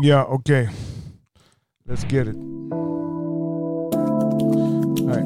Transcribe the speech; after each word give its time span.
Ja, 0.00 0.26
okej. 0.30 0.70
Let's 1.88 2.14
get 2.14 2.28
it. 2.28 2.36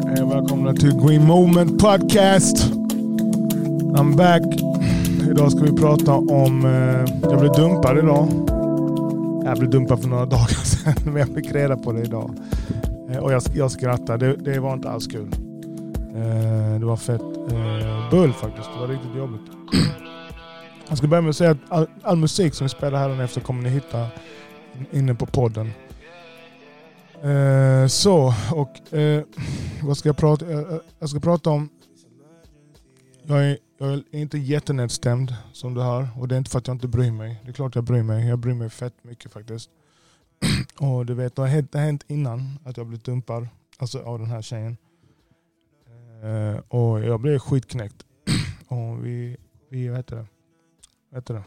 Hej, 0.07 0.23
och 0.23 0.33
välkomna 0.33 0.73
till 0.73 0.93
Green 1.07 1.25
Moment 1.25 1.83
Podcast. 1.83 2.73
I'm 3.97 4.17
back. 4.17 4.43
Idag 5.31 5.53
ska 5.53 5.61
vi 5.61 5.73
prata 5.73 6.15
om... 6.15 6.65
Eh, 6.65 7.31
jag 7.31 7.41
blev 7.41 7.53
dumpad 7.53 7.99
idag. 7.99 8.29
Jag 9.45 9.59
blev 9.59 9.71
dumpad 9.71 10.01
för 10.01 10.09
några 10.09 10.27
dagar 10.37 10.65
sedan, 10.65 10.95
men 11.05 11.17
jag 11.17 11.29
fick 11.29 11.53
reda 11.53 11.77
på 11.77 11.93
det 11.93 12.03
idag. 12.03 12.31
Eh, 13.11 13.19
och 13.19 13.33
jag, 13.33 13.43
jag 13.55 13.71
skrattade. 13.71 14.27
Det, 14.27 14.53
det 14.53 14.61
var 14.61 14.73
inte 14.73 14.91
alls 14.91 15.07
kul. 15.07 15.29
Eh, 16.15 16.81
det 16.81 16.87
var 16.87 16.97
fett 16.97 17.23
eh, 17.51 18.11
bull 18.11 18.33
faktiskt. 18.33 18.69
Det 18.75 18.81
var 18.81 18.89
riktigt 18.89 19.17
jobbigt. 19.17 19.43
Jag 20.89 20.99
ska 20.99 21.07
börja 21.07 21.21
med 21.21 21.31
att 21.31 21.37
säga 21.37 21.51
att 21.51 21.59
all, 21.69 21.87
all 22.03 22.17
musik 22.17 22.55
som 22.55 22.65
vi 22.65 22.69
spelar 22.69 22.99
här 22.99 23.25
efter 23.25 23.41
kommer 23.41 23.63
ni 23.63 23.69
hitta 23.69 24.07
inne 24.93 25.15
på 25.15 25.27
podden. 25.27 25.71
Eh, 27.23 27.87
så, 27.87 28.35
och 28.53 28.95
eh, 28.95 29.25
vad 29.83 29.97
ska 29.97 30.09
jag 30.09 30.17
prata 30.17 30.51
eh, 30.51 30.59
eh, 30.59 30.79
Jag 30.99 31.09
ska 31.09 31.21
prata 31.21 31.51
om... 31.51 31.69
Jag 33.23 33.45
är, 33.45 33.59
jag 33.79 33.93
är 33.93 34.03
inte 34.11 34.39
jättenedstämd 34.39 35.35
som 35.53 35.75
du 35.75 35.81
hör. 35.81 36.09
Och 36.17 36.29
det 36.29 36.35
är 36.35 36.39
inte 36.39 36.51
för 36.51 36.59
att 36.59 36.67
jag 36.67 36.75
inte 36.75 36.89
bryr 36.89 37.11
mig. 37.11 37.41
Det 37.45 37.49
är 37.51 37.53
klart 37.53 37.75
jag 37.75 37.85
bryr 37.85 38.03
mig. 38.03 38.29
Jag 38.29 38.39
bryr 38.39 38.55
mig 38.55 38.71
fett 38.71 39.05
mycket 39.05 39.33
faktiskt. 39.33 39.71
och 40.79 41.07
du 41.07 41.15
vet, 41.15 41.37
det 41.37 41.43
har 41.43 41.49
hänt, 41.49 41.73
det 41.73 41.79
har 41.79 41.85
hänt 41.85 42.05
innan 42.09 42.59
att 42.65 42.77
jag 42.77 42.87
blivit 42.87 43.05
dumpad. 43.05 43.49
Alltså 43.79 44.03
av 44.03 44.19
den 44.19 44.31
här 44.31 44.43
tjejen. 44.43 44.77
Eh, 46.23 46.61
och 46.69 47.01
jag 47.01 47.21
blev 47.21 47.39
skitknäckt. 47.39 48.07
och 48.69 49.07
vi, 49.07 49.37
vi 49.69 49.89
vad 49.89 49.97
heter 49.97 50.17
det? 50.17 50.27
Vad 51.11 51.19
heter 51.19 51.35
det? 51.35 51.43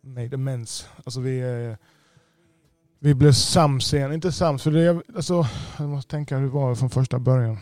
Made 0.00 0.34
amends. 0.34 0.88
Alltså 1.04 1.20
vi... 1.20 1.40
Eh, 1.40 1.76
vi 3.04 3.14
blev 3.14 3.32
sams 3.32 3.94
igen. 3.94 4.12
Inte 4.12 4.32
sams, 4.32 4.62
för 4.62 4.70
det, 4.70 5.02
alltså, 5.16 5.46
jag 5.78 5.88
måste 5.88 6.10
tänka 6.10 6.36
hur 6.36 6.44
det 6.44 6.52
var 6.52 6.74
från 6.74 6.90
första 6.90 7.18
början. 7.18 7.58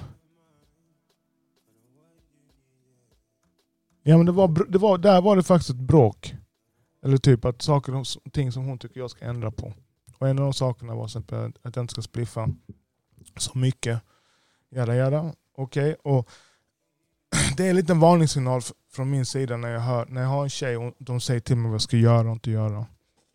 Ja 4.02 4.16
men 4.16 4.26
det 4.26 4.32
var, 4.32 4.66
det 4.68 4.78
var, 4.78 4.98
där 4.98 5.20
var 5.20 5.36
det 5.36 5.42
faktiskt 5.42 5.70
ett 5.70 5.76
bråk. 5.76 6.34
Eller 7.02 7.16
typ 7.16 7.44
att 7.44 7.62
saker 7.62 7.94
och 7.94 8.06
ting 8.32 8.52
som 8.52 8.64
hon 8.64 8.78
tycker 8.78 9.00
jag 9.00 9.10
ska 9.10 9.24
ändra 9.24 9.50
på. 9.50 9.72
Och 10.18 10.28
en 10.28 10.38
av 10.38 10.44
de 10.44 10.52
sakerna 10.52 10.94
var 10.94 11.04
exempel 11.04 11.52
att 11.62 11.76
jag 11.76 11.82
inte 11.82 11.92
ska 11.92 12.02
spliffa 12.02 12.48
så 13.36 13.58
mycket. 13.58 14.02
Jada 14.70 14.94
jada. 14.94 15.34
Okej. 15.56 15.96
Okay. 16.02 16.12
Och 16.12 16.28
det 17.56 17.66
är 17.66 17.70
en 17.70 17.76
liten 17.76 18.00
varningssignal 18.00 18.60
från 18.92 19.10
min 19.10 19.26
sida 19.26 19.56
när 19.56 19.68
jag, 19.68 19.80
hör, 19.80 20.06
när 20.06 20.20
jag 20.20 20.28
har 20.28 20.42
en 20.42 20.50
tjej 20.50 20.76
och 20.76 20.94
de 20.98 21.20
säger 21.20 21.40
till 21.40 21.56
mig 21.56 21.68
vad 21.68 21.74
jag 21.74 21.82
ska 21.82 21.96
göra 21.96 22.28
och 22.28 22.32
inte 22.32 22.50
göra. 22.50 22.86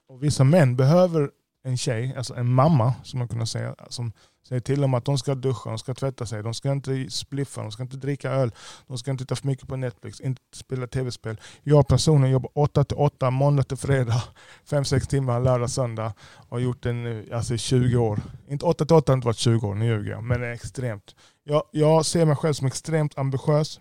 Och 0.08 0.24
vissa 0.24 0.44
män 0.44 0.76
behöver 0.76 1.32
en 1.66 1.78
tjej, 1.78 2.14
alltså 2.18 2.36
en 2.36 2.54
mamma 2.54 2.94
som 3.04 3.20
man 3.20 3.28
kunde 3.28 3.46
säga, 3.46 3.76
som 3.90 4.12
säger 4.48 4.60
till 4.60 4.82
dem 4.82 4.94
att 4.94 5.06
de 5.06 5.18
ska 5.18 5.36
duscha, 5.36 5.70
de 5.70 5.78
ska 5.78 5.94
tvätta 5.94 6.26
sig, 6.26 6.44
de 6.44 6.54
ska 6.54 6.72
inte 6.72 7.10
spliffa, 7.10 7.62
de 7.62 7.72
ska 7.72 7.84
inte 7.84 7.98
dricka 7.98 8.32
öl, 8.32 8.52
de 8.88 8.98
ska 8.98 9.12
inte 9.12 9.24
titta 9.24 9.36
för 9.36 9.48
mycket 9.48 9.68
på 9.68 9.76
Netflix, 9.76 10.22
inte 10.22 10.42
spela 10.54 10.88
tv-spel. 10.88 11.42
Jag 11.64 11.88
personligen 11.88 12.32
jobbar 12.34 12.52
8 12.54 12.84
till 12.84 12.98
8, 12.98 13.30
måndag 13.30 13.64
till 13.64 13.78
fredag, 13.78 14.24
5-6 14.70 15.00
timmar 15.00 15.40
lördag, 15.40 15.70
söndag 15.70 16.14
och 16.36 16.50
har 16.50 16.60
gjort 16.60 16.84
det 16.84 16.94
nu 16.94 17.30
alltså 17.34 17.58
20 17.58 17.98
år. 17.98 18.20
Inte 18.48 18.66
8 18.66 18.86
till 18.86 18.96
8 18.96 19.12
har 19.12 19.18
inte 19.18 19.26
varit 19.26 19.38
20 19.38 19.68
år, 19.68 19.76
nu 19.76 19.86
ljuger 19.86 20.12
jag, 20.12 20.24
men 20.24 20.42
det 20.42 20.48
är 20.48 20.52
extremt. 20.52 21.16
Jag, 21.44 21.64
jag 21.72 22.06
ser 22.06 22.26
mig 22.26 22.36
själv 22.36 22.54
som 22.54 22.68
extremt 22.68 23.18
ambitiös. 23.18 23.80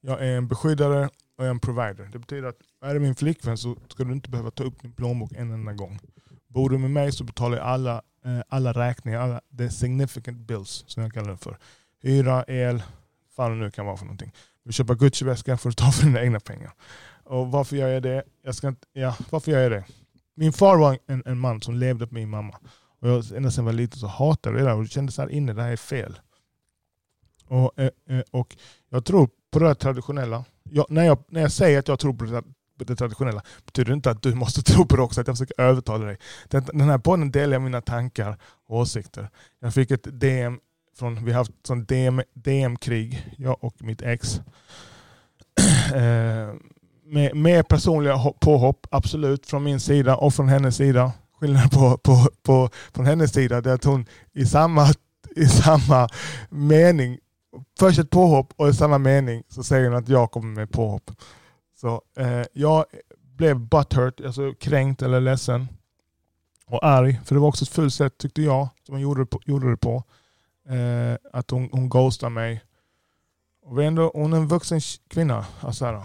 Jag 0.00 0.20
är 0.26 0.36
en 0.36 0.48
beskyddare 0.48 1.04
och 1.06 1.44
jag 1.44 1.46
är 1.46 1.50
en 1.50 1.60
provider. 1.60 2.08
Det 2.12 2.18
betyder 2.18 2.48
att 2.48 2.58
är 2.84 2.94
det 2.94 3.00
min 3.00 3.14
flickvän 3.14 3.58
så 3.58 3.76
ska 3.88 4.04
du 4.04 4.12
inte 4.12 4.30
behöva 4.30 4.50
ta 4.50 4.64
upp 4.64 4.82
din 4.82 4.92
plånbok 4.92 5.32
en 5.32 5.50
enda 5.50 5.72
gång. 5.72 6.00
Bor 6.52 6.70
du 6.70 6.78
med 6.78 6.90
mig 6.90 7.12
så 7.12 7.24
betalar 7.24 7.56
jag 7.56 7.66
alla, 7.66 8.02
eh, 8.24 8.40
alla 8.48 8.72
räkningar, 8.72 9.20
alla 9.20 9.40
the 9.58 9.70
significant 9.70 10.38
bills 10.38 10.84
som 10.86 11.02
jag 11.02 11.12
kallar 11.12 11.30
det 11.30 11.36
för. 11.36 11.58
Hyra, 12.02 12.44
el, 12.48 12.82
vad 13.36 13.50
det 13.50 13.54
nu 13.54 13.70
kan 13.70 13.86
vara 13.86 13.96
för 13.96 14.04
någonting. 14.04 14.32
Du 14.64 14.72
köper 14.72 14.94
Gucci-väska 14.94 15.56
får 15.56 15.70
du 15.70 15.74
ta 15.74 15.90
för 15.90 16.06
dina 16.06 16.22
egna 16.22 16.40
pengar. 16.40 16.72
Och 17.24 17.50
varför 17.50 17.76
gör 17.76 17.88
jag 17.88 18.02
det? 18.02 18.22
Jag 18.42 18.54
ska 18.54 18.68
inte, 18.68 18.86
ja, 18.92 19.16
varför 19.30 19.52
gör 19.52 19.60
jag 19.60 19.72
det? 19.72 19.84
Min 20.34 20.52
far 20.52 20.76
var 20.76 20.98
en, 21.06 21.22
en 21.26 21.38
man 21.38 21.60
som 21.60 21.74
levde 21.74 22.06
på 22.06 22.14
min 22.14 22.30
mamma. 22.30 22.58
Och 23.00 23.08
jag, 23.08 23.24
ända 23.36 23.50
sedan 23.50 23.64
jag 23.64 23.72
var 23.72 23.78
liten 23.78 23.98
så 23.98 24.06
hatade 24.06 24.58
jag 24.58 24.66
det 24.66 24.70
där 24.70 24.80
och 24.80 24.88
kände 24.88 25.12
så 25.12 25.22
här 25.22 25.28
inne, 25.28 25.52
det 25.52 25.62
här 25.62 25.72
är 25.72 25.76
fel. 25.76 26.18
Och, 27.46 27.78
eh, 27.80 27.90
eh, 28.08 28.22
och 28.30 28.56
jag 28.88 29.04
tror 29.04 29.28
på 29.50 29.58
det 29.58 29.74
traditionella. 29.74 30.44
Jag, 30.70 30.86
när, 30.88 31.04
jag, 31.04 31.24
när 31.28 31.40
jag 31.40 31.52
säger 31.52 31.78
att 31.78 31.88
jag 31.88 31.98
tror 31.98 32.14
på 32.14 32.24
det 32.24 32.42
det 32.86 32.96
traditionella 32.96 33.42
betyder 33.66 33.92
inte 33.92 34.10
att 34.10 34.22
du 34.22 34.34
måste 34.34 34.62
tro 34.62 34.86
på 34.86 34.96
det 34.96 35.02
också, 35.02 35.20
att 35.20 35.26
jag 35.26 35.36
försöker 35.36 35.60
övertala 35.60 36.04
dig. 36.04 36.18
Den, 36.48 36.80
här 36.80 36.98
podden 36.98 37.30
delar 37.30 37.52
jag 37.52 37.62
mina 37.62 37.80
tankar 37.80 38.36
och 38.68 38.76
åsikter. 38.76 39.28
Jag 39.60 39.74
fick 39.74 39.90
ett 39.90 40.20
DM 40.20 40.58
från, 40.98 41.24
vi 41.24 41.32
har 41.32 41.38
haft 41.38 41.52
sån 41.66 41.84
DM, 41.84 42.22
DM-krig, 42.34 43.34
jag 43.38 43.64
och 43.64 43.82
mitt 43.82 44.02
ex. 44.02 44.40
Eh, 45.94 46.54
med, 47.04 47.36
med 47.36 47.68
personliga 47.68 48.18
påhopp, 48.40 48.86
absolut, 48.90 49.46
från 49.46 49.64
min 49.64 49.80
sida 49.80 50.16
och 50.16 50.34
från 50.34 50.48
hennes 50.48 50.76
sida. 50.76 51.12
Skillnaden 51.40 51.68
på, 51.70 51.98
på, 51.98 52.28
på, 52.42 52.68
från 52.94 53.06
hennes 53.06 53.32
sida 53.32 53.56
är 53.56 53.68
att 53.68 53.84
hon 53.84 54.06
i 54.32 54.46
samma, 54.46 54.88
i 55.36 55.46
samma 55.46 56.08
mening, 56.50 57.18
först 57.78 57.98
ett 57.98 58.10
påhopp 58.10 58.52
och 58.56 58.68
i 58.68 58.74
samma 58.74 58.98
mening 58.98 59.42
så 59.48 59.62
säger 59.62 59.88
hon 59.88 59.98
att 59.98 60.08
jag 60.08 60.30
kommer 60.30 60.54
med 60.54 60.70
påhopp. 60.70 61.10
Så 61.82 62.02
eh, 62.16 62.42
jag 62.52 62.84
blev 63.36 63.60
butthurt, 63.60 64.20
alltså 64.20 64.54
kränkt 64.60 65.02
eller 65.02 65.20
ledsen. 65.20 65.68
Och 66.66 66.86
arg, 66.86 67.20
för 67.24 67.34
det 67.34 67.40
var 67.40 67.48
också 67.48 67.64
ett 67.64 67.68
fult 67.68 67.94
sätt 67.94 68.18
tyckte 68.18 68.42
jag, 68.42 68.68
som 68.86 68.94
hon 68.94 69.02
gjorde 69.02 69.20
det 69.20 69.26
på. 69.26 69.40
Gjorde 69.44 69.70
det 69.70 69.76
på. 69.76 70.04
Eh, 70.68 71.16
att 71.32 71.50
hon, 71.50 71.68
hon 71.72 71.88
ghostade 71.88 72.30
mig. 72.30 72.62
Och 73.62 73.78
vi 73.78 73.84
ändå, 73.84 74.10
hon 74.14 74.32
är 74.32 74.36
en 74.36 74.48
vuxen 74.48 74.80
kvinna. 75.08 75.46
Alltså 75.60 75.84
här, 75.84 76.02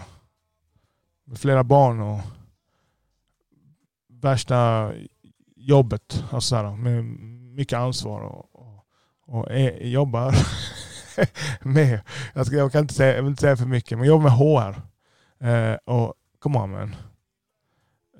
med 1.24 1.38
flera 1.38 1.64
barn 1.64 2.00
och 2.00 2.20
värsta 4.08 4.92
jobbet. 5.56 6.24
Alltså 6.30 6.56
här, 6.56 6.76
med 6.76 7.04
mycket 7.54 7.78
ansvar. 7.78 8.20
Och, 8.20 8.46
och, 8.52 8.84
och 9.26 9.50
är, 9.50 9.86
jobbar 9.86 10.34
med, 11.68 12.00
jag, 12.34 12.46
ska, 12.46 12.56
jag, 12.56 12.72
kan 12.72 12.80
inte 12.80 12.94
säga, 12.94 13.16
jag 13.16 13.22
vill 13.22 13.30
inte 13.30 13.40
säga 13.40 13.56
för 13.56 13.66
mycket, 13.66 13.98
men 13.98 14.06
jobbar 14.06 14.22
med 14.22 14.32
HR. 14.32 14.88
Eh, 15.40 15.74
och 15.84 16.14
come 16.38 16.58
on 16.58 16.70
man. 16.70 16.96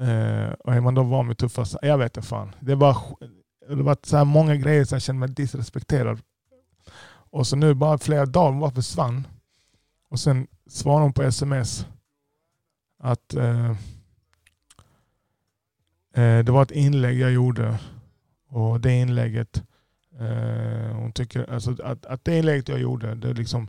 Eh, 0.00 0.52
och 0.52 0.74
är 0.74 0.80
man 0.80 0.94
då 0.94 1.02
van 1.02 1.28
vid 1.28 1.38
tuffa... 1.38 1.64
Jag 1.82 1.98
vet 1.98 2.16
inte 2.16 2.28
fan. 2.28 2.54
Det 2.60 2.74
var, 2.74 2.96
det 3.68 3.82
var 3.82 3.96
så 4.02 4.16
här 4.16 4.24
många 4.24 4.56
grejer 4.56 4.84
som 4.84 4.94
jag 4.96 5.02
kände 5.02 5.20
mig 5.20 5.28
disrespekterad. 5.28 6.20
Och 7.30 7.46
så 7.46 7.56
nu 7.56 7.74
bara 7.74 7.98
flera 7.98 8.26
dagar 8.26 8.50
hon 8.50 8.60
bara 8.60 8.70
försvann. 8.70 9.26
Och 10.08 10.20
sen 10.20 10.46
svarade 10.66 11.02
hon 11.02 11.12
på 11.12 11.22
sms 11.22 11.86
att 12.98 13.34
eh, 13.34 13.70
eh, 16.14 16.44
det 16.44 16.48
var 16.52 16.62
ett 16.62 16.70
inlägg 16.70 17.18
jag 17.18 17.32
gjorde. 17.32 17.78
Och 18.48 18.80
det 18.80 19.00
inlägget, 19.00 19.62
eh, 20.18 20.96
hon 20.96 21.12
tycker 21.12 21.52
alltså 21.52 21.82
att, 21.82 22.06
att 22.06 22.24
det 22.24 22.38
inlägget 22.38 22.68
jag 22.68 22.80
gjorde, 22.80 23.14
det, 23.14 23.32
liksom, 23.32 23.68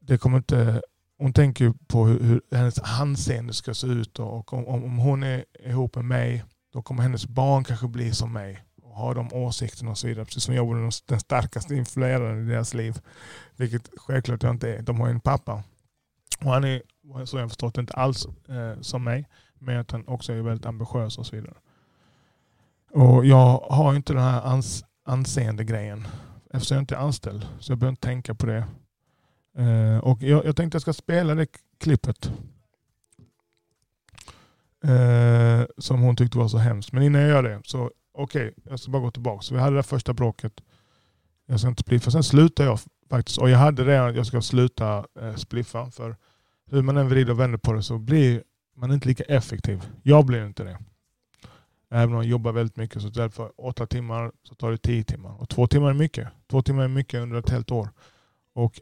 det 0.00 0.18
kommer 0.18 0.36
inte 0.38 0.82
hon 1.18 1.32
tänker 1.32 1.72
på 1.86 2.06
hur, 2.06 2.20
hur 2.20 2.40
hennes 2.50 2.78
anseende 2.78 3.52
ska 3.52 3.74
se 3.74 3.86
ut 3.86 4.18
och 4.18 4.52
om, 4.52 4.66
om 4.66 4.98
hon 4.98 5.22
är 5.22 5.44
ihop 5.64 5.96
med 5.96 6.04
mig 6.04 6.44
då 6.74 6.82
kommer 6.82 7.02
hennes 7.02 7.26
barn 7.26 7.64
kanske 7.64 7.88
bli 7.88 8.12
som 8.12 8.32
mig 8.32 8.64
och 8.82 8.90
ha 8.96 9.14
de 9.14 9.32
åsikterna 9.32 9.90
och 9.90 9.98
så 9.98 10.06
vidare. 10.06 10.24
Precis 10.24 10.44
som 10.44 10.54
jag 10.54 10.66
var 10.66 10.92
den 11.06 11.20
starkaste 11.20 11.74
influeraren 11.74 12.46
i 12.46 12.50
deras 12.50 12.74
liv. 12.74 13.00
Vilket 13.56 13.90
självklart 13.96 14.42
jag 14.42 14.54
inte 14.54 14.74
är. 14.74 14.82
De 14.82 15.00
har 15.00 15.08
en 15.08 15.20
pappa. 15.20 15.62
Och 16.44 16.50
han 16.50 16.64
är, 16.64 16.82
så 17.24 17.38
jag 17.38 17.48
förstått, 17.48 17.78
inte 17.78 17.92
alls 17.92 18.26
eh, 18.48 18.80
som 18.80 19.04
mig. 19.04 19.28
Men 19.58 19.80
att 19.80 19.90
han 19.90 20.08
också 20.08 20.32
är 20.32 20.42
väldigt 20.42 20.66
ambitiös 20.66 21.18
och 21.18 21.26
så 21.26 21.36
vidare. 21.36 21.54
Och 22.92 23.26
jag 23.26 23.58
har 23.58 23.94
inte 23.94 24.12
den 24.12 24.22
här 24.22 24.46
ans 24.46 24.84
anseende 25.04 25.64
grejen. 25.64 26.06
Eftersom 26.52 26.74
jag 26.74 26.82
inte 26.82 26.94
är 26.94 26.98
anställd. 26.98 27.46
Så 27.60 27.72
jag 27.72 27.78
behöver 27.78 27.92
inte 27.92 28.06
tänka 28.06 28.34
på 28.34 28.46
det. 28.46 28.66
Eh, 29.58 29.98
och 29.98 30.22
jag, 30.22 30.44
jag 30.44 30.56
tänkte 30.56 30.76
jag 30.76 30.82
ska 30.82 30.92
spela 30.92 31.34
det 31.34 31.46
klippet. 31.80 32.32
Eh, 34.84 35.64
som 35.78 36.00
hon 36.00 36.16
tyckte 36.16 36.38
var 36.38 36.48
så 36.48 36.58
hemskt. 36.58 36.92
Men 36.92 37.02
innan 37.02 37.20
jag 37.20 37.30
gör 37.30 37.42
det, 37.42 37.60
så 37.64 37.90
okej, 38.12 38.48
okay, 38.48 38.52
jag 38.70 38.80
ska 38.80 38.90
bara 38.90 39.02
gå 39.02 39.10
tillbaka. 39.10 39.42
Så 39.42 39.54
vi 39.54 39.60
hade 39.60 39.76
det 39.76 39.82
första 39.82 40.12
bråket. 40.12 40.60
Jag 41.46 41.60
ska 41.60 41.68
inte 41.68 41.82
spliffa. 41.82 42.10
Sen 42.10 42.22
slutade 42.22 42.68
jag 42.68 42.78
faktiskt. 43.10 43.38
Och 43.38 43.50
jag 43.50 43.58
hade 43.58 43.84
redan 43.84 44.08
att 44.08 44.16
jag 44.16 44.26
ska 44.26 44.42
sluta 44.42 45.06
eh, 45.20 45.34
spliffa. 45.34 45.90
För 45.90 46.16
hur 46.70 46.82
man 46.82 46.96
än 46.96 47.08
vrider 47.08 47.32
och 47.32 47.40
vänder 47.40 47.58
på 47.58 47.72
det 47.72 47.82
så 47.82 47.98
blir 47.98 48.42
man 48.76 48.92
inte 48.92 49.08
lika 49.08 49.24
effektiv. 49.24 49.82
Jag 50.02 50.26
blir 50.26 50.46
inte 50.46 50.64
det. 50.64 50.78
Även 51.90 52.08
om 52.08 52.14
jag 52.14 52.24
jobbar 52.30 52.52
väldigt 52.52 52.76
mycket 52.76 53.02
så 53.02 53.08
istället 53.08 53.34
för 53.34 53.52
åtta 53.56 53.86
timmar 53.86 54.32
så 54.42 54.54
tar 54.54 54.70
det 54.70 54.78
tio 54.78 55.04
timmar. 55.04 55.40
Och 55.40 55.48
två 55.48 55.66
timmar 55.66 55.90
är 55.90 55.94
mycket. 55.94 56.28
Två 56.50 56.62
timmar 56.62 56.84
är 56.84 56.88
mycket 56.88 57.20
under 57.20 57.36
ett 57.36 57.50
helt 57.50 57.70
år. 57.70 57.88
Och 58.54 58.80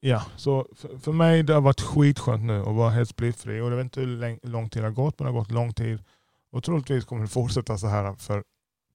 Ja, 0.00 0.22
så 0.36 0.68
för, 0.76 0.98
för 0.98 1.12
mig 1.12 1.42
det 1.42 1.54
har 1.54 1.60
varit 1.60 1.80
skitskönt 1.80 2.44
nu 2.44 2.60
att 2.60 2.74
vara 2.74 2.90
helt 2.90 3.08
splittfri. 3.08 3.60
Och 3.60 3.72
jag 3.72 3.76
vet 3.76 3.84
inte 3.84 4.00
hur 4.00 4.46
lång 4.48 4.70
tid 4.70 4.82
det 4.82 4.86
har 4.86 4.94
gått, 4.94 5.18
men 5.18 5.26
det 5.26 5.32
har 5.32 5.40
gått 5.40 5.50
lång 5.50 5.72
tid. 5.72 6.04
Och 6.52 6.64
troligtvis 6.64 7.04
kommer 7.04 7.22
det 7.22 7.28
fortsätta 7.28 7.78
så 7.78 7.86
här 7.86 8.14
för 8.14 8.44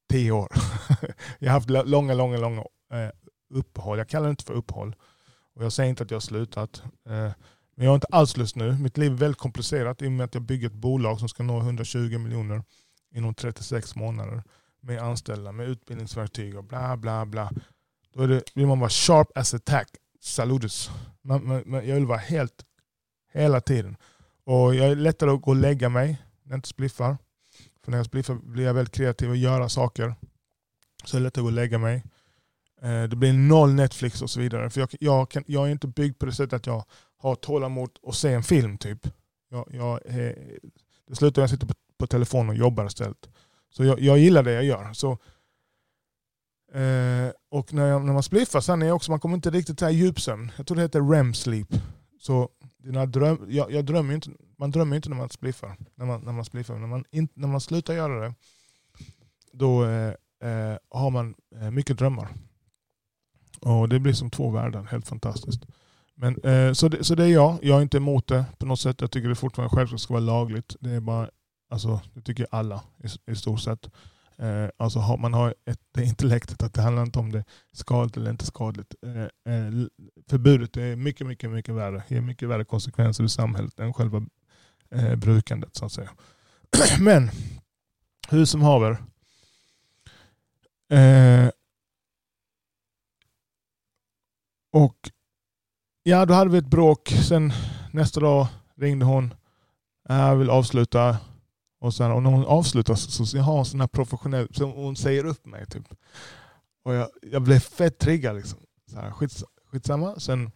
tio 0.10 0.32
år. 0.32 0.48
jag 1.40 1.52
har 1.52 1.54
haft 1.54 1.70
långa, 1.70 2.14
långa, 2.14 2.38
långa 2.38 2.62
eh, 2.92 3.10
uppehåll. 3.50 3.98
Jag 3.98 4.10
kallar 4.10 4.26
det 4.26 4.30
inte 4.30 4.44
för 4.44 4.54
uppehåll. 4.54 4.96
Och 5.56 5.64
jag 5.64 5.74
säger 5.74 5.90
inte 5.90 6.04
att 6.04 6.12
jag 6.12 6.16
har 6.16 6.22
slutat. 6.22 6.84
Eh, 7.10 7.32
men 7.76 7.86
jag 7.86 7.90
har 7.90 7.96
inte 7.96 8.08
alls 8.12 8.38
lust 8.38 8.56
nu. 8.56 8.78
Mitt 8.78 8.98
liv 8.98 9.12
är 9.12 9.16
väldigt 9.16 9.40
komplicerat 9.40 10.02
i 10.02 10.08
och 10.08 10.12
med 10.12 10.24
att 10.24 10.34
jag 10.34 10.44
bygger 10.44 10.68
ett 10.68 10.74
bolag 10.74 11.20
som 11.20 11.30
ska 11.30 11.44
nå 11.44 11.60
120 11.60 12.18
miljoner 12.18 12.64
inom 13.16 13.34
36 13.34 13.96
månader. 13.96 14.44
Med 14.82 15.02
anställda, 15.02 15.52
med 15.52 15.68
utbildningsverktyg 15.68 16.58
och 16.58 16.64
bla 16.64 16.98
bla 16.98 17.26
bla. 17.26 17.52
Då 18.14 18.24
är 18.24 18.28
det, 18.28 18.44
vill 18.56 18.68
man 18.68 18.80
vara 18.80 18.90
sharp 18.90 19.38
as 19.38 19.54
a 19.54 19.60
tack. 19.66 19.90
Saludos. 20.26 20.92
Men, 21.22 21.44
men, 21.44 21.64
men 21.66 21.88
jag 21.88 21.96
vill 21.96 22.06
vara 22.06 22.18
helt, 22.18 22.66
hela 23.34 23.62
tiden. 23.62 23.98
Och 24.44 24.76
jag 24.76 24.88
är 24.88 24.96
lättare 24.96 25.32
att 25.32 25.42
gå 25.42 25.52
och 25.52 25.56
lägga 25.56 25.90
mig 25.90 26.08
när 26.44 26.52
jag 26.52 26.58
inte 26.58 26.68
spliffar. 26.68 27.18
För 27.84 27.92
när 27.92 27.98
jag 27.98 28.06
spliffar 28.06 28.36
blir 28.36 28.66
jag 28.66 28.74
väldigt 28.74 28.94
kreativ 28.94 29.30
och 29.30 29.36
göra 29.36 29.70
saker. 29.70 30.16
Så 31.04 31.18
det 31.18 31.22
är 31.22 31.24
lättare 31.24 31.42
att 31.42 31.44
gå 31.44 31.48
och 31.48 31.52
lägga 31.52 31.78
mig. 31.78 32.04
Eh, 32.82 33.04
det 33.04 33.16
blir 33.16 33.34
noll 33.34 33.74
Netflix 33.74 34.22
och 34.22 34.30
så 34.30 34.40
vidare. 34.40 34.70
För 34.70 34.80
jag, 34.80 34.90
jag, 35.00 35.30
kan, 35.32 35.44
jag 35.48 35.68
är 35.68 35.72
inte 35.72 35.88
byggd 35.88 36.20
på 36.20 36.26
det 36.26 36.34
sättet 36.34 36.54
att 36.54 36.68
jag 36.68 36.84
har 37.18 37.36
tålamod 37.36 37.90
att 38.08 38.16
se 38.16 38.34
en 38.34 38.44
film. 38.44 38.78
typ. 38.78 39.08
Jag, 39.50 39.68
jag, 39.72 40.00
eh, 40.06 40.36
det 41.08 41.16
slutar 41.16 41.42
när 41.42 41.44
jag 41.44 41.50
sitter 41.50 41.68
på, 41.68 41.74
på 41.98 42.08
telefonen 42.08 42.50
och 42.50 42.56
jobbar 42.56 42.86
istället. 42.86 43.30
Så 43.70 43.84
jag, 43.84 44.00
jag 44.00 44.18
gillar 44.18 44.44
det 44.44 44.52
jag 44.52 44.64
gör. 44.64 44.94
Så, 44.94 45.18
eh, 46.82 47.32
och 47.52 47.74
när, 47.74 47.88
jag, 47.88 48.06
när 48.06 48.14
man 48.14 48.24
spliffar 48.24 48.62
sen 48.62 48.82
är 48.82 48.92
också, 48.92 49.12
man 49.12 49.20
kommer 49.20 49.36
inte 49.36 49.50
riktigt 49.50 49.78
till 49.78 49.88
djupsömn. 49.88 50.52
Jag 50.58 50.68
tror 50.68 50.76
det 50.76 50.82
heter 50.82 51.12
REM 51.12 51.34
sleep. 51.34 51.68
Så 52.20 52.50
dina 52.78 53.06
dröm, 53.06 53.46
jag, 53.50 53.72
jag 53.72 53.86
drömmer 53.86 54.14
inte, 54.14 54.30
man 54.58 54.72
drömmer 54.72 54.96
inte 54.96 55.10
när 55.10 55.18
man 55.18 55.30
spliffar. 55.30 55.78
När 55.96 56.06
man, 56.06 56.22
när 56.22 56.32
man, 56.32 56.46
spliffar. 56.46 56.76
När, 56.80 56.88
man 56.88 57.06
in, 57.12 57.28
när 57.34 57.48
man 57.48 57.62
slutar 57.62 57.94
göra 57.94 58.20
det, 58.20 58.34
då 59.52 59.86
eh, 59.86 60.14
eh, 60.44 60.78
har 60.90 61.10
man 61.10 61.36
eh, 61.56 61.72
mycket 61.72 61.98
drömmar. 61.98 62.30
Och 63.62 63.90
Det 63.90 64.00
blir 64.00 64.14
som 64.14 64.30
två 64.30 64.50
världar, 64.50 64.84
helt 64.84 65.08
fantastiskt. 65.08 65.66
Men, 66.16 66.44
eh, 66.44 66.74
så, 66.74 66.88
det, 66.88 67.04
så 67.04 67.16
det 67.16 67.24
är 67.24 67.28
jag. 67.28 67.58
Jag 67.62 67.78
är 67.78 67.82
inte 67.82 67.98
emot 67.98 68.28
det 68.28 68.46
på 68.58 68.66
något 68.66 68.80
sätt. 68.80 69.02
Jag 69.02 69.12
tycker 69.12 69.30
det 69.30 69.36
fortfarande 69.36 69.76
självklart 69.76 70.02
ska 70.02 70.14
vara 70.14 70.24
lagligt. 70.24 70.76
Det 70.80 70.90
är 70.90 71.00
bara, 71.00 71.30
alltså, 71.70 72.02
det 72.14 72.22
tycker 72.22 72.48
alla 72.52 72.84
i, 73.04 73.32
i 73.32 73.36
stort 73.36 73.60
sett. 73.60 73.90
Eh, 74.38 74.70
alltså 74.78 75.00
har, 75.00 75.18
man 75.18 75.34
har 75.34 75.56
ett, 75.66 75.80
det 75.92 76.04
intellektet 76.04 76.64
att 76.64 76.74
det 76.74 76.82
handlar 76.82 77.04
inte 77.04 77.20
om 77.20 77.32
det 77.32 77.38
är 77.38 77.46
skadligt 77.72 78.18
eller 78.18 78.32
inte 78.32 78.46
skadligt. 78.46 78.96
Eh, 79.06 79.54
eh, 79.54 79.72
förbudet 80.30 80.78
är 80.78 80.96
mycket, 80.96 81.28
mycket, 81.28 81.52
mycket 81.52 81.76
värre. 81.76 82.04
Det 82.08 82.16
Ger 82.16 82.22
mycket 82.22 82.50
värre 82.50 82.66
konsekvenser 82.66 83.24
i 83.24 83.30
samhället 83.30 83.80
än 83.80 83.94
själva 83.94 84.26
eh, 84.92 85.16
brukandet 85.16 85.76
så 85.76 85.86
att 85.86 85.92
säga. 85.92 86.10
Men 87.00 87.30
hur 88.30 88.46
som 88.46 88.62
haver. 88.62 88.98
Eh, 90.90 91.50
och 94.74 95.12
ja, 96.04 96.26
då 96.26 96.34
hade 96.34 96.52
vi 96.52 96.58
ett 96.58 96.68
bråk. 96.68 97.10
Sen 97.10 97.54
nästa 97.92 98.20
dag 98.20 98.48
ringde 98.76 99.06
hon. 99.06 99.34
Jag 100.10 100.36
vill 100.36 100.50
avsluta. 100.50 101.18
Och, 101.80 101.94
sen, 101.94 102.12
och 102.12 102.24
när 102.24 102.30
hon 102.30 102.46
avslutar 102.46 102.96
så, 102.96 103.26
så 103.26 103.38
jag 103.38 103.44
har 103.44 103.60
en 103.60 103.66
sån 103.66 103.80
här 103.80 103.88
professionell, 103.88 104.48
så 104.52 104.66
hon 104.66 104.96
säger 104.96 105.26
upp 105.26 105.46
mig. 105.46 105.66
Typ. 105.66 105.84
Och 106.84 106.94
jag, 106.94 107.10
jag 107.22 107.42
blev 107.42 107.60
fett 107.60 108.00
triggad. 108.00 108.36
Liksom. 108.36 108.60
Så 108.92 109.00
här, 109.00 109.12
skits, 109.12 109.44
skitsamma. 109.72 110.20
Sen, 110.20 110.52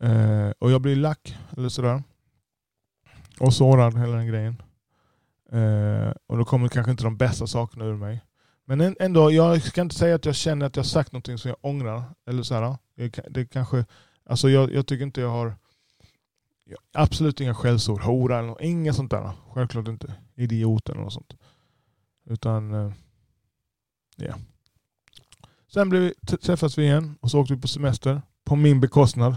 eh, 0.00 0.50
och 0.58 0.70
jag 0.70 0.80
blir 0.80 0.96
lack 0.96 1.36
eller 1.56 1.68
sådär. 1.68 2.02
Och 3.40 3.54
sårad 3.54 3.98
hela 3.98 4.16
den 4.16 4.26
grejen. 4.26 4.62
Eh, 5.52 6.12
och 6.26 6.38
då 6.38 6.44
kommer 6.44 6.68
kanske 6.68 6.90
inte 6.90 7.04
de 7.04 7.16
bästa 7.16 7.46
sakerna 7.46 7.84
ur 7.84 7.96
mig. 7.96 8.20
Men 8.64 8.96
ändå, 9.00 9.30
jag 9.30 9.62
ska 9.62 9.80
inte 9.80 9.94
säga 9.94 10.14
att 10.14 10.24
jag 10.24 10.34
känner 10.34 10.66
att 10.66 10.76
jag 10.76 10.86
sagt 10.86 11.12
någonting 11.12 11.38
som 11.38 11.48
jag 11.48 11.58
ångrar. 11.60 12.04
Eller 12.26 12.42
så 12.42 12.54
här, 12.54 12.76
det 13.30 13.46
kanske, 13.46 13.84
alltså 14.26 14.48
jag, 14.48 14.72
jag 14.72 14.86
tycker 14.86 15.04
inte 15.04 15.20
jag 15.20 15.30
har 15.30 15.56
absolut 16.92 17.40
inga 17.40 17.54
skällsord. 17.54 18.00
Hora 18.00 18.38
eller 18.38 18.62
inget 18.62 18.96
sånt 18.96 19.10
där. 19.10 19.30
Självklart 19.52 19.88
inte. 19.88 20.14
Idiot 20.34 20.88
eller 20.88 21.00
något 21.00 21.12
sånt. 21.12 21.36
Utan, 22.26 22.74
eh, 22.74 22.92
ja. 24.16 24.24
Yeah. 24.24 24.38
Sen 25.72 25.88
blev 25.88 26.02
vi, 26.02 26.36
träffas 26.36 26.78
vi 26.78 26.82
igen 26.82 27.18
och 27.20 27.30
så 27.30 27.40
åkte 27.40 27.54
vi 27.54 27.60
på 27.60 27.68
semester. 27.68 28.22
På 28.44 28.56
min 28.56 28.80
bekostnad. 28.80 29.36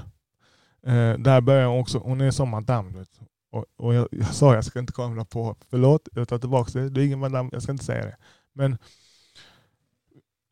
Eh, 0.84 1.14
där 1.14 1.42
började 1.42 1.68
hon 1.68 1.80
också, 1.80 1.98
hon 1.98 2.22
är 2.22 2.32
som 2.32 2.50
madame. 2.50 2.98
Vet. 2.98 3.20
Och, 3.52 3.66
och 3.78 3.94
jag, 3.94 4.08
jag 4.12 4.36
sa 4.36 4.56
jag 4.56 4.66
ska 4.66 4.80
inte 4.80 4.94
komma 4.94 5.26
på, 5.26 5.56
förlåt, 5.70 6.08
jag 6.12 6.28
tar 6.28 6.40
tillbaka 6.40 6.80
det. 6.80 6.90
Det 6.90 7.02
är 7.02 7.06
ingen 7.06 7.20
madame, 7.20 7.50
jag 7.54 7.64
ska 7.64 7.72
inte 7.72 7.84
säga 7.84 8.06
det. 8.06 8.18
Men 8.54 8.78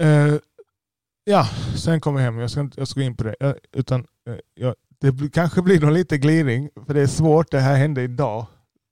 eh, 0.02 0.36
ja, 1.24 1.50
sen 1.76 2.02
kom 2.02 2.16
jag 2.16 2.24
hem. 2.24 2.40
Jag 2.40 2.52
ska 2.52 2.60
inte 2.60 2.80
jag 2.80 2.88
ska 2.88 3.00
gå 3.00 3.06
in 3.06 3.18
på 3.18 3.24
det. 3.24 3.36
Jag, 3.40 3.56
utan, 3.72 4.08
eh, 4.28 4.38
jag, 4.54 4.76
det 5.00 5.34
kanske 5.34 5.62
blir 5.62 5.82
någon 5.82 5.94
lite 5.94 6.18
glidning, 6.18 6.70
för 6.86 6.94
det 6.94 7.02
är 7.02 7.08
svårt. 7.08 7.52
Det 7.52 7.60
här 7.60 7.76
hände 7.76 8.02
idag. 8.02 8.46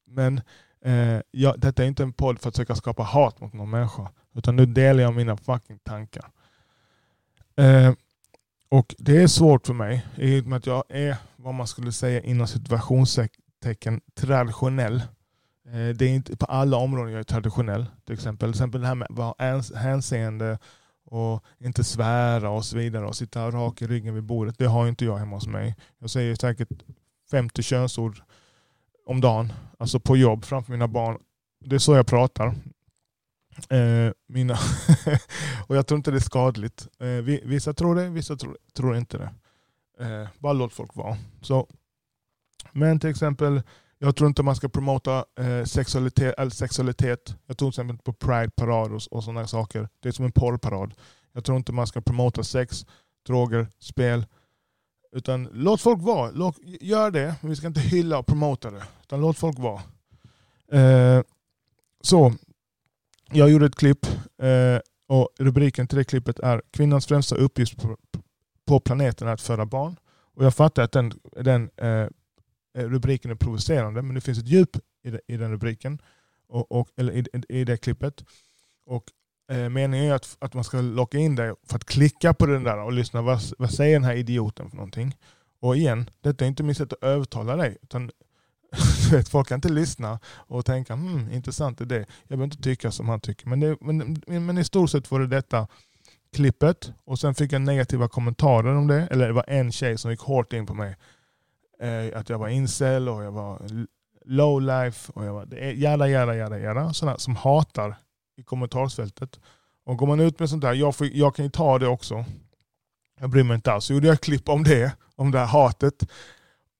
Men 0.08 0.42
eh, 0.86 1.22
jag, 1.32 1.60
detta 1.60 1.84
är 1.84 1.88
inte 1.88 2.04
en 2.04 2.14
podd 2.14 2.40
för 2.40 2.50
att 2.50 2.56
försöka 2.56 2.76
skapa 2.76 3.04
hat 3.04 3.42
mot 3.42 3.54
någon 3.54 3.70
människa. 3.70 4.10
Utan 4.36 4.56
nu 4.56 4.66
delar 4.66 5.04
jag 5.04 5.14
mina 5.14 5.38
fucking 5.38 5.80
tankar. 5.80 6.26
Eh, 7.56 7.94
och 8.70 8.96
Det 8.98 9.24
är 9.24 9.28
svårt 9.28 9.68
för 9.68 9.74
mig 9.74 10.06
i 10.16 10.42
och 10.42 10.46
med 10.46 10.58
att 10.58 10.66
jag 10.66 10.84
är 10.90 11.18
vad 11.36 11.54
man 11.54 11.68
skulle 11.68 11.92
säga 11.92 12.22
inom 12.22 12.48
situationstecken 12.48 14.02
traditionell. 14.16 15.04
Eh, 15.68 15.96
det 15.96 16.06
är 16.06 16.10
inte 16.10 16.38
på 16.38 16.46
alla 16.46 16.78
områden 16.78 17.12
jag 17.12 17.20
är 17.20 17.24
traditionell. 17.24 17.86
Till 18.06 18.14
exempel, 18.14 18.50
till 18.50 18.56
exempel 18.56 18.82
det 18.82 18.88
här 18.88 18.96
med 18.96 19.20
att 19.20 19.76
hänseende 19.76 20.60
och 21.14 21.44
inte 21.60 21.84
svära 21.84 22.50
och 22.50 22.66
så 22.66 22.78
vidare 22.78 23.06
och 23.06 23.16
sitta 23.16 23.52
rak 23.52 23.82
i 23.82 23.88
ryggen 23.88 24.14
vid 24.14 24.24
bordet. 24.24 24.58
Det 24.58 24.66
har 24.66 24.88
inte 24.88 25.06
jag 25.06 25.18
hemma 25.18 25.36
hos 25.36 25.48
mig. 25.48 25.76
Jag 26.00 26.10
säger 26.10 26.36
säkert 26.36 26.84
50 27.32 27.64
könsord 27.64 28.22
om 29.06 29.22
dagen, 29.22 29.54
alltså 29.80 30.00
på 30.00 30.18
jobb 30.18 30.46
framför 30.46 30.72
mina 30.72 30.88
barn. 30.88 31.18
Det 31.66 31.76
är 31.76 31.80
så 31.80 31.96
jag 31.96 32.08
pratar. 32.08 32.48
Eh, 33.70 34.12
mina 34.28 34.58
och 35.68 35.76
jag 35.76 35.88
tror 35.88 35.98
inte 35.98 36.12
det 36.12 36.18
är 36.18 36.20
skadligt. 36.20 36.88
Eh, 37.00 37.08
vissa 37.48 37.74
tror 37.74 37.96
det, 37.96 38.10
vissa 38.10 38.36
tror, 38.36 38.58
tror 38.74 38.98
inte 38.98 39.18
det. 39.18 39.30
Eh, 40.06 40.28
bara 40.40 40.54
låt 40.54 40.74
folk 40.74 40.96
vara. 40.96 41.18
Så, 41.42 41.68
men 42.72 43.00
till 43.00 43.10
exempel, 43.10 43.62
jag 44.04 44.16
tror 44.16 44.28
inte 44.28 44.44
man 44.44 44.56
ska 44.56 44.70
promota 44.70 45.26
eh, 45.40 45.64
sexualitet, 45.66 46.36
eller 46.38 46.52
sexualitet. 46.52 47.36
Jag 47.46 47.58
tror 47.58 47.72
till 47.72 47.82
exempel 47.82 47.98
på 47.98 48.14
Pride-parad 48.14 48.92
och, 48.92 49.02
och 49.12 49.24
sådana 49.24 49.48
saker. 49.48 49.90
Det 50.00 50.10
är 50.10 50.12
som 50.12 50.26
en 50.26 50.32
porrparad. 50.32 50.94
Jag 51.34 51.44
tror 51.44 51.58
inte 51.58 51.72
man 51.72 51.88
ska 51.88 52.02
promota 52.02 52.44
sex, 52.44 52.86
droger, 53.26 53.68
spel. 53.80 54.26
Utan 55.12 55.50
låt 55.54 55.82
folk 55.82 56.02
vara. 56.02 56.32
Låt, 56.32 56.56
gör 56.64 57.12
det, 57.12 57.36
men 57.42 57.50
vi 57.50 57.56
ska 57.56 57.68
inte 57.68 57.80
hylla 57.80 58.18
och 58.18 58.26
promota 58.26 58.72
det. 58.72 58.84
Utan 59.02 59.22
låt 59.22 59.38
folk 59.38 59.60
vara. 59.60 59.82
Eh, 60.72 61.22
så, 62.02 62.34
jag 63.32 63.50
gjorde 63.52 63.66
ett 63.66 63.76
klipp 63.76 64.06
eh, 64.42 64.80
och 65.08 65.30
rubriken 65.40 65.88
till 65.88 65.98
det 65.98 66.04
klippet 66.04 66.40
är 66.40 66.62
Kvinnans 66.72 67.06
främsta 67.06 67.36
uppgift 67.36 67.82
på, 67.82 67.98
på 68.66 68.80
planeten 68.80 69.28
är 69.28 69.32
att 69.34 69.42
föda 69.42 69.66
barn. 69.66 69.96
Och 70.36 70.46
Jag 70.46 70.56
fattar 70.56 70.84
att 70.84 70.92
den, 70.92 71.14
den 71.42 71.70
eh, 71.78 71.88
Eh, 71.88 72.08
Eh, 72.74 72.90
rubriken 72.90 73.32
är 73.32 73.36
provocerande, 73.36 74.02
men 74.02 74.16
det 74.16 74.22
finns 74.22 74.40
ett 74.40 74.48
djup 74.48 74.78
i, 75.28 75.38
den 75.38 75.52
rubriken, 75.52 76.02
och, 76.48 76.72
och, 76.72 76.90
eller 76.98 77.14
i, 77.14 77.26
i 77.50 77.64
det 77.64 77.78
klippet. 77.78 78.24
Och 78.86 79.04
eh, 79.52 79.70
Meningen 79.70 80.06
är 80.06 80.14
att, 80.14 80.38
att 80.40 80.54
man 80.54 80.64
ska 80.64 80.82
locka 80.82 81.18
in 81.18 81.36
dig 81.36 81.54
för 81.64 81.76
att 81.76 81.86
klicka 81.86 82.34
på 82.34 82.46
den 82.46 82.64
där 82.64 82.78
och 82.78 82.94
lyssna. 82.94 83.22
Vad, 83.22 83.42
vad 83.58 83.72
säger 83.72 83.94
den 83.94 84.04
här 84.04 84.16
idioten 84.16 84.70
för 84.70 84.78
någonting? 84.78 85.16
Och 85.60 85.78
igen, 85.78 86.10
detta 86.22 86.46
är 86.46 86.48
inte 86.48 86.64
mitt 86.64 86.78
sätt 86.78 86.94
att 86.94 87.04
övertala 87.04 87.56
dig. 87.56 87.78
Utan, 87.82 88.12
vet, 89.12 89.30
folk 89.30 89.48
kan 89.48 89.56
inte 89.56 89.70
lyssna 89.70 90.20
och 90.26 90.66
tänka 90.66 90.94
hmm, 90.94 91.32
intressant 91.32 91.82
idé. 91.82 91.96
Jag 91.96 92.08
behöver 92.28 92.44
inte 92.44 92.64
tycka 92.64 92.92
som 92.92 93.10
han 93.10 93.20
tycker. 93.20 93.48
Men, 93.48 93.60
det, 93.60 93.78
men, 93.82 94.24
men 94.46 94.58
i 94.58 94.64
stort 94.64 94.90
sett 94.90 95.12
var 95.12 95.20
det 95.20 95.28
detta 95.28 95.68
klippet. 96.36 96.94
Och 97.06 97.20
sen 97.20 97.36
fick 97.36 97.52
jag 97.52 97.62
negativa 97.62 98.08
kommentarer 98.08 98.76
om 98.76 98.88
det. 98.88 99.08
Eller 99.12 99.28
det 99.28 99.34
var 99.34 99.46
en 99.48 99.72
tjej 99.72 99.98
som 99.98 100.12
gick 100.12 100.20
hårt 100.20 100.54
in 100.54 100.66
på 100.66 100.74
mig 100.74 100.96
eh, 101.84 102.20
att 102.20 102.30
jag 102.30 102.40
var 102.40 102.48
incel 102.48 103.10
och 103.10 103.24
jag 103.24 103.32
var 103.32 103.62
low 104.26 104.62
life 104.62 105.12
och 105.16 105.26
jag 105.26 105.34
var 105.34 105.46
jada 105.56 106.08
jada 106.08 106.36
jada 106.36 106.60
jada. 106.60 106.94
Sådana 106.94 107.18
som 107.18 107.36
hatar 107.36 107.96
i 108.38 108.44
kommentarsfältet. 108.44 109.40
Och 109.86 109.98
går 109.98 110.08
man 110.08 110.20
ut 110.20 110.40
med 110.40 110.50
sånt 110.50 110.62
där, 110.62 110.74
jag, 110.74 110.96
får, 110.96 111.08
jag 111.08 111.36
kan 111.36 111.46
ju 111.46 111.52
ta 111.52 111.80
det 111.80 111.88
också. 111.88 112.26
Jag 113.20 113.30
bryr 113.30 113.44
mig 113.44 113.56
inte 113.56 113.72
alls. 113.72 113.86
Så 113.86 113.94
gjorde 113.94 114.08
jag 114.08 114.14
ett 114.14 114.24
klipp 114.24 114.50
om 114.50 114.64
det, 114.64 114.92
om 115.16 115.32
det 115.32 115.40
här 115.40 115.46
hatet. 115.46 116.04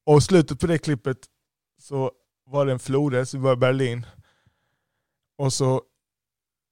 Och 0.06 0.18
i 0.18 0.22
slutet 0.22 0.60
på 0.60 0.68
det 0.68 0.78
klippet 0.78 1.18
så 1.82 2.12
var 2.46 2.66
det 2.66 2.72
en 2.72 2.80
flodhäst, 2.80 3.34
vi 3.34 3.38
var 3.38 3.54
i 3.54 3.56
Berlin. 3.56 4.06
Och 5.38 5.54
så 5.54 5.82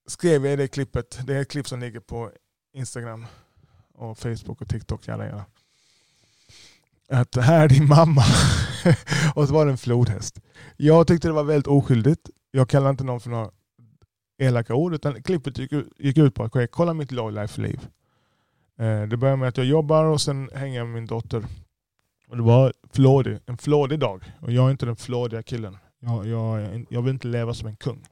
skrev 0.08 0.46
jag 0.46 0.54
i 0.54 0.56
det 0.56 0.68
klippet, 0.68 1.20
det 1.28 1.36
är 1.36 1.42
ett 1.42 1.52
klipp 1.52 1.68
som 1.68 1.80
ligger 1.80 2.00
på 2.00 2.32
Instagram 2.74 3.26
och 3.94 4.18
Facebook 4.18 4.62
och 4.62 4.70
TikTok. 4.70 5.08
Jada, 5.08 5.26
jada 5.26 5.46
att 7.12 7.36
här 7.36 7.64
är 7.64 7.70
din 7.70 7.88
mamma. 7.88 8.24
och 9.36 9.48
så 9.48 9.54
var 9.54 9.66
det 9.66 9.72
en 9.72 9.78
flodhäst. 9.78 10.40
Jag 10.78 11.08
tyckte 11.08 11.28
det 11.28 11.34
var 11.34 11.44
väldigt 11.44 11.68
oskyldigt. 11.68 12.30
Jag 12.52 12.70
kallar 12.70 12.90
inte 12.90 13.04
någon 13.04 13.20
för 13.20 13.30
några 13.30 13.50
elaka 14.42 14.76
ord. 14.76 14.94
Utan 14.94 15.24
klippet 15.24 15.58
gick, 15.58 15.72
gick 15.98 16.18
ut 16.18 16.36
på 16.36 16.44
att 16.44 16.72
kolla 16.72 16.94
mitt 16.94 17.12
lowlife-liv. 17.12 17.88
Eh, 18.80 19.02
det 19.02 19.18
börjar 19.18 19.36
med 19.36 19.50
att 19.50 19.58
jag 19.58 19.66
jobbar 19.66 20.06
och 20.06 20.22
sen 20.22 20.50
hänger 20.54 20.78
jag 20.78 20.88
med 20.88 20.96
min 20.96 21.06
dotter. 21.06 21.44
Och 22.28 22.38
det 22.38 22.44
var 22.44 22.74
flådig, 22.94 23.40
en 23.46 23.58
flådig 23.58 24.00
dag. 24.00 24.24
Och 24.40 24.52
jag 24.52 24.68
är 24.68 24.72
inte 24.72 24.86
den 24.86 24.96
flådiga 24.96 25.44
killen. 25.44 25.78
Jag, 26.00 26.28
jag, 26.28 26.86
jag 26.90 27.02
vill 27.02 27.14
inte 27.14 27.28
leva 27.28 27.54
som 27.54 27.68
en 27.68 27.76
kung. 27.76 28.06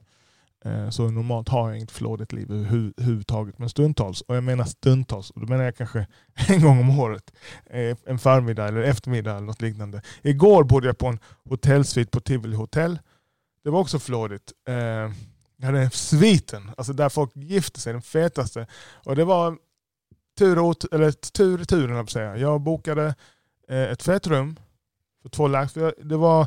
Eh, 0.64 0.90
så 0.90 1.10
normalt 1.10 1.48
har 1.48 1.68
jag 1.68 1.76
inget 1.76 1.90
flådigt 1.90 2.32
liv 2.32 2.52
överhuvudtaget. 2.52 3.58
Men 3.58 3.68
stundtals, 3.68 4.20
och 4.20 4.36
jag 4.36 4.44
menar 4.44 4.64
stundtals, 4.64 5.30
och 5.30 5.40
då 5.40 5.46
menar 5.46 5.64
jag 5.64 5.76
kanske 5.76 6.06
en 6.48 6.60
gång 6.62 6.80
om 6.80 7.00
året. 7.00 7.32
Eh, 7.66 7.96
en 8.06 8.18
förmiddag 8.18 8.68
eller 8.68 8.80
eftermiddag 8.80 9.30
eller 9.30 9.46
något 9.46 9.62
liknande. 9.62 10.02
Igår 10.22 10.64
bodde 10.64 10.86
jag 10.86 10.98
på 10.98 11.06
en 11.06 11.18
hotellsvit 11.44 12.10
på 12.10 12.20
Tivoli 12.20 12.56
hotell. 12.56 12.98
Det 13.64 13.70
var 13.70 13.80
också 13.80 13.98
flådigt. 13.98 14.52
Eh, 14.68 14.74
jag 15.56 15.66
hade 15.66 15.90
sviten, 15.90 16.70
alltså 16.76 16.92
där 16.92 17.08
folk 17.08 17.36
gifter 17.36 17.80
sig, 17.80 17.92
den 17.92 18.02
fetaste. 18.02 18.66
Och 19.04 19.16
det 19.16 19.24
var 19.24 19.56
tur 20.38 20.58
åt, 20.58 20.84
eller 20.92 21.12
tur 21.12 21.62
i 21.62 21.64
turen, 21.64 21.96
jag 21.96 22.10
säga. 22.10 22.36
Jag 22.36 22.60
bokade 22.60 23.14
ett 23.68 24.02
fett 24.02 24.26
rum 24.26 24.56
för 25.22 25.28
två 25.28 25.48
lax. 25.48 25.72
Det 26.02 26.16
var, 26.16 26.46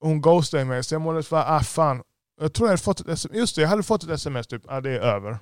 hon 0.00 0.20
ghostade 0.20 0.64
mig 0.64 0.84
så 0.84 0.94
jag 0.94 1.02
mådde 1.02 1.22
för 1.22 1.36
ah 1.36 1.60
fan, 1.60 2.02
jag 2.40 2.52
tror 2.52 2.66
jag 2.66 2.70
hade 2.70 2.82
fått 2.82 3.00
ett 3.00 3.08
sms, 3.08 3.36
just 3.36 3.56
det, 3.56 3.62
jag 3.62 3.68
hade 3.68 3.82
fått 3.82 4.04
ett 4.04 4.10
sms 4.10 4.46
typ, 4.46 4.62
ah, 4.66 4.80
det 4.80 4.90
är 4.90 5.00
över. 5.00 5.38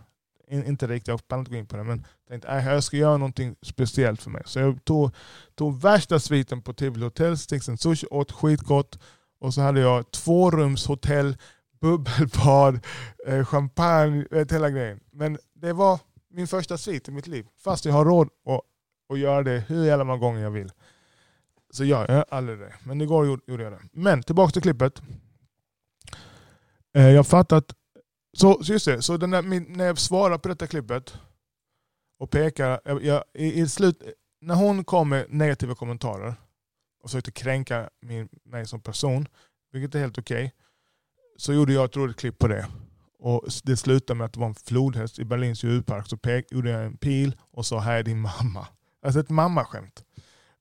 In, 0.49 0.65
inte 0.65 0.87
riktigt, 0.87 1.09
jag 1.09 1.29
pallar 1.29 1.41
inte 1.41 1.51
gå 1.51 1.57
in 1.57 1.67
på 1.67 1.77
det, 1.77 1.85
men 1.85 2.07
tänkte 2.29 2.49
att 2.49 2.65
jag 2.65 2.85
ska 2.85 2.97
göra 2.97 3.17
någonting 3.17 3.57
speciellt 3.63 4.23
för 4.23 4.31
mig. 4.31 4.43
Så 4.47 4.59
jag 4.59 4.85
tog, 4.85 5.11
tog 5.55 5.81
värsta 5.81 6.19
sviten 6.21 6.63
på 6.63 6.73
Tivoli 6.73 7.05
Hotel, 7.05 7.39
stick 7.39 7.69
en 7.69 7.79
sushi, 7.79 8.07
åt 8.11 8.33
skitgott. 8.33 8.99
Och 9.41 9.55
så 9.55 9.61
hade 9.61 9.81
jag 9.81 10.11
tvårumshotell, 10.11 11.37
bubbelbad, 11.81 12.81
eh, 13.27 13.45
champagne, 13.45 14.27
vet, 14.31 14.53
hela 14.53 14.71
grejen. 14.71 15.01
Men 15.13 15.39
det 15.55 15.73
var 15.73 16.01
min 16.31 16.49
första 16.49 16.79
svit 16.79 17.09
i 17.09 17.11
mitt 17.13 17.27
liv. 17.27 17.47
Fast 17.65 17.85
jag 17.85 17.93
har 17.93 18.05
råd 18.05 18.29
att, 18.47 18.61
att 19.13 19.19
göra 19.19 19.43
det 19.43 19.65
hur 19.69 19.85
jävla 19.85 20.05
många 20.05 20.19
gånger 20.19 20.43
jag 20.43 20.51
vill. 20.51 20.73
Så 21.71 21.85
ja, 21.85 22.05
jag 22.09 22.17
gör 22.17 22.25
aldrig 22.29 22.59
det. 22.59 22.75
Men 22.85 23.01
igår 23.01 23.27
gjorde 23.27 23.63
jag 23.63 23.73
det. 23.73 23.81
Men 23.93 24.23
tillbaka 24.23 24.53
till 24.53 24.63
klippet. 24.63 25.03
Eh, 26.95 27.11
jag 27.11 27.27
fattar 27.27 27.57
att... 27.57 27.75
Så, 28.37 28.65
så 28.65 28.73
just 28.73 28.87
det, 28.87 29.03
så 29.03 29.17
den 29.17 29.31
där, 29.31 29.43
när 29.77 29.85
jag 29.85 29.99
svarar 29.99 30.39
på 30.39 30.49
detta 30.49 30.67
klippet 30.67 31.19
och 32.19 32.31
pekar, 32.31 32.81
jag, 32.85 33.05
jag, 33.05 33.25
i, 33.35 33.61
i, 33.61 33.69
slut, 33.69 34.03
när 34.41 34.55
hon 34.55 34.85
kom 34.85 35.09
med 35.09 35.27
negativa 35.29 35.75
kommentarer 35.75 36.35
och 37.03 37.11
försökte 37.11 37.31
kränka 37.31 37.91
min, 38.03 38.29
mig 38.45 38.67
som 38.67 38.81
person, 38.81 39.29
vilket 39.73 39.95
är 39.95 40.01
helt 40.01 40.19
okej, 40.19 40.45
okay, 40.45 40.51
så 41.37 41.53
gjorde 41.53 41.73
jag 41.73 41.85
ett 41.85 41.97
roligt 41.97 42.17
klipp 42.17 42.39
på 42.39 42.49
det. 42.49 42.67
Och 43.19 43.45
Det 43.65 43.77
slutade 43.77 44.19
med 44.19 44.25
att 44.25 44.33
det 44.33 44.41
var 44.41 44.47
en 44.47 44.55
flodhäst 44.55 45.19
i 45.19 45.25
Berlins 45.25 45.65
djurpark. 45.65 46.07
Så 46.07 46.17
pek, 46.17 46.53
gjorde 46.53 46.71
jag 46.71 46.85
en 46.85 46.97
pil 46.97 47.37
och 47.51 47.67
sa 47.67 47.81
här 47.81 47.99
är 47.99 48.03
din 48.03 48.21
mamma. 48.21 48.67
Alltså 49.03 49.21
ett 49.21 49.31
mammaskämt. 49.31 50.05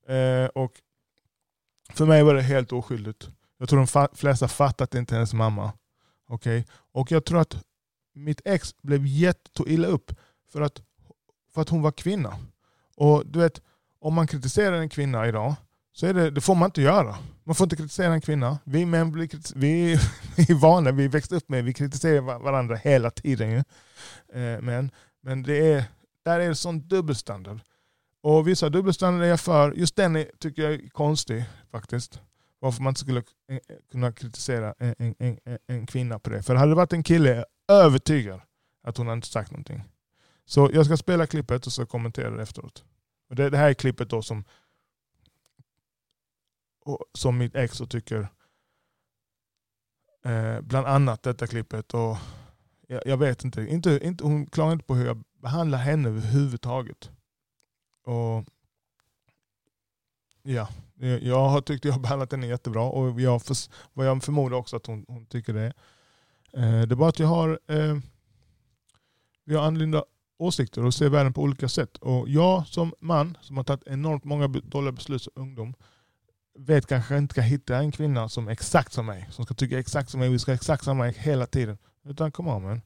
Eh, 0.08 0.46
och 0.46 0.72
för 1.92 2.06
mig 2.06 2.22
var 2.22 2.34
det 2.34 2.42
helt 2.42 2.72
oskyldigt. 2.72 3.28
Jag 3.58 3.68
tror 3.68 3.86
de 3.86 4.16
flesta 4.16 4.48
fattat 4.48 4.80
att 4.80 4.90
det 4.90 4.98
inte 4.98 5.14
är 5.14 5.16
hennes 5.16 5.34
mamma. 5.34 5.72
Okay? 6.34 6.64
Och 6.92 7.12
jag 7.12 7.24
tror 7.24 7.40
att 7.40 7.56
mitt 8.14 8.40
ex 8.44 8.82
blev 8.82 9.06
jätte 9.06 9.62
illa 9.66 9.88
upp 9.88 10.12
för 10.52 10.60
att, 10.60 10.82
för 11.54 11.62
att 11.62 11.68
hon 11.68 11.82
var 11.82 11.92
kvinna. 11.92 12.38
Och 12.96 13.26
du 13.26 13.38
vet, 13.38 13.62
om 14.00 14.14
man 14.14 14.26
kritiserar 14.26 14.76
en 14.76 14.88
kvinna 14.88 15.28
idag, 15.28 15.54
så 15.92 16.06
är 16.06 16.14
det, 16.14 16.30
det 16.30 16.40
får 16.40 16.54
man 16.54 16.66
inte 16.66 16.82
göra. 16.82 17.16
Man 17.44 17.54
får 17.54 17.64
inte 17.64 17.76
kritisera 17.76 18.12
en 18.12 18.20
kvinna. 18.20 18.58
Vi 18.64 18.86
män 18.86 19.12
blir 19.12 19.28
vi, 19.54 19.98
vi 20.36 20.52
är 20.52 20.54
vana, 20.54 20.90
vi 20.90 21.08
växte 21.08 21.36
upp 21.36 21.48
med 21.48 21.64
vi 21.64 21.72
kritiserar 21.72 22.20
varandra 22.20 22.76
hela 22.76 23.10
tiden. 23.10 23.50
Ju. 23.50 23.58
Eh, 24.42 24.60
men, 24.60 24.90
men 25.22 25.42
det 25.42 25.72
är, 25.72 25.84
där 26.24 26.40
är 26.40 26.48
det 26.48 26.54
sån 26.54 26.88
dubbelstandard. 26.88 27.60
Och 28.22 28.48
vissa 28.48 28.68
dubbelstandarder 28.68 29.26
är 29.26 29.30
jag 29.30 29.40
för. 29.40 29.72
Just 29.72 29.96
den 29.96 30.16
är, 30.16 30.26
tycker 30.38 30.62
jag 30.62 30.72
är 30.72 30.88
konstig 30.88 31.44
faktiskt. 31.70 32.20
Varför 32.62 32.82
man 32.82 32.90
inte 32.90 33.00
skulle 33.00 33.22
eh, 33.48 33.56
eh, 33.56 33.76
kunna 33.90 34.12
kritisera 34.12 34.74
en, 34.78 34.94
en, 34.98 35.14
en, 35.18 35.58
en 35.66 35.86
kvinna 35.86 36.18
på 36.18 36.30
det. 36.30 36.42
För 36.42 36.54
hade 36.54 36.70
det 36.70 36.76
varit 36.76 36.92
en 36.92 37.02
kille, 37.02 37.30
är 37.30 37.36
jag 37.36 37.46
övertygad 37.84 38.40
att 38.82 38.96
hon 38.96 39.08
inte 39.08 39.26
sagt 39.26 39.50
någonting. 39.50 39.82
Så 40.44 40.70
jag 40.72 40.86
ska 40.86 40.96
spela 40.96 41.26
klippet 41.26 41.66
och 41.66 41.72
så 41.72 41.86
kommentera 41.86 42.30
det 42.30 42.42
efteråt. 42.42 42.84
Och 43.28 43.36
det, 43.36 43.50
det 43.50 43.56
här 43.56 43.70
är 43.70 43.74
klippet 43.74 44.10
då 44.10 44.22
som, 44.22 44.44
som 47.14 47.38
mitt 47.38 47.56
ex 47.56 47.78
tycker, 47.88 48.28
eh, 50.24 50.60
bland 50.60 50.86
annat 50.86 51.22
detta 51.22 51.46
klippet. 51.46 51.94
Och 51.94 52.16
jag, 52.86 53.02
jag, 53.06 53.16
vet 53.16 53.44
inte, 53.44 53.62
inte, 53.62 54.00
inte, 54.02 54.24
hon 54.24 54.46
klarar 54.46 54.72
inte 54.72 54.84
på 54.84 54.94
hur 54.94 55.06
jag 55.06 55.22
behandlar 55.42 55.78
henne 55.78 56.08
överhuvudtaget. 56.08 57.10
Och 58.04 58.44
ja, 60.42 60.68
jag 61.20 61.48
har 61.48 61.60
tyckt 61.60 61.84
jag 61.84 61.92
har 61.92 62.00
behandlat 62.00 62.32
henne 62.32 62.46
jättebra 62.46 62.82
och 62.82 63.20
jag, 63.20 63.42
för, 63.42 63.56
vad 63.92 64.06
jag 64.06 64.22
förmodar 64.22 64.56
också 64.56 64.76
att 64.76 64.86
hon, 64.86 65.04
hon 65.08 65.26
tycker 65.26 65.52
det. 65.52 65.72
Eh, 66.52 66.82
det 66.82 66.94
är 66.94 66.96
bara 66.96 67.08
att 67.08 67.18
jag 67.18 67.26
har, 67.26 67.60
eh, 67.68 67.96
vi 69.44 69.54
har 69.54 69.62
annorlunda 69.62 70.04
åsikter 70.38 70.84
och 70.84 70.94
ser 70.94 71.08
världen 71.08 71.32
på 71.32 71.42
olika 71.42 71.68
sätt. 71.68 71.96
Och 71.96 72.28
jag 72.28 72.66
som 72.66 72.94
man 73.00 73.36
som 73.40 73.56
har 73.56 73.64
tagit 73.64 73.86
enormt 73.86 74.24
många 74.24 74.48
dåliga 74.48 74.92
beslut 74.92 75.22
som 75.22 75.32
ungdom 75.36 75.74
vet 76.58 76.86
kanske 76.86 77.18
inte 77.18 77.34
ska 77.34 77.40
hitta 77.40 77.76
en 77.76 77.92
kvinna 77.92 78.28
som 78.28 78.48
är 78.48 78.52
exakt 78.52 78.92
som 78.92 79.06
mig. 79.06 79.28
Som 79.30 79.44
ska 79.44 79.54
tycka 79.54 79.78
exakt 79.78 80.10
som 80.10 80.20
mig. 80.20 80.28
Vi 80.28 80.38
ska 80.38 80.52
exakt 80.52 80.84
samma 80.84 81.04
hela 81.04 81.46
tiden. 81.46 81.78
Utan 82.04 82.32
kom 82.32 82.48
on 82.48 82.62
man. 82.62 82.80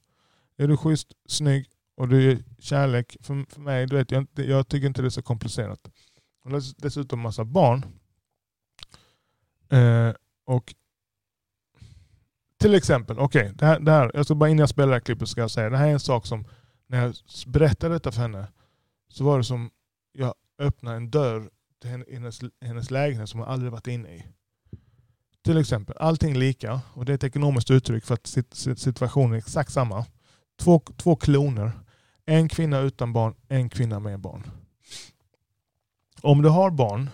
Är 0.57 0.67
du 0.67 0.77
schysst, 0.77 1.13
snygg 1.27 1.65
och 1.95 2.07
du 2.07 2.31
är 2.31 2.39
kärlek 2.59 3.17
för, 3.21 3.53
för 3.53 3.61
mig, 3.61 3.87
du 3.87 3.95
vet, 3.95 4.11
jag, 4.11 4.27
jag 4.35 4.67
tycker 4.67 4.87
inte 4.87 5.01
det 5.01 5.07
är 5.07 5.09
så 5.09 5.21
komplicerat. 5.21 5.89
Och 6.47 6.61
dessutom 6.77 7.19
massa 7.19 7.45
barn. 7.45 7.85
Eh, 9.69 10.13
och 10.45 10.73
till 12.59 12.75
exempel, 12.75 13.19
okej, 13.19 13.41
okay, 13.41 13.53
det, 13.53 13.65
här, 13.65 13.79
det 13.79 13.91
här, 13.91 14.11
jag 14.13 14.25
ska 14.25 14.35
bara 14.35 14.49
innan 14.49 14.59
jag 14.59 14.69
spelar 14.69 14.87
det 14.87 14.93
här 14.93 14.99
klippet 14.99 15.29
ska 15.29 15.41
jag 15.41 15.51
säga, 15.51 15.69
det 15.69 15.77
här 15.77 15.87
är 15.87 15.91
en 15.91 15.99
sak 15.99 16.25
som, 16.25 16.45
när 16.87 17.03
jag 17.03 17.15
berättade 17.47 17.95
detta 17.95 18.11
för 18.11 18.21
henne, 18.21 18.47
så 19.09 19.23
var 19.23 19.37
det 19.37 19.43
som 19.43 19.69
jag 20.11 20.33
öppnade 20.59 20.97
en 20.97 21.11
dörr 21.11 21.49
till 21.81 21.89
hennes, 21.89 22.39
hennes 22.61 22.91
lägenhet 22.91 23.29
som 23.29 23.39
hon 23.39 23.49
aldrig 23.49 23.71
varit 23.71 23.87
inne 23.87 24.15
i. 24.15 24.25
Till 25.43 25.57
exempel, 25.57 25.97
allting 25.99 26.37
lika, 26.37 26.81
och 26.93 27.05
det 27.05 27.11
är 27.11 27.15
ett 27.15 27.23
ekonomiskt 27.23 27.71
uttryck 27.71 28.05
för 28.05 28.13
att 28.13 28.27
situationen 28.79 29.33
är 29.33 29.37
exakt 29.37 29.71
samma. 29.71 30.05
Två, 30.59 30.81
två 30.97 31.15
kloner, 31.15 31.71
en 32.25 32.49
kvinna 32.49 32.79
utan 32.79 33.13
barn, 33.13 33.35
en 33.47 33.69
kvinna 33.69 33.99
med 33.99 34.19
barn. 34.19 34.51
Om 36.21 36.41
du 36.41 36.49
har 36.49 36.71
barn 36.71 37.09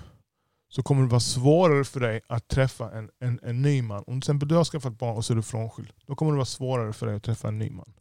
så 0.69 0.83
kommer 0.83 1.01
det 1.01 1.07
vara 1.07 1.19
svårare 1.19 1.83
för 1.83 1.99
dig 1.99 2.21
att 2.27 2.47
träffa 2.47 2.91
en, 2.91 3.09
en, 3.19 3.39
en 3.43 3.61
ny 3.61 3.81
man. 3.81 3.97
Om 3.97 4.03
till 4.03 4.17
exempel 4.17 4.47
du 4.47 4.55
har 4.55 4.63
skaffat 4.63 4.97
barn 4.97 5.17
och 5.17 5.25
så 5.25 5.33
är 5.33 5.35
du 5.35 5.43
frånskild. 5.43 5.93
Då 6.05 6.15
kommer 6.15 6.31
det 6.31 6.35
vara 6.35 6.45
svårare 6.45 6.93
för 6.93 7.05
dig 7.05 7.15
att 7.15 7.23
träffa 7.23 7.47
en 7.47 7.59
ny 7.59 7.69
man. 7.69 7.93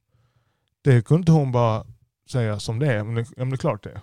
Det 0.83 1.07
kunde 1.07 1.21
inte 1.21 1.33
hon 1.33 1.53
bara 1.53 1.87
säga 2.31 2.59
som 2.59 2.79
det 2.79 2.93
är. 2.93 3.05
Men 3.05 3.15
det, 3.15 3.27
men 3.37 3.51
det 3.51 3.55
är 3.55 3.59
klart 3.59 3.83
det 3.83 3.91
är. 3.91 4.01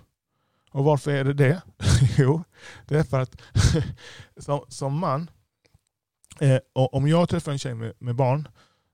Och 0.72 0.84
varför 0.84 1.12
är 1.12 1.24
det 1.24 1.34
det? 1.34 1.62
jo, 2.18 2.44
det 2.88 2.98
är 2.98 3.04
för 3.04 3.20
att 3.20 3.42
som, 4.38 4.66
som 4.68 5.00
man, 5.00 5.30
eh, 6.40 6.60
om 6.74 7.08
jag 7.08 7.30
träffar 7.30 7.52
en 7.52 7.60
tjej 7.60 7.74
med, 7.74 7.94
med, 8.00 8.16
barn, 8.16 8.48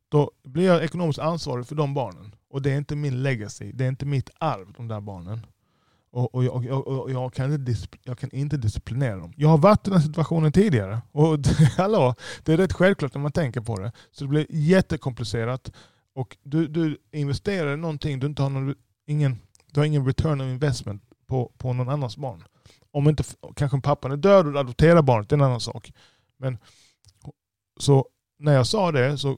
då 0.09 0.31
blir 0.43 0.65
jag 0.65 0.83
ekonomiskt 0.83 1.19
ansvarig 1.19 1.67
för 1.67 1.75
de 1.75 1.93
barnen. 1.93 2.35
Och 2.49 2.61
det 2.61 2.71
är 2.71 2.77
inte 2.77 2.95
min 2.95 3.23
legacy, 3.23 3.71
det 3.71 3.83
är 3.85 3.89
inte 3.89 4.05
mitt 4.05 4.29
arv, 4.37 4.73
de 4.77 4.87
där 4.87 5.01
barnen. 5.01 5.45
Och, 6.15 6.35
och, 6.35 6.43
jag, 6.43 6.65
och, 6.65 6.87
och 6.87 7.11
jag, 7.11 7.33
kan 7.33 7.53
inte 7.53 7.75
jag 8.03 8.19
kan 8.19 8.31
inte 8.31 8.57
disciplinera 8.57 9.15
dem. 9.15 9.33
Jag 9.37 9.49
har 9.49 9.57
varit 9.57 9.87
i 9.87 9.89
den 9.89 10.01
situationen 10.01 10.51
tidigare. 10.51 11.01
Och 11.11 11.37
hallå, 11.77 12.15
det 12.43 12.53
är 12.53 12.57
rätt 12.57 12.73
självklart 12.73 13.13
när 13.13 13.21
man 13.21 13.31
tänker 13.31 13.61
på 13.61 13.79
det. 13.79 13.91
Så 14.11 14.23
det 14.23 14.27
blir 14.27 14.45
jättekomplicerat. 14.49 15.71
Och 16.13 16.37
du, 16.43 16.67
du 16.67 16.97
investerar 17.11 17.73
i 17.73 17.77
någonting 17.77 18.19
du 18.19 18.27
inte 18.27 18.41
har 18.41 18.49
någon, 18.49 18.75
ingen, 19.05 19.39
du 19.71 19.79
har 19.79 19.85
ingen 19.85 20.05
return 20.05 20.41
of 20.41 20.45
investment 20.45 21.03
på, 21.27 21.51
på 21.57 21.73
någon 21.73 21.89
annans 21.89 22.17
barn. 22.17 22.43
Om 22.91 23.09
inte 23.09 23.23
kanske 23.55 23.81
pappan 23.81 24.11
är 24.11 24.17
död 24.17 24.45
och 24.45 24.53
du 24.53 24.59
adopterar 24.59 25.01
barnet, 25.01 25.29
det 25.29 25.33
är 25.33 25.37
en 25.37 25.45
annan 25.45 25.61
sak. 25.61 25.93
Men, 26.37 26.57
så 27.79 28.07
när 28.39 28.53
jag 28.53 28.67
sa 28.67 28.91
det 28.91 29.17
så 29.17 29.37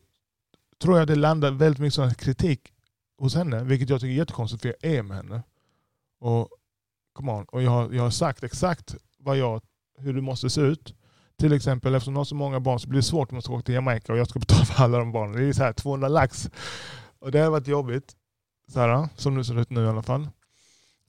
tror 0.82 0.98
jag 1.00 1.08
det 1.08 1.16
landade 1.16 1.58
väldigt 1.58 1.80
mycket 1.80 2.18
kritik 2.18 2.74
hos 3.18 3.36
henne. 3.36 3.64
Vilket 3.64 3.90
jag 3.90 4.02
tycker 4.02 4.14
är 4.14 4.18
jättekonstigt 4.18 4.62
för 4.62 4.76
jag 4.80 4.92
är 4.92 5.04
med 5.04 5.18
henne. 5.18 5.44
Och 6.20 6.50
come 7.18 7.32
on. 7.32 7.46
Och 7.46 7.64
jag 7.64 7.72
har, 7.72 7.92
jag 7.94 8.04
har 8.04 8.10
sagt 8.10 8.44
exakt 8.44 8.96
vad 9.20 9.38
jag, 9.38 9.62
hur 9.98 10.14
det 10.14 10.22
måste 10.22 10.50
se 10.50 10.62
ut. 10.62 10.94
Till 11.40 11.54
exempel 11.54 11.96
eftersom 11.96 12.14
de 12.14 12.18
har 12.18 12.26
så 12.26 12.36
många 12.36 12.60
barn 12.60 12.80
så 12.80 12.90
blir 12.90 13.00
det 13.00 13.04
svårt 13.04 13.32
om 13.32 13.36
man 13.36 13.42
ska 13.42 13.54
åka 13.54 13.64
till 13.64 13.76
Jamaica 13.76 14.14
och 14.14 14.20
jag 14.20 14.30
ska 14.30 14.40
betala 14.40 14.66
för 14.66 14.84
alla 14.84 14.98
de 14.98 15.12
barnen. 15.12 15.36
Det 15.36 15.44
är 15.44 15.54
så 15.54 15.64
här 15.64 15.74
200 15.74 16.08
lax. 16.08 16.50
Och 17.20 17.32
det 17.32 17.40
har 17.40 17.50
varit 17.50 17.68
jobbigt. 17.68 18.16
Så 18.74 18.80
här, 18.80 19.10
som 19.16 19.36
det 19.36 19.46
ser 19.46 19.60
ut 19.60 19.70
nu 19.70 19.84
i 19.84 19.88
alla 19.88 20.04
fall. 20.04 20.30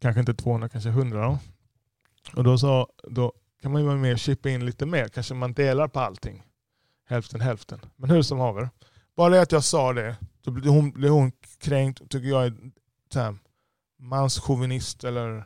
Kanske 0.00 0.20
inte 0.20 0.34
200, 0.34 0.68
kanske 0.68 0.90
100 0.90 1.26
då. 1.26 1.38
Och 2.36 2.44
då, 2.44 2.58
så, 2.58 2.88
då 3.10 3.32
kan 3.62 3.72
man 3.72 3.80
ju 3.82 3.86
vara 3.86 3.98
med 3.98 4.12
och 4.12 4.18
chippa 4.18 4.48
in 4.48 4.66
lite 4.66 4.86
mer. 4.86 5.08
Kanske 5.08 5.34
man 5.34 5.52
delar 5.52 5.88
på 5.88 6.00
allting. 6.00 6.42
Hälften 7.08 7.40
hälften. 7.40 7.80
Men 7.96 8.10
hur 8.10 8.22
som 8.22 8.38
haver. 8.38 8.70
Bara 9.16 9.28
det 9.28 9.42
att 9.42 9.52
jag 9.52 9.64
sa 9.64 9.92
det, 9.92 10.16
då 10.42 10.50
blev 10.50 10.72
hon, 10.72 10.90
blev 10.90 11.10
hon 11.10 11.32
kränkt 11.58 12.10
tycker 12.10 12.28
jag 12.28 12.46
är 12.46 12.54
här, 13.14 13.36
manschauvinist 13.98 15.04
eller 15.04 15.44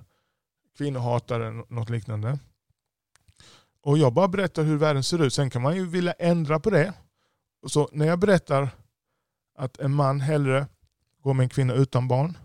kvinnohatare 0.76 1.48
eller 1.48 1.64
något 1.68 1.90
liknande. 1.90 2.38
Och 3.82 3.98
jag 3.98 4.12
bara 4.12 4.28
berättar 4.28 4.62
hur 4.62 4.76
världen 4.76 5.02
ser 5.02 5.22
ut. 5.22 5.34
Sen 5.34 5.50
kan 5.50 5.62
man 5.62 5.76
ju 5.76 5.86
vilja 5.86 6.12
ändra 6.12 6.60
på 6.60 6.70
det. 6.70 6.94
Så 7.66 7.88
när 7.92 8.06
jag 8.06 8.18
berättar 8.18 8.68
att 9.58 9.78
en 9.78 9.94
man 9.94 10.20
hellre 10.20 10.66
går 11.22 11.34
med 11.34 11.44
en 11.44 11.48
kvinna 11.48 11.74
utan 11.74 12.08
barn 12.08 12.38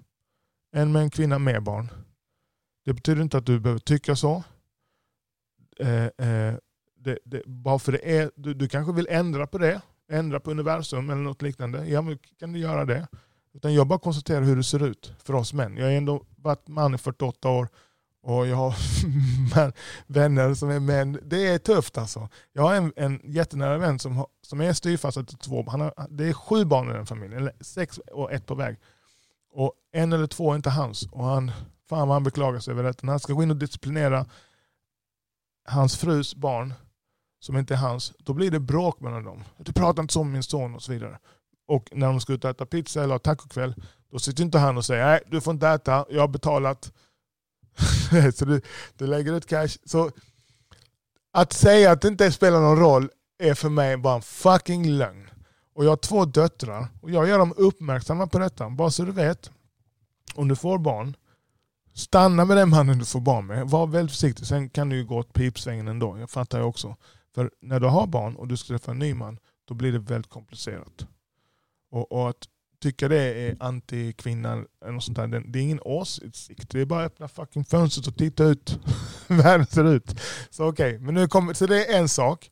än 0.75 0.91
med 0.91 1.01
en 1.01 1.09
kvinna 1.09 1.39
med 1.39 1.63
barn. 1.63 1.89
Det 2.85 2.93
betyder 2.93 3.21
inte 3.21 3.37
att 3.37 3.45
du 3.45 3.59
behöver 3.59 3.79
tycka 3.79 4.15
så. 4.15 4.43
Eh, 5.79 6.05
eh, 6.05 6.55
det, 6.99 7.19
det, 7.23 7.43
bara 7.45 7.79
för 7.79 7.91
det 7.91 8.17
är, 8.17 8.31
du, 8.35 8.53
du 8.53 8.67
kanske 8.67 8.93
vill 8.93 9.07
ändra 9.09 9.47
på 9.47 9.57
det, 9.57 9.81
ändra 10.09 10.39
på 10.39 10.51
universum 10.51 11.09
eller 11.09 11.21
något 11.21 11.41
liknande. 11.41 11.87
Ja, 11.87 12.01
men 12.01 12.17
kan 12.39 12.53
du 12.53 12.59
göra 12.59 12.85
det. 12.85 13.07
Utan 13.53 13.73
jag 13.73 13.87
bara 13.87 13.99
konstaterar 13.99 14.41
hur 14.41 14.55
det 14.55 14.63
ser 14.63 14.83
ut 14.83 15.13
för 15.23 15.33
oss 15.33 15.53
män. 15.53 15.77
Jag 15.77 15.85
har 15.85 15.91
ändå 15.91 16.25
varit 16.35 16.67
man 16.67 16.95
i 16.95 16.97
48 16.97 17.49
år 17.49 17.67
och 18.27 18.47
jag 18.47 18.55
har 18.55 18.75
vänner 20.13 20.53
som 20.53 20.69
är 20.69 20.79
män. 20.79 21.19
Det 21.23 21.47
är 21.47 21.57
tufft 21.57 21.97
alltså. 21.97 22.29
Jag 22.53 22.63
har 22.63 22.75
en, 22.75 22.93
en 22.95 23.21
jättenära 23.23 23.77
vän 23.77 23.99
som, 23.99 24.17
har, 24.17 24.27
som 24.41 24.61
är 24.61 24.73
styvfarsa 24.73 25.23
till 25.23 25.37
två. 25.37 25.65
Han 25.67 25.81
har, 25.81 25.93
det 26.09 26.25
är 26.25 26.33
sju 26.33 26.65
barn 26.65 26.89
i 26.89 26.93
den 26.93 27.05
familjen, 27.05 27.41
eller 27.41 27.53
sex 27.61 27.97
och 27.97 28.31
ett 28.31 28.45
på 28.45 28.55
väg. 28.55 28.77
Och 29.51 29.73
en 29.91 30.13
eller 30.13 30.27
två 30.27 30.51
är 30.51 30.55
inte 30.55 30.69
hans. 30.69 31.07
Och 31.11 31.23
han, 31.25 31.51
fan 31.89 32.07
vad 32.07 32.15
han 32.15 32.23
beklagar 32.23 32.59
sig 32.59 32.71
över 32.71 32.83
detta. 32.83 32.99
När 33.05 33.13
han 33.13 33.19
ska 33.19 33.33
gå 33.33 33.43
in 33.43 33.51
och 33.51 33.57
disciplinera 33.57 34.25
hans 35.65 35.97
frus 35.97 36.35
barn, 36.35 36.73
som 37.39 37.57
inte 37.57 37.73
är 37.73 37.77
hans, 37.77 38.13
då 38.19 38.33
blir 38.33 38.51
det 38.51 38.59
bråk 38.59 38.99
mellan 38.99 39.23
dem. 39.23 39.43
Du 39.57 39.73
pratar 39.73 40.01
inte 40.01 40.13
så 40.13 40.23
med 40.23 40.33
min 40.33 40.43
son 40.43 40.75
och 40.75 40.83
så 40.83 40.91
vidare. 40.91 41.19
Och 41.67 41.89
när 41.91 42.07
de 42.07 42.19
ska 42.19 42.33
ut 42.33 42.43
och 42.43 42.49
äta 42.49 42.65
pizza 42.65 43.03
eller 43.03 43.13
ha 43.13 43.19
tacokväll, 43.19 43.75
då 44.11 44.19
sitter 44.19 44.43
inte 44.43 44.57
han 44.57 44.77
och 44.77 44.85
säger 44.85 45.05
nej 45.05 45.21
du 45.27 45.41
får 45.41 45.53
inte 45.53 45.67
äta, 45.67 46.05
jag 46.09 46.21
har 46.21 46.27
betalat. 46.27 46.91
så 48.35 48.45
du, 48.45 48.61
du 48.97 49.07
lägger 49.07 49.33
ut 49.33 49.45
cash. 49.45 49.77
Så 49.85 50.11
att 51.31 51.53
säga 51.53 51.91
att 51.91 52.01
det 52.01 52.07
inte 52.07 52.31
spelar 52.31 52.61
någon 52.61 52.79
roll 52.79 53.09
är 53.37 53.53
för 53.53 53.69
mig 53.69 53.97
bara 53.97 54.15
en 54.15 54.21
fucking 54.21 54.89
lögn. 54.89 55.29
Och 55.73 55.85
jag 55.85 55.89
har 55.89 55.97
två 55.97 56.25
döttrar 56.25 56.87
och 57.01 57.11
jag 57.11 57.27
gör 57.27 57.39
dem 57.39 57.53
uppmärksamma 57.57 58.27
på 58.27 58.39
detta. 58.39 58.69
Bara 58.69 58.91
så 58.91 59.03
du 59.03 59.11
vet, 59.11 59.51
om 60.35 60.47
du 60.47 60.55
får 60.55 60.77
barn, 60.77 61.15
stanna 61.93 62.45
med 62.45 62.57
den 62.57 62.69
mannen 62.69 62.99
du 62.99 63.05
får 63.05 63.19
barn 63.19 63.47
med. 63.47 63.69
Var 63.69 63.87
väldigt 63.87 64.11
försiktig, 64.11 64.47
sen 64.47 64.69
kan 64.69 64.89
du 64.89 64.95
ju 64.95 65.05
gå 65.05 65.17
åt 65.17 65.33
pipsvängen 65.33 65.87
ändå. 65.87 66.17
Jag 66.19 66.29
fattar 66.29 66.57
ju 66.57 66.63
också. 66.63 66.95
För 67.35 67.51
när 67.61 67.79
du 67.79 67.87
har 67.87 68.07
barn 68.07 68.35
och 68.35 68.47
du 68.47 68.57
ska 68.57 68.67
träffa 68.67 68.91
en 68.91 68.99
ny 68.99 69.13
man, 69.13 69.39
då 69.65 69.73
blir 69.73 69.91
det 69.91 69.99
väldigt 69.99 70.31
komplicerat. 70.31 71.07
Och, 71.91 72.11
och 72.11 72.29
att 72.29 72.47
tycka 72.81 73.07
det 73.07 73.17
är 73.17 73.55
anti-kvinna 73.59 74.65
eller 74.81 74.91
något 74.91 75.03
sånt 75.03 75.17
där, 75.17 75.27
det 75.27 75.59
är 75.59 75.63
ingen 75.63 75.81
åsikt. 75.81 76.69
Det 76.69 76.81
är 76.81 76.85
bara 76.85 77.05
att 77.05 77.11
öppna 77.11 77.27
fucking 77.27 77.65
fönstret 77.65 78.07
och 78.07 78.17
titta 78.17 78.43
ut 78.43 78.79
hur 79.27 79.35
världen 79.43 79.65
ser 79.65 79.93
ut. 79.93 80.19
Så 80.49 80.67
okej, 80.67 80.95
okay. 80.95 81.05
men 81.05 81.13
nu 81.13 81.27
kommer, 81.27 81.53
så 81.53 81.65
det 81.65 81.85
är 81.85 81.99
en 81.99 82.09
sak. 82.09 82.51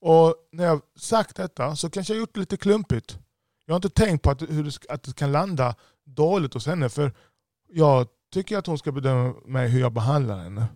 Och 0.00 0.34
när 0.52 0.64
jag 0.64 0.80
sagt 0.96 1.36
detta 1.36 1.76
så 1.76 1.90
kanske 1.90 2.12
jag 2.12 2.20
gjort 2.20 2.34
det 2.34 2.40
lite 2.40 2.56
klumpigt. 2.56 3.18
Jag 3.66 3.74
har 3.74 3.76
inte 3.76 3.90
tänkt 3.90 4.22
på 4.22 4.30
att, 4.30 4.42
hur 4.42 4.64
det, 4.64 4.78
att 4.88 5.02
det 5.02 5.16
kan 5.16 5.32
landa 5.32 5.74
dåligt 6.04 6.54
hos 6.54 6.66
henne. 6.66 6.88
För 6.88 7.12
jag 7.68 8.06
tycker 8.32 8.58
att 8.58 8.66
hon 8.66 8.78
ska 8.78 8.92
bedöma 8.92 9.34
mig 9.46 9.68
hur 9.68 9.80
jag 9.80 9.92
behandlar 9.92 10.38
henne. 10.38 10.66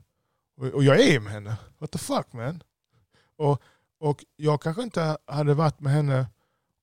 Och, 0.56 0.66
och 0.66 0.84
jag 0.84 1.00
är 1.00 1.20
med 1.20 1.32
henne. 1.32 1.56
What 1.78 1.90
the 1.90 1.98
fuck 1.98 2.32
man? 2.32 2.62
Och, 3.38 3.62
och 4.00 4.24
jag 4.36 4.62
kanske 4.62 4.82
inte 4.82 5.16
hade 5.26 5.54
varit 5.54 5.80
med 5.80 5.92
henne 5.92 6.26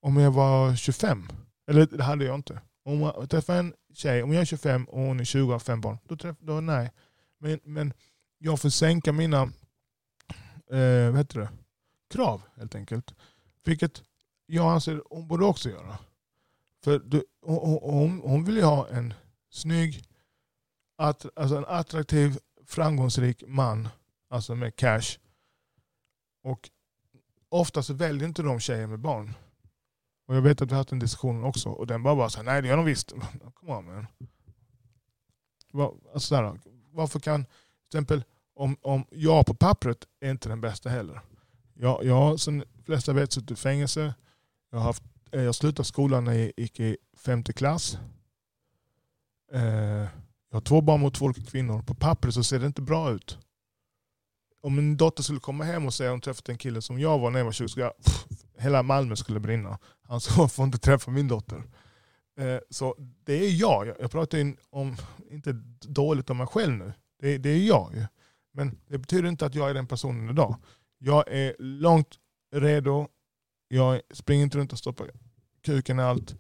om 0.02 0.18
jag 0.18 0.32
var 0.32 0.76
25. 0.76 1.28
Eller 1.70 1.86
det 1.86 2.04
hade 2.04 2.26
jag 2.26 2.36
inte. 2.36 2.62
Om 2.84 3.00
jag 3.00 3.30
träffar 3.30 3.56
en 3.56 3.74
tjej, 3.94 4.24
om 4.24 4.34
jag 4.34 4.42
är 4.42 4.46
25 4.46 4.86
och 4.86 5.02
hon 5.02 5.20
är 5.20 5.24
20 5.24 5.46
och 5.46 5.52
har 5.52 5.60
fem 5.60 5.82
barn, 5.82 5.98
då, 6.04 6.18
träff, 6.18 6.38
då 6.40 6.62
nej. 6.62 6.92
Men, 7.38 7.60
men 7.64 7.94
jag 8.38 8.60
får 8.60 8.70
sänka 8.70 9.12
mina 9.12 9.42
eh, 10.72 11.10
vad 11.10 11.18
heter 11.18 11.40
det? 11.40 11.50
krav 12.10 12.42
helt 12.56 12.76
enkelt. 12.76 13.16
Vilket 13.64 14.04
jag 14.46 14.72
anser 14.74 15.02
hon 15.10 15.28
borde 15.28 15.46
också 15.46 15.70
göra. 15.70 15.98
För 16.84 17.00
du, 17.00 17.24
hon, 17.42 17.80
hon, 17.82 18.22
hon 18.24 18.44
vill 18.44 18.56
ju 18.56 18.64
ha 18.64 18.88
en 18.88 19.14
snygg, 19.50 20.04
att, 20.98 21.26
alltså 21.36 21.58
en 21.58 21.66
attraktiv, 21.66 22.38
framgångsrik 22.66 23.44
man. 23.48 23.90
Alltså 24.30 24.56
med 24.56 24.76
cash. 24.76 25.18
Och 26.44 26.70
oftast 27.50 27.90
väljer 27.90 28.28
inte 28.28 28.42
de 28.42 28.60
tjejer 28.60 28.88
med 28.88 29.00
barn. 29.00 29.34
Och 30.30 30.36
jag 30.36 30.42
vet 30.42 30.62
att 30.62 30.68
vi 30.70 30.74
har 30.74 30.80
haft 30.80 30.92
en 30.92 31.00
diskussion 31.00 31.44
också 31.44 31.70
och 31.70 31.88
den 31.88 32.04
bara 32.04 32.16
bara 32.16 32.30
så 32.30 32.44
nej 32.44 32.62
det 32.62 32.68
gör 32.68 32.78
de 32.78 32.86
visst. 32.86 33.14
Come 33.54 33.74
on 33.74 33.86
man. 33.86 34.08
Alltså 36.14 36.36
där, 36.36 36.60
varför 36.92 37.20
kan, 37.20 37.46
till 37.46 37.54
exempel 37.88 38.24
om, 38.56 38.78
om 38.82 39.06
jag 39.10 39.46
på 39.46 39.54
pappret 39.54 40.08
är 40.20 40.32
inte 40.32 40.50
den 40.50 40.62
bästa 40.62 40.90
heller. 40.90 41.22
Jag, 41.74 42.04
jag 42.04 42.16
har 42.16 42.38
som 42.38 42.60
de 42.60 42.84
flesta 42.84 43.14
vet 43.14 43.32
suttit 43.32 43.52
i 43.52 43.56
fängelse. 43.56 44.14
Jag 44.72 44.78
har, 44.78 44.86
haft, 44.86 45.04
eh, 45.32 45.42
jag 45.42 45.56
slutade 45.56 45.86
skolan 45.86 46.24
när 46.24 46.34
jag 46.34 46.52
gick 46.58 46.80
i 46.80 46.98
femte 47.18 47.54
klass. 47.54 47.98
Eh, 49.52 49.62
jag 49.62 50.54
har 50.54 50.62
två 50.62 50.82
barn 50.82 51.02
mot 51.02 51.16
två 51.16 51.26
olika 51.26 51.42
kvinnor. 51.42 51.82
På 51.82 51.94
pappret 51.94 52.34
så 52.34 52.44
ser 52.44 52.60
det 52.60 52.68
inte 52.68 52.82
bra 52.82 53.12
ut. 53.12 53.38
Om 54.62 54.76
min 54.76 54.98
dotter 54.98 55.24
skulle 55.24 55.40
komma 55.40 55.64
hem 55.64 55.86
och 55.86 55.94
säga 55.94 56.10
att 56.10 56.14
hon 56.14 56.22
träffat 56.22 56.50
en 56.50 56.58
kille 56.58 56.82
som 56.82 57.00
jag 57.00 57.20
var 57.20 57.32
när 57.32 57.40
jag 57.40 57.46
var 57.46 57.52
20, 57.52 57.68
skulle 57.68 57.86
jag, 57.86 57.94
hela 58.60 58.84
Malmö 58.84 59.16
skulle 59.16 59.40
brinna. 59.40 59.80
Han 60.02 60.22
sa 60.22 60.48
får 60.48 60.66
inte 60.66 60.78
träffa 60.78 61.12
min 61.12 61.28
dotter. 61.28 61.64
Eh, 62.40 62.60
så 62.70 62.96
det 63.24 63.34
är 63.34 63.52
jag. 63.52 63.88
Jag 64.00 64.12
pratar 64.12 64.56
om, 64.70 64.98
inte 65.30 65.52
dåligt 65.82 66.30
om 66.30 66.38
mig 66.38 66.48
själv 66.48 66.74
nu. 66.74 66.94
Det, 67.20 67.38
det 67.38 67.50
är 67.50 67.68
jag. 67.68 68.06
Men 68.54 68.80
det 68.88 68.98
betyder 68.98 69.30
inte 69.30 69.46
att 69.46 69.56
jag 69.56 69.70
är 69.70 69.74
den 69.74 69.88
personen 69.88 70.30
idag. 70.30 70.56
Jag 70.98 71.24
är 71.28 71.56
långt 71.60 72.20
redo. 72.56 73.08
Jag 73.68 74.02
springer 74.14 74.44
inte 74.44 74.58
runt 74.58 74.74
och 74.74 74.80
stoppar 74.80 75.12
kuken 75.64 76.00
i 76.00 76.04
allt. 76.04 76.36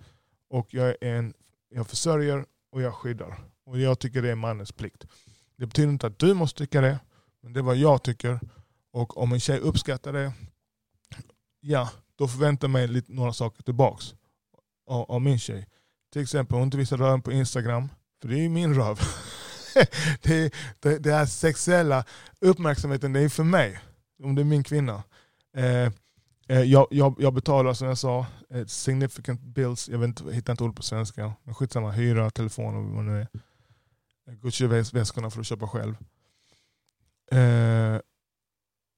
Och 0.49 0.73
jag, 0.73 0.87
är 0.89 0.97
en, 1.01 1.33
jag 1.69 1.87
försörjer 1.87 2.45
och 2.71 2.81
jag 2.81 2.93
skyddar. 2.93 3.39
Och 3.65 3.79
jag 3.79 3.99
tycker 3.99 4.21
det 4.21 4.31
är 4.31 4.35
mannens 4.35 4.71
plikt. 4.71 5.07
Det 5.55 5.65
betyder 5.65 5.89
inte 5.89 6.07
att 6.07 6.19
du 6.19 6.33
måste 6.33 6.57
tycka 6.57 6.81
det. 6.81 6.99
Men 7.41 7.53
det 7.53 7.59
är 7.59 7.63
vad 7.63 7.77
jag 7.77 8.03
tycker. 8.03 8.39
Och 8.91 9.17
om 9.17 9.33
en 9.33 9.39
tjej 9.39 9.59
uppskattar 9.59 10.13
det, 10.13 10.33
ja, 11.59 11.89
då 12.19 12.27
förväntar 12.27 12.67
jag 12.67 12.71
mig 12.71 12.87
lite, 12.87 13.11
några 13.11 13.33
saker 13.33 13.63
tillbaks 13.63 14.15
av, 14.87 15.11
av 15.11 15.21
min 15.21 15.39
tjej. 15.39 15.67
Till 16.13 16.21
exempel 16.21 16.57
hon 16.57 16.63
inte 16.63 16.77
visar 16.77 16.97
röven 16.97 17.21
på 17.21 17.31
Instagram, 17.31 17.89
för 18.21 18.27
det 18.29 18.35
är 18.35 18.41
ju 18.41 18.49
min 18.49 18.75
röv. 18.75 18.99
det, 20.21 20.53
det, 20.79 20.99
det 20.99 21.13
här 21.13 21.25
sexuella 21.25 22.05
uppmärksamheten, 22.39 23.13
det 23.13 23.19
är 23.19 23.29
för 23.29 23.43
mig. 23.43 23.79
Om 24.23 24.35
det 24.35 24.41
är 24.41 24.43
min 24.43 24.63
kvinna. 24.63 25.03
Eh, 25.55 25.91
eh 26.47 26.61
jag, 26.61 26.87
jag, 26.91 27.15
jag, 27.19 27.33
betalar 27.33 27.73
som 27.73 27.87
jag 27.87 27.97
sa, 27.97 28.25
significant 28.67 29.41
bills, 29.41 29.89
jag 29.89 29.99
vet 29.99 30.07
inte, 30.07 30.33
hittar 30.33 30.53
inte 30.53 30.63
ord 30.63 30.75
på 30.75 30.83
svenska. 30.83 31.33
Men 31.43 31.55
skitsamma, 31.55 31.91
hyra, 31.91 32.29
telefon 32.29 32.75
och 32.75 32.83
vad 32.83 33.05
det 33.05 33.11
nu 33.11 33.21
är. 33.21 33.27
Gucci-väskorna 34.35 35.29
får 35.29 35.39
du 35.39 35.45
köpa 35.45 35.67
själv. 35.67 35.95
Eh, 37.31 37.99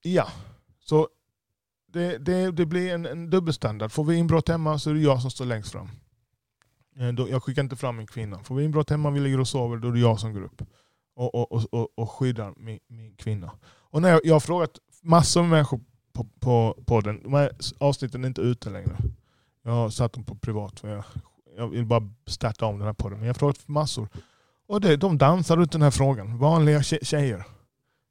ja, 0.01 0.31
så 0.79 1.07
det, 1.93 2.17
det, 2.17 2.51
det 2.51 2.65
blir 2.65 2.93
en, 2.93 3.05
en 3.05 3.29
dubbelstandard. 3.29 3.91
Får 3.91 4.03
vi 4.03 4.15
inbrott 4.15 4.49
hemma 4.49 4.79
så 4.79 4.89
är 4.89 4.93
det 4.93 4.99
jag 4.99 5.21
som 5.21 5.31
står 5.31 5.45
längst 5.45 5.71
fram. 5.71 5.89
Eh, 6.99 7.29
jag 7.29 7.43
skickar 7.43 7.63
inte 7.63 7.75
fram 7.75 7.97
min 7.97 8.07
kvinna. 8.07 8.43
Får 8.43 8.55
vi 8.55 8.63
inbrott 8.63 8.89
hemma 8.89 9.09
och 9.09 9.15
vi 9.15 9.19
ligger 9.19 9.39
och 9.39 9.47
sover, 9.47 9.77
då 9.77 9.87
är 9.87 9.91
det 9.91 9.99
jag 9.99 10.19
som 10.19 10.33
går 10.33 10.43
upp 10.43 10.61
och, 11.15 11.35
och, 11.35 11.73
och, 11.73 11.89
och 11.95 12.11
skyddar 12.11 12.53
min, 12.57 12.79
min 12.87 13.15
kvinna. 13.15 13.51
Och 13.63 14.01
när 14.01 14.09
jag, 14.09 14.21
jag 14.23 14.35
har 14.35 14.39
frågat 14.39 14.79
massor 15.01 15.41
med 15.41 15.49
människor 15.49 15.79
på, 16.13 16.27
på 16.39 16.83
podden, 16.85 17.23
de 17.23 17.33
här 17.33 17.51
avsnitten 17.77 18.23
är 18.23 18.27
inte 18.27 18.41
ute 18.41 18.69
längre. 18.69 18.97
Jag 19.63 19.71
har 19.71 19.89
satt 19.89 20.13
dem 20.13 20.23
på 20.23 20.35
privat. 20.35 20.79
För 20.79 20.87
jag, 20.87 21.03
jag 21.57 21.67
vill 21.67 21.85
bara 21.85 22.09
starta 22.25 22.65
om 22.65 22.77
den 22.77 22.85
här 22.85 22.93
podden. 22.93 23.17
Men 23.17 23.27
jag 23.27 23.33
har 23.33 23.39
frågat 23.39 23.67
massor. 23.67 24.07
Och 24.67 24.81
det, 24.81 24.97
de 24.97 25.17
dansar 25.17 25.57
runt 25.57 25.71
den 25.71 25.81
här 25.81 25.91
frågan. 25.91 26.37
Vanliga 26.37 26.83
tjejer. 26.83 27.45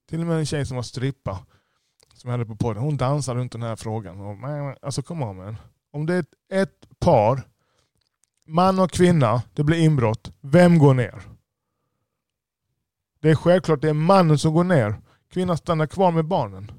Till 0.08 0.20
och 0.20 0.26
med 0.26 0.38
en 0.38 0.46
tjej 0.46 0.66
som 0.66 0.76
var 0.76 0.82
strippa 0.82 1.38
som 2.20 2.30
jag 2.30 2.38
hade 2.38 2.48
på 2.48 2.56
podden, 2.56 2.82
hon 2.82 2.96
dansar 2.96 3.34
runt 3.34 3.52
den 3.52 3.62
här 3.62 3.76
frågan. 3.76 4.20
Och, 4.20 4.36
alltså 4.82 5.02
come 5.02 5.24
on 5.24 5.36
man. 5.36 5.56
Om 5.92 6.06
det 6.06 6.14
är 6.14 6.18
ett, 6.18 6.34
ett 6.52 6.98
par, 6.98 7.42
man 8.46 8.78
och 8.78 8.90
kvinna, 8.90 9.42
det 9.54 9.64
blir 9.64 9.78
inbrott. 9.78 10.32
Vem 10.40 10.78
går 10.78 10.94
ner? 10.94 11.22
Det 13.20 13.30
är 13.30 13.34
självklart 13.34 13.80
det 13.80 13.88
är 13.88 13.94
mannen 13.94 14.38
som 14.38 14.54
går 14.54 14.64
ner. 14.64 14.94
Kvinnan 15.32 15.56
stannar 15.56 15.86
kvar 15.86 16.10
med 16.10 16.24
barnen. 16.24 16.72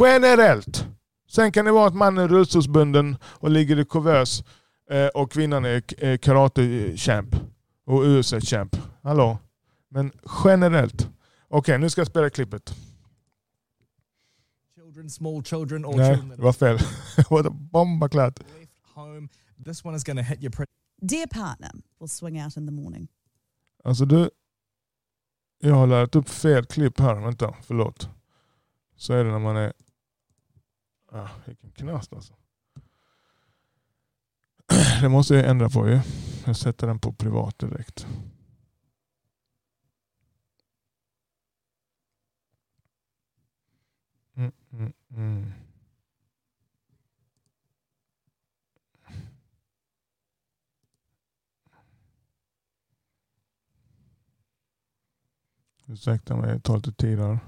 Generellt. 0.00 0.86
Sen 1.30 1.52
kan 1.52 1.64
det 1.64 1.72
vara 1.72 1.86
att 1.86 1.94
mannen 1.94 2.24
är 2.24 2.28
rullstolsbunden 2.28 3.16
och 3.24 3.50
ligger 3.50 3.78
i 3.78 3.84
kuvös 3.84 4.44
eh, 4.90 5.06
och 5.06 5.32
kvinnan 5.32 5.64
är 5.64 5.82
eh, 5.98 6.18
karate-champ 6.18 7.36
och 7.86 8.02
USA-champ. 8.02 8.76
Hallå? 9.02 9.38
Men 9.88 10.12
generellt. 10.44 11.02
Okej, 11.02 11.08
okay, 11.48 11.78
nu 11.78 11.90
ska 11.90 12.00
jag 12.00 12.08
spela 12.08 12.30
klippet 12.30 12.74
children, 15.04 15.10
small 15.10 15.42
children 15.42 15.84
or 15.84 15.96
Nej, 15.96 16.16
children 16.16 16.36
det 16.36 16.42
var 16.42 16.52
fel. 16.52 16.78
What 17.30 17.46
a 17.46 17.50
bombaklatt. 17.50 18.40
This 19.64 19.84
one 19.84 19.96
is 19.96 20.04
going 20.04 20.24
hit 20.24 20.42
you 20.42 20.50
pretty 20.50 20.72
Dear 21.00 21.26
partner, 21.26 21.70
will 22.00 22.08
swing 22.08 22.40
out 22.44 22.56
in 22.56 22.66
the 22.66 22.72
morning. 22.72 23.08
Alltså 23.84 24.04
du, 24.04 24.30
jag 25.58 25.74
har 25.74 25.86
lärt 25.86 26.14
upp 26.14 26.28
fel 26.28 26.66
klipp 26.66 27.00
här. 27.00 27.14
Vänta, 27.14 27.54
förlåt. 27.62 28.08
Så 28.96 29.12
är 29.12 29.24
det 29.24 29.30
när 29.30 29.38
man 29.38 29.56
är... 29.56 29.72
Ah, 31.12 31.28
vilken 31.46 31.70
knast 31.70 32.12
alltså. 32.12 32.34
Det 35.00 35.08
måste 35.08 35.34
jag 35.34 35.50
ändra 35.50 35.68
på 35.68 35.88
ju. 35.88 36.00
Jag 36.46 36.56
sätter 36.56 36.86
den 36.86 36.98
på 36.98 37.12
privat 37.12 37.58
direkt. 37.58 38.06
Mm, 44.36 44.92
mm. 45.16 45.52
Ursäkta 55.86 56.36
mig, 56.36 56.54
det 56.54 56.60
tar 56.60 56.76
lite 56.76 56.92
tid 56.92 57.18
här. 57.18 57.38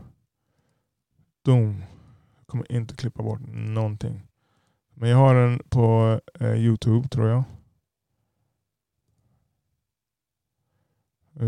Dom. 1.43 1.85
Jag 2.37 2.47
kommer 2.47 2.73
inte 2.73 2.95
klippa 2.97 3.23
bort 3.23 3.41
någonting. 3.47 4.23
Men 4.95 5.11
jag 5.11 5.17
har 5.17 5.35
den 5.35 5.61
på 5.69 6.21
eh, 6.41 6.55
Youtube 6.55 7.09
tror 7.09 7.29
jag. 7.29 7.45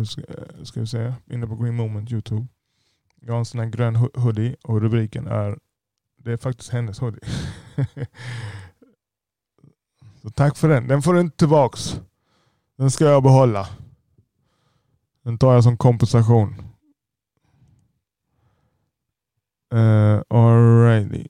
Ska, 0.07 0.21
eh, 0.21 0.63
ska 0.63 0.81
vi 0.81 0.87
se. 0.87 1.15
Inne 1.27 1.47
på 1.47 1.57
Green 1.57 1.77
Moment 1.77 2.13
Youtube. 2.13 2.47
Jag 3.21 3.33
har 3.33 3.39
en 3.39 3.45
sån 3.45 3.61
här 3.61 3.67
grön 3.69 3.97
hoodie 3.97 4.57
och 4.63 4.81
rubriken 4.81 5.27
är 5.27 5.59
det 6.29 6.33
är 6.33 6.37
faktiskt 6.37 6.71
hennes 6.71 6.99
hoodie. 7.01 7.21
Så 10.23 10.31
tack 10.31 10.57
för 10.57 10.69
den. 10.69 10.89
Den 10.89 11.03
får 11.03 11.15
du 11.15 11.21
inte 11.21 11.37
tillbaks. 11.37 12.01
Den 12.77 12.91
ska 12.91 13.05
jag 13.05 13.23
behålla. 13.23 13.69
Den 15.25 15.39
tar 15.39 15.55
jag 15.55 15.65
som 15.65 15.77
kompensation. 15.77 16.55
Uh, 19.75 20.23
Alrighty. 20.29 21.29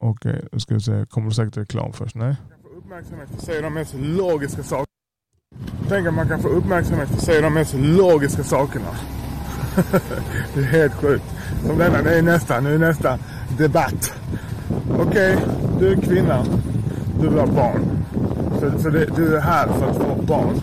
Okej, 0.00 0.48
nu 0.52 0.60
ska 0.60 0.74
vi 0.74 0.80
se. 0.80 1.06
Kommer 1.06 1.28
det 1.28 1.34
säkert 1.34 1.56
reklam 1.56 1.92
först? 1.92 2.14
Nej? 2.14 2.36
få 2.62 2.68
uppmärksamhet 2.68 3.28
för 3.28 3.36
att 3.36 3.44
säga 3.44 3.62
de 3.62 3.74
mest 3.74 3.94
logiska 3.94 4.62
sakerna. 4.62 4.86
Tänk 5.88 6.06
att 6.06 6.14
man 6.14 6.28
kan 6.28 6.42
få 6.42 6.48
uppmärksamhet 6.48 7.08
för 7.08 7.16
att 7.16 7.24
säga 7.24 7.40
de 7.40 7.54
mest 7.54 7.74
logiska 7.74 8.44
sakerna. 8.44 9.17
det 10.54 10.60
är 10.60 10.64
helt 10.64 10.94
sjukt. 10.94 11.24
Som 11.66 11.78
denna, 11.78 12.02
det 12.02 12.18
är 12.18 12.22
nästa, 12.22 12.60
nu 12.60 12.74
är 12.74 12.78
nästa 12.78 13.18
debatt. 13.58 14.12
Okej, 14.98 15.36
du 15.78 15.92
är 15.92 15.96
kvinna. 15.96 16.44
Du 17.20 17.28
vill 17.28 17.38
ha 17.38 17.46
barn. 17.46 17.98
Så, 18.60 18.82
så 18.82 18.90
det, 18.90 19.06
du 19.16 19.36
är 19.36 19.40
här 19.40 19.66
för 19.66 19.90
att 19.90 19.96
få 19.96 20.22
barn. 20.22 20.60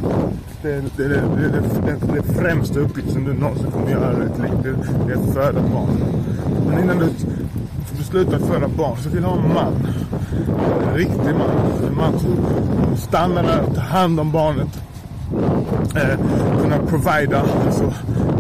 Det 0.62 0.72
är 0.72 0.82
det, 0.98 1.04
det, 1.04 1.08
det, 1.08 1.62
det, 1.86 2.14
det, 2.14 2.34
främsta 2.34 2.80
uppgiften 2.80 3.26
du 3.26 3.34
någonsin 3.34 3.72
kommer 3.72 3.92
göra 3.92 4.24
i 4.24 4.28
ditt 4.28 4.38
liv. 4.38 4.52
Det, 4.64 4.72
det 5.08 5.14
är 5.14 5.18
att 5.18 5.34
föda 5.34 5.62
barn. 5.62 5.90
Men 6.68 6.84
innan 6.84 7.00
du 7.00 7.10
beslutar 7.98 8.36
att 8.36 8.48
föda 8.48 8.68
barn 8.68 8.98
så 8.98 9.10
vill 9.10 9.22
du 9.22 9.28
ha 9.28 9.38
en 9.38 9.54
man. 9.54 9.88
En 10.88 10.98
riktig 10.98 11.36
man. 11.38 11.88
En 11.88 11.96
man 11.98 12.20
som 12.20 12.38
stannar 12.98 13.44
där 13.44 13.62
och 13.62 13.76
tar 13.76 13.82
hand 13.82 14.20
om 14.20 14.32
barnet. 14.32 14.82
Eh, 15.96 16.18
kunna 16.62 16.78
provida, 16.78 17.46
alltså 17.66 17.94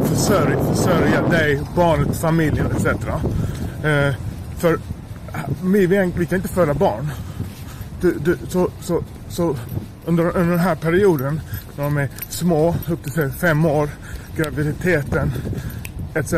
försörja, 0.03 0.57
försörja 0.73 1.21
dig, 1.21 1.61
barnet, 1.75 2.17
familjen 2.17 2.67
etc. 2.71 2.85
Eh, 2.85 4.15
för 4.57 4.79
vi, 5.63 5.85
vi 5.87 6.25
kan 6.25 6.35
inte 6.35 6.47
föda 6.47 6.73
barn. 6.73 7.11
Du, 8.01 8.17
du, 8.19 8.37
så, 8.47 8.69
så, 8.81 9.03
så 9.29 9.55
under, 10.05 10.37
under 10.37 10.51
den 10.51 10.59
här 10.59 10.75
perioden, 10.75 11.41
när 11.77 11.83
de 11.83 11.97
är 11.97 12.09
små, 12.29 12.75
upp 12.89 13.03
till 13.03 13.31
fem 13.31 13.65
år, 13.65 13.89
graviditeten 14.37 15.31
etc. 16.13 16.33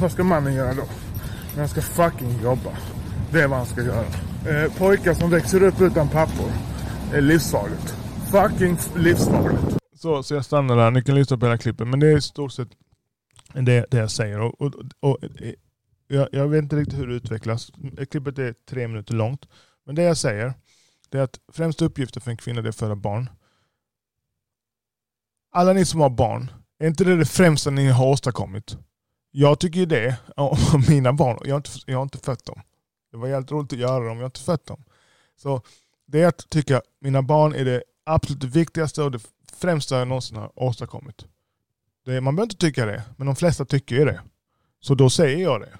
Vad 0.00 0.12
ska 0.12 0.24
mannen 0.24 0.54
göra 0.54 0.74
då? 0.74 0.82
Han 1.56 1.68
ska 1.68 1.80
fucking 1.80 2.42
jobba. 2.42 2.70
Det 3.32 3.40
är 3.40 3.48
vad 3.48 3.58
han 3.58 3.66
ska 3.66 3.82
göra. 3.82 4.06
Eh, 4.46 4.72
pojkar 4.78 5.14
som 5.14 5.30
växer 5.30 5.62
upp 5.62 5.80
utan 5.80 6.08
pappor 6.08 6.50
är 7.12 7.20
livsfarligt. 7.20 7.94
Fucking 8.30 8.78
livsfarligt. 8.96 9.75
Så, 9.96 10.22
så 10.22 10.34
jag 10.34 10.44
stannar 10.44 10.76
där. 10.76 10.90
Ni 10.90 11.02
kan 11.02 11.14
lyssna 11.14 11.38
på 11.38 11.46
hela 11.46 11.58
klippet. 11.58 11.88
Men 11.88 12.00
det 12.00 12.06
är 12.06 12.16
i 12.16 12.22
stort 12.22 12.52
sett 12.52 12.68
det, 13.52 13.86
det 13.90 13.96
jag 13.96 14.10
säger. 14.10 14.40
Och, 14.40 14.62
och, 14.62 14.74
och, 15.00 15.18
jag, 16.08 16.28
jag 16.32 16.48
vet 16.48 16.62
inte 16.62 16.76
riktigt 16.76 16.98
hur 16.98 17.06
det 17.06 17.14
utvecklas. 17.14 17.72
Klippet 18.10 18.38
är 18.38 18.54
tre 18.68 18.88
minuter 18.88 19.14
långt. 19.14 19.48
Men 19.86 19.94
det 19.94 20.02
jag 20.02 20.16
säger 20.16 20.54
det 21.08 21.18
är 21.18 21.22
att 21.22 21.40
främsta 21.52 21.84
uppgiften 21.84 22.22
för 22.22 22.30
en 22.30 22.36
kvinna 22.36 22.60
är 22.60 22.68
att 22.68 22.76
föda 22.76 22.96
barn. 22.96 23.30
Alla 25.52 25.72
ni 25.72 25.84
som 25.84 26.00
har 26.00 26.10
barn, 26.10 26.50
är 26.78 26.86
inte 26.86 27.04
det 27.04 27.16
det 27.16 27.26
främsta 27.26 27.70
ni 27.70 27.88
har 27.88 28.06
åstadkommit? 28.06 28.76
Jag 29.30 29.60
tycker 29.60 29.80
ju 29.80 29.86
det 29.86 30.16
om 30.36 30.56
mina 30.88 31.12
barn. 31.12 31.38
Jag 31.44 31.54
har, 31.54 31.56
inte, 31.56 31.70
jag 31.86 31.98
har 31.98 32.02
inte 32.02 32.18
fött 32.18 32.44
dem. 32.44 32.60
Det 33.10 33.16
var 33.16 33.28
jävligt 33.28 33.50
roligt 33.50 33.72
att 33.72 33.78
göra 33.78 34.04
dem, 34.04 34.16
jag 34.16 34.24
har 34.24 34.26
inte 34.26 34.40
fött 34.40 34.66
dem. 34.66 34.84
Så 35.36 35.62
det 36.06 36.22
är 36.22 36.26
att 36.26 36.50
tycka 36.50 36.82
mina 37.00 37.22
barn 37.22 37.54
är 37.54 37.64
det 37.64 37.82
absolut 38.04 38.44
viktigaste 38.44 39.02
och 39.02 39.10
det 39.10 39.20
främsta 39.58 39.98
jag 39.98 40.08
någonsin 40.08 40.36
har 40.36 40.52
åstadkommit. 40.54 41.24
Det, 42.04 42.20
man 42.20 42.36
behöver 42.36 42.52
inte 42.52 42.66
tycka 42.66 42.86
det, 42.86 43.02
men 43.16 43.26
de 43.26 43.36
flesta 43.36 43.64
tycker 43.64 43.96
ju 43.96 44.04
det. 44.04 44.20
Så 44.80 44.94
då 44.94 45.10
säger 45.10 45.42
jag 45.42 45.60
det. 45.60 45.78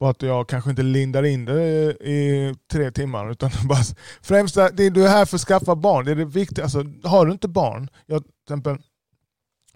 Och 0.00 0.10
att 0.10 0.22
jag 0.22 0.48
kanske 0.48 0.70
inte 0.70 0.82
lindar 0.82 1.22
in 1.24 1.44
det 1.44 1.62
i 2.00 2.54
tre 2.70 2.90
timmar. 2.90 3.30
Utan 3.30 3.50
bara, 3.68 3.82
främsta, 4.22 4.70
det, 4.70 4.90
du 4.90 5.04
är 5.04 5.08
här 5.08 5.26
för 5.26 5.36
att 5.36 5.42
skaffa 5.42 5.76
barn. 5.76 6.04
Det 6.04 6.10
är 6.10 6.16
det 6.16 6.24
viktiga. 6.24 6.64
Alltså, 6.64 6.84
har 7.04 7.26
du 7.26 7.32
inte 7.32 7.48
barn, 7.48 7.90
jag, 8.06 8.22
till 8.24 8.32
exempel, 8.44 8.78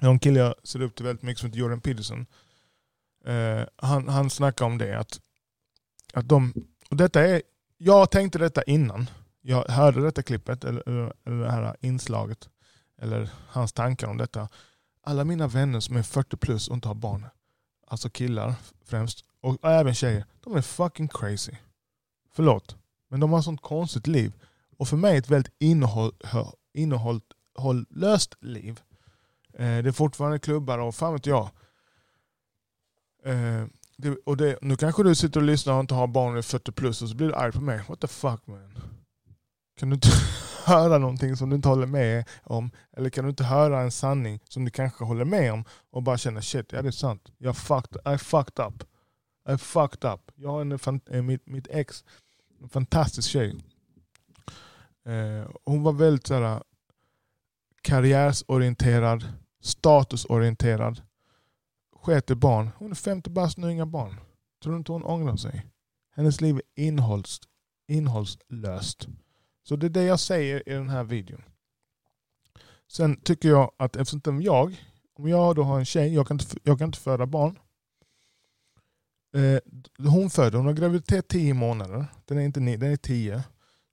jag 0.00 0.06
har 0.08 0.12
en 0.12 0.18
kille 0.18 0.40
jag 0.40 0.54
ser 0.64 0.82
upp 0.82 0.94
till 0.94 1.06
väldigt 1.06 1.22
mycket 1.22 1.40
som 1.40 1.46
heter 1.46 1.58
Jordan 1.58 1.80
Peterson. 1.80 2.26
Eh, 3.26 3.62
han, 3.76 4.08
han 4.08 4.30
snackar 4.30 4.66
om 4.66 4.78
det. 4.78 4.98
Att, 4.98 5.20
att 6.12 6.28
de, 6.28 6.54
och 6.90 6.96
detta 6.96 7.26
är, 7.26 7.42
jag 7.78 8.10
tänkte 8.10 8.38
detta 8.38 8.62
innan. 8.62 9.10
Jag 9.40 9.64
hörde 9.68 10.02
detta 10.02 10.22
klippet, 10.22 10.64
eller, 10.64 10.82
eller 11.26 11.44
det 11.44 11.50
här 11.50 11.76
inslaget. 11.80 12.48
Eller 13.02 13.30
hans 13.48 13.72
tankar 13.72 14.06
om 14.08 14.16
detta. 14.16 14.48
Alla 15.02 15.24
mina 15.24 15.46
vänner 15.46 15.80
som 15.80 15.96
är 15.96 16.02
40 16.02 16.36
plus 16.36 16.68
och 16.68 16.74
inte 16.74 16.88
har 16.88 16.94
barn, 16.94 17.26
alltså 17.86 18.10
killar 18.10 18.54
främst, 18.84 19.24
och 19.40 19.64
även 19.64 19.94
tjejer, 19.94 20.24
de 20.40 20.56
är 20.56 20.62
fucking 20.62 21.08
crazy. 21.08 21.52
Förlåt, 22.34 22.76
men 23.10 23.20
de 23.20 23.32
har 23.32 23.38
ett 23.38 23.44
sånt 23.44 23.62
konstigt 23.62 24.06
liv. 24.06 24.32
Och 24.78 24.88
för 24.88 24.96
mig 24.96 25.16
ett 25.16 25.30
väldigt 25.30 25.54
innehåll, 25.58 26.12
innehållslöst 26.74 28.34
liv. 28.40 28.80
Eh, 29.52 29.82
det 29.82 29.88
är 29.88 29.92
fortfarande 29.92 30.38
klubbar 30.38 30.78
och 30.78 30.94
fan 30.94 31.12
vet 31.12 31.26
jag. 31.26 31.50
Eh, 33.24 33.64
det, 33.96 34.16
och 34.26 34.36
det, 34.36 34.58
nu 34.62 34.76
kanske 34.76 35.02
du 35.02 35.14
sitter 35.14 35.40
och 35.40 35.46
lyssnar 35.46 35.74
och 35.74 35.80
inte 35.80 35.94
har 35.94 36.06
barn 36.06 36.32
och 36.32 36.38
är 36.38 36.42
40 36.42 36.72
plus 36.72 37.02
och 37.02 37.08
så 37.08 37.16
blir 37.16 37.28
du 37.28 37.34
arg 37.34 37.52
på 37.52 37.60
mig. 37.60 37.84
What 37.88 38.00
the 38.00 38.08
fuck 38.08 38.46
man? 38.46 39.01
Kan 39.76 39.90
du 39.90 39.94
inte 39.94 40.08
höra 40.64 40.98
någonting 40.98 41.36
som 41.36 41.50
du 41.50 41.56
inte 41.56 41.68
håller 41.68 41.86
med 41.86 42.28
om? 42.42 42.70
Eller 42.96 43.10
kan 43.10 43.24
du 43.24 43.30
inte 43.30 43.44
höra 43.44 43.80
en 43.80 43.90
sanning 43.90 44.40
som 44.48 44.64
du 44.64 44.70
kanske 44.70 45.04
håller 45.04 45.24
med 45.24 45.52
om 45.52 45.64
och 45.90 46.02
bara 46.02 46.18
känna 46.18 46.42
shit, 46.42 46.72
ja 46.72 46.82
det 46.82 46.88
är 46.88 46.92
sant. 46.92 47.32
Jag 47.38 47.56
fucked, 47.56 48.14
I 48.14 48.18
fucked 48.18 48.66
up. 48.66 48.84
I 49.48 49.58
fucked 49.58 50.12
up. 50.12 50.20
Jag 50.34 50.50
har 50.50 50.60
en, 50.60 51.00
eh, 51.10 51.22
mitt, 51.22 51.46
mitt 51.46 51.66
ex, 51.70 52.04
en 52.62 52.68
fantastisk 52.68 53.30
tjej. 53.30 53.56
Eh, 55.06 55.50
hon 55.64 55.82
var 55.82 55.92
väldigt 55.92 56.26
såhär, 56.26 56.62
karriärsorienterad, 57.82 59.24
statusorienterad. 59.60 61.02
Sket 62.02 62.30
i 62.30 62.34
barn. 62.34 62.70
Hon 62.78 62.90
är 62.90 62.94
50 62.94 63.30
bast 63.30 63.58
nu, 63.58 63.72
inga 63.72 63.86
barn. 63.86 64.20
Tror 64.62 64.72
du 64.72 64.78
inte 64.78 64.92
hon 64.92 65.04
ångrar 65.04 65.36
sig? 65.36 65.66
Hennes 66.14 66.40
liv 66.40 66.56
är 66.56 66.84
innehålls, 66.84 67.40
innehållslöst. 67.88 69.08
Så 69.62 69.76
det 69.76 69.86
är 69.86 69.90
det 69.90 70.04
jag 70.04 70.20
säger 70.20 70.68
i 70.68 70.72
den 70.72 70.88
här 70.88 71.04
videon. 71.04 71.42
Sen 72.88 73.16
tycker 73.16 73.48
jag 73.48 73.72
att 73.76 73.96
eftersom 73.96 74.42
jag, 74.42 74.84
om 75.14 75.28
jag 75.28 75.56
då 75.56 75.62
har 75.62 75.78
en 75.78 75.84
tjej, 75.84 76.14
jag 76.14 76.26
kan 76.26 76.34
inte, 76.40 76.56
jag 76.62 76.78
kan 76.78 76.88
inte 76.88 76.98
föda 76.98 77.26
barn. 77.26 77.58
Eh, 79.36 79.58
hon 80.10 80.30
föder, 80.30 80.58
hon 80.58 80.66
har 80.66 80.72
graviditet 80.72 81.28
10 81.28 81.54
månader. 81.54 82.06
Den 82.24 82.38
är 82.38 82.42
inte 82.42 82.60
9, 82.60 82.76
den 82.76 82.92
är 82.92 82.96
10. 82.96 83.42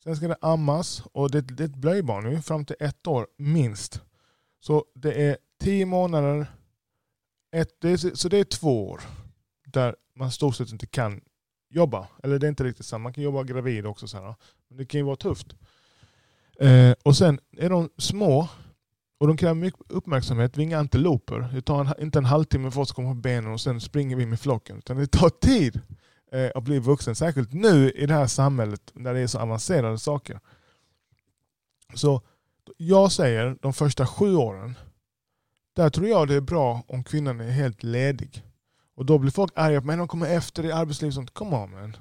Sen 0.04 0.16
ska 0.16 0.28
det 0.28 0.38
ammas 0.42 1.04
och 1.12 1.32
det, 1.32 1.42
det 1.42 1.64
är 1.64 1.68
ett 1.68 1.76
blöjbarn 1.76 2.24
nu 2.24 2.42
fram 2.42 2.66
till 2.66 2.76
ett 2.80 3.08
år 3.08 3.28
minst. 3.38 4.02
Så 4.60 4.86
det 4.96 5.14
är 5.14 5.38
10 5.60 5.86
månader, 5.86 6.48
ett, 7.52 7.82
det 7.82 7.90
är, 7.90 8.16
så 8.16 8.30
det 8.30 8.38
är 8.38 8.44
två 8.44 8.90
år 8.90 9.02
där 9.66 9.96
man 10.16 10.32
stort 10.32 10.56
sett 10.56 10.72
inte 10.72 10.88
kan 10.88 11.22
jobba. 11.70 12.08
Eller 12.24 12.40
det 12.40 12.48
är 12.48 12.50
inte 12.50 12.64
riktigt 12.64 12.86
samma, 12.86 13.04
man 13.04 13.14
kan 13.14 13.24
jobba 13.24 13.44
gravid 13.44 13.86
också. 13.86 14.08
Så 14.08 14.18
här, 14.18 14.36
men 14.68 14.78
det 14.78 14.86
kan 14.86 15.00
ju 15.00 15.06
vara 15.06 15.16
tufft. 15.16 15.56
Eh, 16.60 16.94
och 17.04 17.18
sen 17.18 17.40
är 17.58 17.70
de 17.70 17.90
små 17.98 18.48
och 19.20 19.28
de 19.28 19.38
kräver 19.38 19.54
mycket 19.54 19.92
uppmärksamhet. 19.92 20.58
Vi 20.58 20.62
är 20.62 20.66
inga 20.66 20.80
antiloper. 20.80 21.50
Det 21.54 21.62
tar 21.62 21.86
en, 21.86 22.04
inte 22.04 22.20
en 22.20 22.26
halvtimme 22.26 22.72
för 22.72 22.82
oss 22.82 22.90
att 22.90 22.96
komma 22.96 23.10
på 23.10 23.16
benen 23.16 23.52
och 23.52 23.62
sen 23.62 23.82
springer 23.82 24.16
vi 24.16 24.26
med 24.26 24.40
flocken. 24.40 24.78
Utan 24.78 24.98
det 24.98 25.08
tar 25.08 25.30
tid 25.30 25.82
eh, 26.32 26.52
att 26.56 26.64
bli 26.64 26.80
vuxen. 26.80 27.16
Särskilt 27.16 27.54
nu 27.54 27.92
i 27.92 28.06
det 28.06 28.14
här 28.14 28.28
samhället 28.28 28.92
när 28.94 29.14
det 29.14 29.20
är 29.20 29.28
så 29.28 29.40
avancerade 29.40 29.98
saker. 29.98 30.40
Så 31.94 32.22
jag 32.78 33.12
säger 33.12 33.58
de 33.62 33.74
första 33.74 34.08
sju 34.08 34.36
åren, 34.36 34.76
där 35.76 35.90
tror 35.90 36.08
jag 36.08 36.28
det 36.28 36.36
är 36.36 36.42
bra 36.42 36.84
om 36.88 37.04
kvinnan 37.04 37.40
är 37.40 37.52
helt 37.52 37.84
ledig. 37.84 38.44
Och 39.00 39.06
då 39.06 39.18
blir 39.18 39.32
folk 39.32 39.52
arga 39.56 39.82
på 39.82 39.88
mig, 39.88 39.98
de 39.98 40.08
kommer 40.08 40.28
efter 40.38 40.66
i 40.66 40.72
arbetslivet. 40.72 41.16
Sånt. 41.16 41.34
Come 41.34 41.56
on 41.56 41.72
man. 41.72 41.98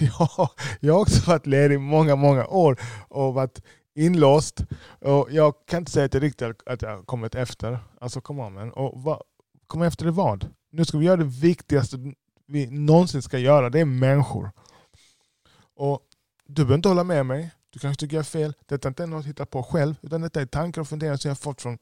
jag 0.80 0.92
har 0.92 1.00
också 1.00 1.30
varit 1.30 1.46
ledig 1.46 1.74
i 1.74 1.78
många, 1.78 2.16
många 2.16 2.46
år 2.46 2.80
och 3.08 3.34
varit 3.34 3.62
inlåst. 3.94 4.60
Och 5.00 5.28
jag 5.30 5.54
kan 5.66 5.78
inte 5.78 5.90
säga 5.90 6.04
att 6.04 6.14
jag 6.14 6.22
riktigt 6.22 6.62
att 6.66 6.82
jag 6.82 6.96
har 6.96 7.02
kommit 7.02 7.34
efter. 7.34 7.78
Alltså 8.00 8.20
come 8.20 8.42
on 8.42 8.54
man. 8.54 8.72
Och 8.72 9.02
va, 9.02 9.20
komma 9.66 9.86
efter 9.86 10.06
i 10.06 10.10
vad? 10.10 10.50
Nu 10.70 10.84
ska 10.84 10.98
vi 10.98 11.06
göra 11.06 11.16
det 11.16 11.24
viktigaste 11.24 11.96
vi 12.46 12.66
någonsin 12.70 13.22
ska 13.22 13.38
göra. 13.38 13.70
Det 13.70 13.80
är 13.80 13.84
människor. 13.84 14.50
Och 15.76 16.00
Du 16.46 16.54
behöver 16.54 16.74
inte 16.74 16.88
hålla 16.88 17.04
med 17.04 17.26
mig. 17.26 17.50
Du 17.70 17.78
kanske 17.78 18.00
tycker 18.00 18.16
jag 18.16 18.22
är 18.22 18.24
fel. 18.24 18.54
Detta 18.66 18.88
är 18.88 18.90
inte 18.90 19.06
något 19.06 19.24
jag 19.24 19.28
hittar 19.28 19.44
på 19.44 19.62
själv. 19.62 19.94
Utan 20.02 20.20
detta 20.20 20.40
är 20.40 20.46
tankar 20.46 20.80
och 20.80 20.88
funderingar 20.88 21.16
som 21.16 21.28
jag 21.28 21.34
har 21.34 21.36
fått 21.36 21.62
från 21.62 21.78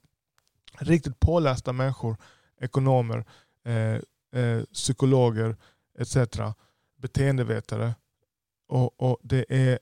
riktigt 0.79 1.21
pålästa 1.21 1.73
människor. 1.73 2.17
Ekonomer, 2.61 3.25
eh, 3.65 4.01
eh, 4.33 4.63
psykologer 4.73 5.57
etc. 5.99 6.17
Beteendevetare. 6.97 7.95
Och, 8.69 9.03
och 9.03 9.19
det 9.23 9.45
är 9.49 9.79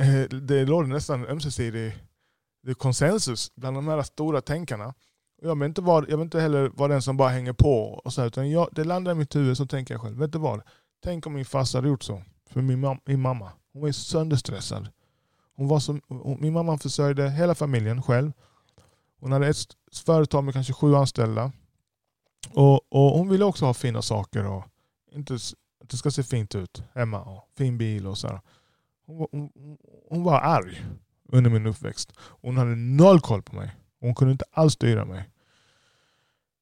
eh, 0.00 0.28
det 0.28 0.64
råder 0.64 0.88
nästan 0.88 1.26
ömsesidig 1.26 1.94
det 2.62 2.70
är 2.70 2.74
konsensus 2.74 3.54
bland 3.54 3.76
de 3.76 3.88
här 3.88 4.02
stora 4.02 4.40
tänkarna. 4.40 4.94
Jag, 5.42 5.58
vill 5.58 5.66
inte 5.66 5.80
vara, 5.82 6.06
jag 6.08 6.16
vill 6.16 6.24
inte 6.24 6.40
heller 6.40 6.68
vara 6.68 6.92
den 6.92 7.02
som 7.02 7.16
bara 7.16 7.28
hänger 7.28 7.52
på. 7.52 7.82
Och 8.04 8.12
så, 8.12 8.24
utan 8.24 8.50
jag, 8.50 8.68
det 8.72 8.84
landar 8.84 9.12
i 9.12 9.14
mitt 9.14 9.36
huvud 9.36 9.56
så 9.56 9.66
tänker 9.66 9.94
jag 9.94 10.00
själv. 10.00 10.18
Vet 10.18 10.32
du 10.32 10.38
vad? 10.38 10.62
Tänk 11.02 11.26
om 11.26 11.32
min 11.32 11.44
farsa 11.44 11.78
hade 11.78 11.88
gjort 11.88 12.02
så. 12.02 12.22
För 12.50 12.62
min, 12.62 12.80
mam 12.80 13.00
min 13.04 13.20
mamma. 13.20 13.52
Hon 13.72 13.82
var 13.82 13.92
sönderstressad. 13.92 14.88
Hon 15.56 15.68
var 15.68 15.80
som, 15.80 16.00
hon, 16.08 16.38
min 16.40 16.52
mamma 16.52 16.78
försörjde 16.78 17.30
hela 17.30 17.54
familjen 17.54 18.02
själv. 18.02 18.32
Hon 19.20 19.32
hade 19.32 19.48
ett 19.48 19.56
företag 20.06 20.44
med 20.44 20.54
kanske 20.54 20.72
sju 20.72 20.94
anställda. 20.94 21.52
Och, 22.48 22.92
och 22.92 23.18
Hon 23.18 23.28
ville 23.28 23.44
också 23.44 23.64
ha 23.64 23.74
fina 23.74 24.02
saker. 24.02 24.46
och 24.46 24.64
inte, 25.12 25.34
Att 25.82 25.88
det 25.88 25.96
ska 25.96 26.10
se 26.10 26.22
fint 26.22 26.54
ut 26.54 26.82
hemma. 26.94 27.20
och 27.20 27.48
Fin 27.56 27.78
bil 27.78 28.06
och 28.06 28.18
så. 28.18 28.40
Hon, 29.06 29.26
hon, 29.32 29.78
hon, 30.08 30.22
var 30.22 30.40
arg 30.40 30.84
under 31.28 31.50
min 31.50 31.66
uppväxt. 31.66 32.12
Hon 32.18 32.56
hade 32.56 32.76
noll 32.76 33.20
koll 33.20 33.42
på 33.42 33.56
mig. 33.56 33.76
Hon 34.00 34.14
kunde 34.14 34.32
inte 34.32 34.44
alls 34.50 34.72
styra 34.72 35.04
mig. 35.04 35.30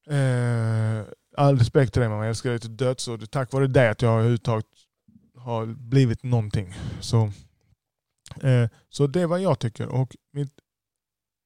Eh, 0.07 1.05
all 1.37 1.57
respekt 1.57 1.93
till 1.93 1.99
dig 1.99 2.09
mamma, 2.09 2.21
jag 2.23 2.29
älskar 2.29 2.49
dig 2.49 2.59
till 2.59 2.77
döds. 2.77 3.07
Och 3.07 3.19
det 3.19 3.23
är 3.23 3.27
tack 3.27 3.53
vare 3.53 3.67
dig 3.67 3.89
att 3.89 4.01
jag 4.01 4.13
överhuvudtaget 4.13 4.65
har 5.35 5.65
blivit 5.65 6.23
någonting. 6.23 6.73
Så, 6.99 7.31
eh, 8.41 8.69
så 8.89 9.07
det 9.07 9.21
är 9.21 9.27
vad 9.27 9.41
jag 9.41 9.59
tycker. 9.59 9.87
Och 9.87 10.15
mitt, 10.31 10.53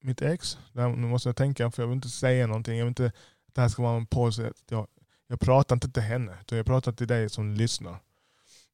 mitt 0.02 0.22
ex, 0.22 0.58
där, 0.72 0.88
nu 0.88 1.06
måste 1.06 1.28
jag 1.28 1.36
tänka 1.36 1.70
för 1.70 1.82
jag 1.82 1.88
vill 1.88 1.96
inte 1.96 2.08
säga 2.08 2.46
någonting. 2.46 2.78
Jag 2.78 2.84
vill 2.84 2.90
inte 2.90 3.12
det 3.54 3.60
här 3.60 3.68
ska 3.68 3.82
vara 3.82 3.96
en 3.96 4.06
påse. 4.06 4.52
Jag, 4.68 4.86
jag 5.26 5.40
pratar 5.40 5.76
inte 5.76 5.90
till 5.90 6.02
henne, 6.02 6.38
utan 6.40 6.58
jag 6.58 6.66
pratar 6.66 6.92
till 6.92 7.06
dig 7.06 7.30
som 7.30 7.54
lyssnar. 7.54 7.98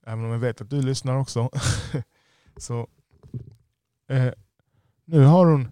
Även 0.06 0.24
om 0.24 0.30
jag 0.30 0.38
vet 0.38 0.60
att 0.60 0.70
du 0.70 0.82
lyssnar 0.82 1.16
också. 1.16 1.50
så 2.56 2.88
eh, 4.08 4.32
Nu 5.04 5.24
har 5.24 5.46
hon 5.46 5.68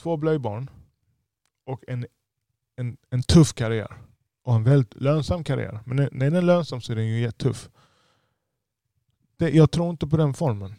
två 0.00 0.16
blöjbarn 0.16 0.70
och 1.64 1.84
en, 1.88 2.06
en, 2.76 2.96
en 3.10 3.22
tuff 3.22 3.54
karriär. 3.54 3.96
Och 4.42 4.54
en 4.54 4.64
väldigt 4.64 4.94
lönsam 4.94 5.44
karriär. 5.44 5.80
Men 5.86 5.96
när 5.96 6.10
den 6.10 6.34
är 6.34 6.42
lönsam 6.42 6.80
så 6.80 6.92
är 6.92 6.96
den 6.96 7.06
ju 7.06 7.20
jättetuff. 7.20 7.70
Det, 9.36 9.50
jag 9.50 9.70
tror 9.70 9.90
inte 9.90 10.06
på 10.06 10.16
den 10.16 10.34
formen. 10.34 10.74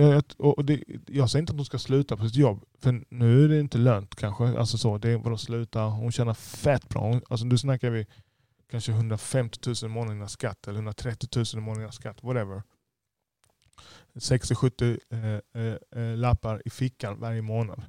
Jag, 0.00 0.22
och 0.36 0.64
det, 0.64 0.84
jag 1.06 1.30
säger 1.30 1.42
inte 1.42 1.50
att 1.50 1.58
hon 1.58 1.64
ska 1.64 1.78
sluta 1.78 2.16
på 2.16 2.24
sitt 2.24 2.36
jobb. 2.36 2.64
För 2.78 3.04
nu 3.08 3.44
är 3.44 3.48
det 3.48 3.60
inte 3.60 3.78
lönt 3.78 4.14
kanske. 4.14 4.58
Alltså 4.58 4.78
så, 4.78 4.98
det 4.98 5.10
är 5.10 5.18
bara 5.18 5.34
att 5.34 5.40
sluta. 5.40 5.82
Hon 5.82 6.12
tjänar 6.12 6.34
fett 6.34 6.88
bra. 6.88 7.00
Hon, 7.00 7.22
alltså 7.28 7.46
nu 7.46 7.58
snackar 7.58 7.90
vi 7.90 8.06
kanske 8.70 8.92
150 8.92 9.58
000 9.66 9.76
i 9.82 9.88
månaden 9.88 10.28
skatt. 10.28 10.68
Eller 10.68 10.78
130 10.78 11.28
000 11.36 11.44
i 11.54 11.56
månaden 11.56 11.92
skatt. 11.92 12.22
Whatever. 12.22 12.62
60-70 14.14 14.98
eh, 15.10 15.62
eh, 15.62 16.02
eh, 16.02 16.16
lappar 16.16 16.62
i 16.64 16.70
fickan 16.70 17.20
varje 17.20 17.42
månad. 17.42 17.82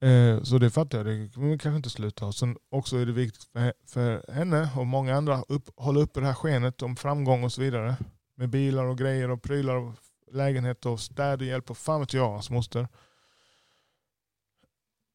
Eh, 0.00 0.42
så 0.42 0.58
det 0.58 0.70
fattar 0.70 0.98
jag. 0.98 1.06
Det 1.06 1.34
kommer 1.34 1.58
kanske 1.58 1.76
inte 1.76 1.90
sluta. 1.90 2.26
Och 2.26 2.34
sen 2.34 2.56
också 2.70 2.96
är 2.96 3.06
det 3.06 3.12
viktigt 3.12 3.44
för, 3.44 3.72
för 3.86 4.32
henne 4.32 4.70
och 4.76 4.86
många 4.86 5.14
andra 5.14 5.34
att 5.34 5.68
hålla 5.76 6.00
uppe 6.00 6.20
det 6.20 6.26
här 6.26 6.34
skenet 6.34 6.82
om 6.82 6.96
framgång 6.96 7.44
och 7.44 7.52
så 7.52 7.60
vidare. 7.60 7.96
Med 8.36 8.48
bilar 8.48 8.84
och 8.84 8.98
grejer 8.98 9.30
och 9.30 9.42
prylar 9.42 9.74
och 9.74 9.94
lägenhet 10.34 10.86
och 10.86 11.00
städ 11.00 11.40
och 11.40 11.46
hjälp 11.46 11.70
och 11.70 11.78
fan 11.78 12.00
vet 12.00 12.12
jag, 12.12 12.30
hans 12.30 12.50
moster. 12.50 12.88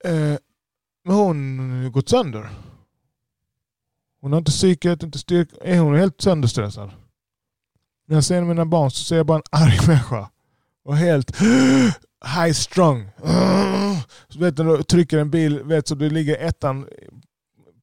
Eh, 0.03 0.37
men 1.03 1.15
hon 1.15 1.59
har 1.83 1.89
gått 1.89 2.09
sönder. 2.09 2.49
Hon 4.21 4.31
har 4.31 4.39
inte 4.39 4.51
psyket, 4.51 5.03
inte 5.03 5.19
styrka. 5.19 5.81
Hon 5.81 5.95
är 5.95 5.99
helt 5.99 6.21
sönderstressad. 6.21 6.91
När 8.07 8.15
jag 8.15 8.23
ser 8.23 8.41
mina 8.41 8.65
barn 8.65 8.91
så 8.91 9.03
ser 9.03 9.17
jag 9.17 9.25
bara 9.25 9.37
en 9.37 9.61
arg 9.61 9.79
människa. 9.87 10.29
Och 10.83 10.97
helt 10.97 11.41
high 12.35 12.53
strong. 12.53 13.09
Så 14.29 14.39
vet 14.39 14.57
du, 14.57 14.63
när 14.63 14.77
du 14.77 14.83
trycker 14.83 15.17
en 15.17 15.31
bil, 15.31 15.63
vet 15.63 15.87
så 15.87 15.95
du 15.95 16.09
ligger 16.09 16.37
ettan 16.37 16.87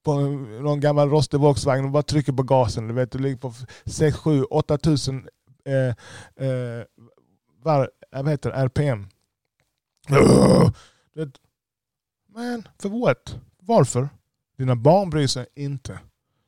på 0.02 0.14
någon 0.60 0.80
gammal 0.80 1.10
rostig 1.10 1.40
Volkswagen 1.40 1.84
och 1.84 1.90
bara 1.90 2.02
trycker 2.02 2.32
på 2.32 2.42
gasen. 2.42 2.88
Du, 2.88 2.94
vet, 2.94 3.10
du 3.12 3.18
ligger 3.18 3.36
på 3.36 3.52
6, 3.84 4.16
7, 4.16 4.42
8 4.42 4.78
tusen 4.78 5.28
eh, 5.64 6.46
eh, 6.46 6.84
var, 7.66 7.90
äh, 8.12 8.22
vad 8.22 8.30
heter 8.30 8.50
det, 8.50 8.56
RPM. 8.56 9.08
Men 12.34 12.68
för 12.78 12.88
what? 12.88 13.38
Varför? 13.58 14.08
Dina 14.58 14.76
barn 14.76 15.10
bryr 15.10 15.26
sig 15.26 15.46
inte. 15.54 16.00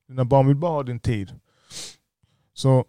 Dina 0.08 0.24
barn 0.24 0.46
vill 0.46 0.56
bara 0.56 0.72
ha 0.72 0.82
din 0.82 1.00
tid. 1.00 1.40
Så 2.52 2.84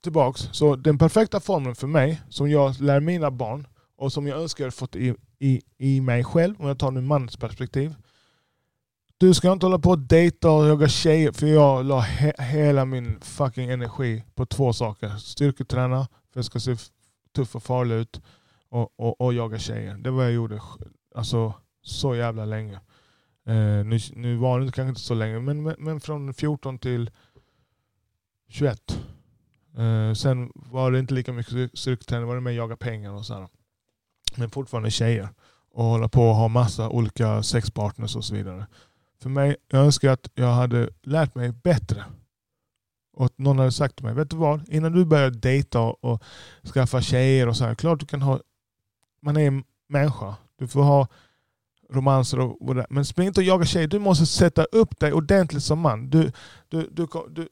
tillbaks. 0.00 0.40
Så 0.52 0.76
den 0.76 0.98
perfekta 0.98 1.40
formen 1.40 1.74
för 1.74 1.86
mig, 1.86 2.22
som 2.28 2.50
jag 2.50 2.80
lär 2.80 3.00
mina 3.00 3.30
barn 3.30 3.66
och 3.96 4.12
som 4.12 4.26
jag 4.26 4.40
önskar 4.40 4.64
jag 4.64 4.74
fått 4.74 4.96
i, 4.96 5.14
i, 5.38 5.62
i 5.78 6.00
mig 6.00 6.24
själv, 6.24 6.60
om 6.60 6.68
jag 6.68 6.78
tar 6.78 6.90
nu 6.90 7.00
mans 7.00 7.36
perspektiv. 7.36 7.94
Du 9.18 9.34
ska 9.34 9.52
inte 9.52 9.66
hålla 9.66 9.78
på 9.78 9.90
och 9.90 9.98
dejta 9.98 10.50
och 10.50 10.68
jaga 10.68 10.88
tjejer, 10.88 11.32
för 11.32 11.46
jag 11.46 11.84
la 11.84 12.00
he, 12.00 12.32
hela 12.38 12.84
min 12.84 13.20
fucking 13.20 13.70
energi 13.70 14.24
på 14.34 14.46
två 14.46 14.72
saker. 14.72 15.16
Styrketräna, 15.16 16.08
för 16.32 16.38
jag 16.38 16.44
ska 16.44 16.60
se 16.60 16.76
tuff 17.34 17.56
och 17.56 17.62
farlig 17.62 17.94
ut, 17.94 18.20
och, 18.68 19.00
och, 19.00 19.20
och 19.20 19.34
jaga 19.34 19.58
tjejer. 19.58 19.94
Det 19.94 20.10
var 20.10 20.16
vad 20.16 20.26
jag 20.26 20.32
gjorde 20.32 20.60
alltså, 21.14 21.54
så 21.82 22.14
jävla 22.14 22.44
länge. 22.44 22.74
Eh, 23.46 23.84
nu, 23.84 23.98
nu 24.14 24.36
var 24.36 24.60
det 24.60 24.72
kanske 24.72 24.88
inte 24.88 25.00
så 25.00 25.14
länge, 25.14 25.40
men, 25.40 25.62
men, 25.62 25.74
men 25.78 26.00
från 26.00 26.34
14 26.34 26.78
till 26.78 27.10
21 28.48 28.98
Eh, 29.78 30.12
sen 30.12 30.52
var 30.54 30.92
det 30.92 30.98
inte 30.98 31.14
lika 31.14 31.32
mycket 31.32 31.78
styrketräning, 31.78 32.26
var 32.26 32.34
det 32.34 32.40
mer 32.40 32.52
jaga 32.52 32.76
pengar 32.76 33.10
och 33.10 33.26
sådär. 33.26 33.48
Men 34.36 34.50
fortfarande 34.50 34.90
tjejer. 34.90 35.28
Och 35.70 35.84
hålla 35.84 36.08
på 36.08 36.22
och 36.22 36.34
ha 36.34 36.48
massa 36.48 36.88
olika 36.88 37.42
sexpartners 37.42 38.16
och 38.16 38.24
så 38.24 38.34
vidare. 38.34 38.66
För 39.22 39.30
mig, 39.30 39.56
jag 39.68 39.84
önskar 39.84 40.10
att 40.10 40.30
jag 40.34 40.52
hade 40.52 40.88
lärt 41.02 41.34
mig 41.34 41.52
bättre. 41.52 42.04
Och 43.12 43.26
att 43.26 43.38
någon 43.38 43.58
hade 43.58 43.72
sagt 43.72 43.96
till 43.96 44.04
mig, 44.04 44.14
vet 44.14 44.30
du 44.30 44.36
vad? 44.36 44.68
Innan 44.68 44.92
du 44.92 45.04
börjar 45.04 45.30
dejta 45.30 45.80
och 45.80 46.22
skaffa 46.74 47.02
tjejer 47.02 47.48
och 47.48 47.56
så 47.56 47.64
här, 47.64 47.74
klart 47.74 48.00
du 48.00 48.06
kan 48.06 48.22
ha, 48.22 48.40
man 49.20 49.36
är 49.36 49.46
en 49.46 49.64
människa. 49.88 50.36
Du 50.58 50.68
får 50.68 50.82
ha 50.82 51.08
romanser 51.90 52.40
och, 52.40 52.68
och 52.68 52.86
Men 52.90 53.04
spring 53.04 53.26
inte 53.26 53.40
och 53.40 53.44
jaga 53.44 53.64
tjejer. 53.64 53.88
Du 53.88 53.98
måste 53.98 54.26
sätta 54.26 54.64
upp 54.64 55.00
dig 55.00 55.12
ordentligt 55.12 55.62
som 55.62 55.80
man. 55.80 56.10
Du, 56.10 56.32
du, 56.68 56.88
du, 56.92 57.06
du, 57.30 57.48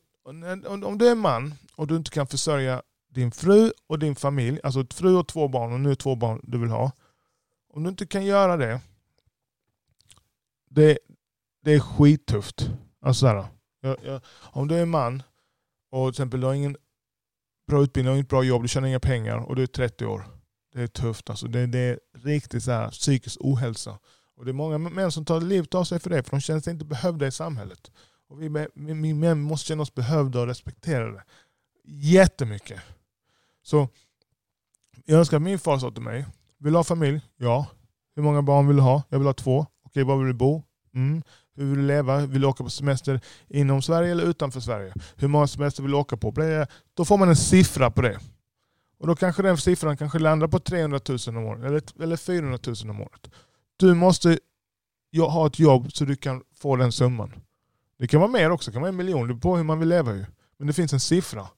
om 0.86 0.98
du 0.98 1.08
är 1.08 1.14
man 1.14 1.54
och 1.76 1.86
du 1.86 1.96
inte 1.96 2.10
kan 2.10 2.26
försörja 2.26 2.82
din 3.08 3.30
fru 3.30 3.72
och 3.86 3.98
din 3.98 4.14
familj, 4.14 4.60
alltså 4.62 4.86
fru 4.94 5.16
och 5.16 5.28
två 5.28 5.48
barn 5.48 5.72
och 5.72 5.80
nu 5.80 5.94
två 5.94 6.14
barn 6.14 6.40
du 6.42 6.58
vill 6.58 6.70
ha. 6.70 6.92
Om 7.72 7.82
du 7.82 7.88
inte 7.88 8.06
kan 8.06 8.24
göra 8.24 8.56
det, 8.56 8.80
det, 10.70 10.98
det 11.64 11.72
är 11.72 11.80
skittufft. 11.80 12.70
Alltså 13.00 13.26
här, 13.26 13.46
jag, 13.80 13.96
jag, 14.04 14.20
om 14.40 14.68
du 14.68 14.76
är 14.76 14.86
man 14.86 15.22
och 15.90 16.06
till 16.06 16.22
exempel 16.22 16.40
du 16.40 16.46
har 16.46 16.54
ingen 16.54 16.76
bra 17.66 17.82
utbildning, 17.82 18.10
och 18.10 18.16
inget 18.16 18.28
bra 18.28 18.42
jobb, 18.42 18.62
du 18.62 18.68
tjänar 18.68 18.88
inga 18.88 19.00
pengar 19.00 19.36
och 19.36 19.56
du 19.56 19.62
är 19.62 19.66
30 19.66 20.06
år. 20.06 20.24
Det 20.72 20.82
är 20.82 20.86
tufft. 20.86 21.30
Alltså. 21.30 21.46
Det, 21.46 21.66
det 21.66 21.78
är 21.78 22.00
riktigt 22.16 22.64
så 22.64 22.70
här, 22.70 22.90
psykisk 22.90 23.36
ohälsa. 23.40 23.98
Och 24.36 24.44
det 24.44 24.50
är 24.50 24.52
många 24.52 24.78
män 24.78 25.12
som 25.12 25.24
tar 25.24 25.40
livet 25.40 25.74
av 25.74 25.84
sig 25.84 25.98
för 25.98 26.10
det, 26.10 26.22
för 26.22 26.30
de 26.30 26.40
känner 26.40 26.60
sig 26.60 26.72
inte 26.72 26.84
behövda 26.84 27.26
i 27.26 27.30
samhället. 27.30 27.90
Och 28.28 28.42
vi, 28.42 28.68
vi 28.74 29.14
män 29.14 29.40
måste 29.40 29.66
känna 29.66 29.82
oss 29.82 29.94
behövda 29.94 30.40
och 30.40 30.46
respekterade. 30.46 31.24
Jättemycket. 31.84 32.80
Så 33.62 33.88
jag 35.04 35.18
önskar 35.18 35.36
att 35.36 35.42
min 35.42 35.58
far 35.58 35.78
sa 35.78 35.90
till 35.90 36.02
mig, 36.02 36.26
vill 36.58 36.72
du 36.72 36.78
ha 36.78 36.84
familj? 36.84 37.20
Ja. 37.36 37.66
Hur 38.14 38.22
många 38.22 38.42
barn 38.42 38.66
vill 38.66 38.76
du 38.76 38.82
ha? 38.82 39.02
Jag 39.08 39.18
vill 39.18 39.26
ha 39.26 39.34
två. 39.34 39.66
Okej, 39.84 40.04
var 40.04 40.16
vill 40.16 40.26
du 40.26 40.32
bo? 40.32 40.62
Mm. 40.94 41.22
Hur 41.56 41.64
vill 41.64 41.78
du 41.78 41.86
leva? 41.86 42.26
Vill 42.26 42.40
du 42.40 42.46
åka 42.46 42.64
på 42.64 42.70
semester 42.70 43.20
inom 43.48 43.82
Sverige 43.82 44.10
eller 44.10 44.24
utanför 44.24 44.60
Sverige? 44.60 44.94
Hur 45.16 45.28
många 45.28 45.46
semester 45.46 45.82
vill 45.82 45.92
du 45.92 45.98
åka 45.98 46.16
på? 46.16 46.32
Då 46.94 47.04
får 47.04 47.18
man 47.18 47.28
en 47.28 47.36
siffra 47.36 47.90
på 47.90 48.02
det. 48.02 48.18
Och 48.98 49.06
då 49.06 49.16
kanske 49.16 49.42
den 49.42 49.56
siffran 49.56 49.96
kanske 49.96 50.18
landar 50.18 50.48
på 50.48 50.58
300 50.58 51.00
000 51.08 51.18
om 51.28 51.44
året 51.44 51.64
eller, 51.64 51.82
eller 52.02 52.16
400 52.16 52.58
000 52.66 52.76
om 52.90 53.00
året. 53.00 53.30
Du 53.76 53.94
måste 53.94 54.38
ha 55.18 55.46
ett 55.46 55.58
jobb 55.58 55.92
så 55.92 56.04
du 56.04 56.16
kan 56.16 56.42
få 56.56 56.76
den 56.76 56.92
summan. 56.92 57.32
Det 57.98 58.06
kan 58.06 58.20
vara 58.20 58.30
mer 58.30 58.50
också, 58.50 58.70
det 58.70 58.72
kan 58.72 58.82
vara 58.82 58.88
en 58.88 58.96
miljon. 58.96 59.28
Det 59.28 59.34
beror 59.34 59.40
på 59.40 59.56
hur 59.56 59.64
man 59.64 59.78
vill 59.78 59.88
leva 59.88 60.14
ju. 60.14 60.24
Men 60.58 60.66
det 60.66 60.72
finns 60.72 60.92
en 60.92 61.00
siffra. 61.00 61.48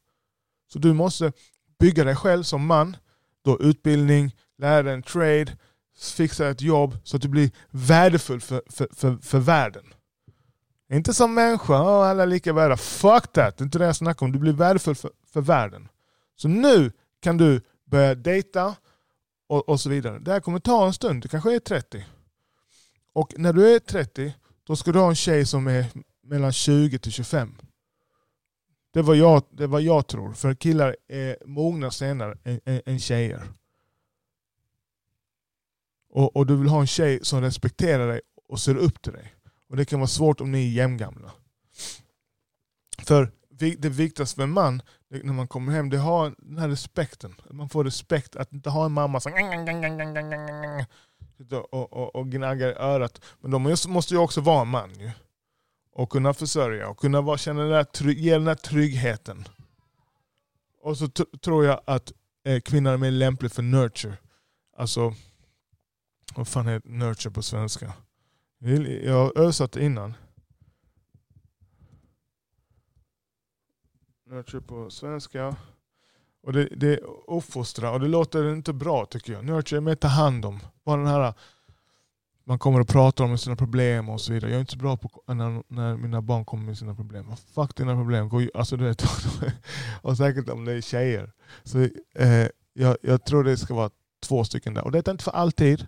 Så 0.72 0.78
du 0.78 0.92
måste 0.92 1.32
bygga 1.78 2.04
dig 2.04 2.16
själv 2.16 2.42
som 2.42 2.66
man. 2.66 2.96
Då 3.44 3.60
utbildning, 3.60 4.34
lära 4.58 4.82
dig 4.82 4.94
en 4.94 5.02
trade, 5.02 5.56
fixa 5.98 6.48
ett 6.48 6.62
jobb 6.62 6.96
så 7.04 7.16
att 7.16 7.22
du 7.22 7.28
blir 7.28 7.50
värdefull 7.70 8.40
för, 8.40 8.62
för, 8.70 8.88
för, 8.92 9.16
för 9.16 9.38
världen. 9.38 9.84
Inte 10.92 11.14
som 11.14 11.34
människa, 11.34 11.82
oh, 11.82 12.08
alla 12.08 12.22
är 12.22 12.26
lika 12.26 12.52
värda. 12.52 12.76
Fuck 12.76 13.32
that! 13.32 13.56
Det 13.56 13.62
är 13.62 13.64
inte 13.64 13.78
det 13.78 13.86
jag 13.86 13.96
snackar 13.96 14.26
om. 14.26 14.32
Du 14.32 14.38
blir 14.38 14.52
värdefull 14.52 14.94
för, 14.94 15.10
för 15.32 15.40
världen. 15.40 15.88
Så 16.36 16.48
nu 16.48 16.92
kan 17.20 17.36
du 17.36 17.60
börja 17.84 18.14
dejta 18.14 18.74
och, 19.48 19.68
och 19.68 19.80
så 19.80 19.88
vidare. 19.88 20.18
Det 20.18 20.32
här 20.32 20.40
kommer 20.40 20.58
ta 20.58 20.86
en 20.86 20.92
stund, 20.92 21.22
du 21.22 21.28
kanske 21.28 21.54
är 21.54 21.58
30. 21.58 22.04
Och 23.12 23.34
när 23.36 23.52
du 23.52 23.74
är 23.74 23.78
30, 23.78 24.34
då 24.66 24.76
ska 24.76 24.92
du 24.92 24.98
ha 24.98 25.08
en 25.08 25.14
tjej 25.14 25.46
som 25.46 25.66
är 25.66 25.86
mellan 26.22 26.52
20 26.52 26.98
till 26.98 27.12
25. 27.12 27.54
Det 28.92 28.98
är 28.98 29.02
vad 29.02 29.16
jag, 29.16 29.42
det 29.50 29.62
är 29.62 29.68
vad 29.68 29.82
jag 29.82 30.06
tror. 30.06 30.32
För 30.32 30.54
killar 30.54 30.96
är 31.08 31.36
mogna 31.46 31.90
senare 31.90 32.38
än, 32.44 32.60
än, 32.64 32.80
än 32.86 33.00
tjejer. 33.00 33.42
Och, 36.16 36.36
och 36.36 36.46
du 36.46 36.56
vill 36.56 36.68
ha 36.68 36.80
en 36.80 36.86
tjej 36.86 37.18
som 37.22 37.40
respekterar 37.40 38.08
dig 38.08 38.20
och 38.48 38.60
ser 38.60 38.76
upp 38.76 39.02
till 39.02 39.12
dig. 39.12 39.34
Och 39.68 39.76
det 39.76 39.84
kan 39.84 40.00
vara 40.00 40.08
svårt 40.08 40.40
om 40.40 40.52
ni 40.52 40.66
är 40.68 40.70
jämngamla. 40.72 41.32
För 42.98 43.32
det 43.76 43.88
viktigaste 43.88 44.36
för 44.36 44.42
en 44.42 44.50
man 44.50 44.82
när 45.08 45.32
man 45.32 45.48
kommer 45.48 45.72
hem, 45.72 45.90
det 45.90 45.96
är 45.96 45.98
att 45.98 46.04
ha 46.04 46.30
den 46.38 46.58
här 46.58 46.68
respekten. 46.68 47.34
Att 47.44 47.52
Man 47.52 47.68
får 47.68 47.84
respekt, 47.84 48.36
att 48.36 48.52
inte 48.52 48.70
ha 48.70 48.86
en 48.86 48.92
mamma 48.92 49.20
som 49.20 49.32
och, 51.70 51.92
och, 51.92 52.16
och 52.16 52.30
gnaggar 52.30 52.68
i 52.68 52.74
örat. 52.74 53.20
Men 53.40 53.50
de 53.50 53.62
måste- 53.88 54.14
ju 54.14 54.20
också 54.20 54.40
vara 54.40 54.62
en 54.62 54.68
man 54.68 54.94
ju. 55.00 55.10
Och 55.92 56.10
kunna 56.10 56.34
försörja 56.34 56.88
och 56.88 56.98
kunna 56.98 57.20
vara, 57.20 57.38
känna 57.38 57.62
den 57.62 57.70
där, 57.70 58.08
ge 58.10 58.32
den 58.32 58.44
där 58.44 58.54
tryggheten. 58.54 59.44
Och 60.82 60.98
så 60.98 61.08
tror 61.44 61.64
jag 61.64 61.80
att 61.84 62.12
eh, 62.44 62.60
kvinnan 62.60 62.92
är 62.92 62.98
mer 62.98 63.10
lämplig 63.10 63.52
för 63.52 63.62
nurture. 63.62 64.16
Alltså, 64.76 65.14
vad 66.36 66.48
fan 66.48 66.68
är 66.68 66.80
nurture 66.84 67.32
på 67.32 67.42
svenska? 67.42 67.92
Jag 69.02 69.14
har 69.14 69.38
översatt 69.38 69.72
det 69.72 69.84
innan. 69.84 70.14
Nurture 74.26 74.60
på 74.60 74.90
svenska. 74.90 75.56
Och 76.42 76.52
det, 76.52 76.68
det 76.76 76.92
är 76.92 77.00
uppfostra 77.26 77.90
och 77.90 78.00
det 78.00 78.08
låter 78.08 78.52
inte 78.52 78.72
bra 78.72 79.06
tycker 79.06 79.32
jag. 79.32 79.44
Nurture 79.44 79.78
är 79.78 79.80
mer 79.80 79.94
ta 79.94 80.08
hand 80.08 80.44
om. 80.44 80.60
Bara 80.84 80.96
den 80.96 81.06
här 81.06 81.34
man 82.48 82.58
kommer 82.58 82.80
och 82.80 82.88
pratar 82.88 83.24
om 83.24 83.38
sina 83.38 83.56
problem 83.56 84.08
och 84.08 84.20
så 84.20 84.32
vidare. 84.32 84.50
Jag 84.50 84.56
är 84.56 84.60
inte 84.60 84.72
så 84.72 84.78
bra 84.78 84.96
på 84.96 85.22
när, 85.26 85.62
när 85.68 85.96
mina 85.96 86.22
barn 86.22 86.44
kommer 86.44 86.64
med 86.64 86.78
sina 86.78 86.94
problem. 86.94 87.36
Fuck 87.54 87.76
dina 87.76 87.94
problem. 87.94 88.28
Gå, 88.28 88.42
alltså, 88.54 88.76
du 88.76 88.84
vet, 88.84 89.04
och 90.02 90.16
säkert 90.16 90.48
om 90.48 90.64
det 90.64 90.72
är 90.72 90.80
tjejer. 90.80 91.32
Så, 91.62 91.78
eh, 92.14 92.48
jag, 92.72 92.96
jag 93.02 93.24
tror 93.24 93.44
det 93.44 93.56
ska 93.56 93.74
vara 93.74 93.90
två 94.22 94.44
stycken 94.44 94.74
där. 94.74 94.84
Och 94.84 94.92
det 94.92 95.08
är 95.08 95.10
inte 95.10 95.24
för 95.24 95.30
alltid. 95.30 95.86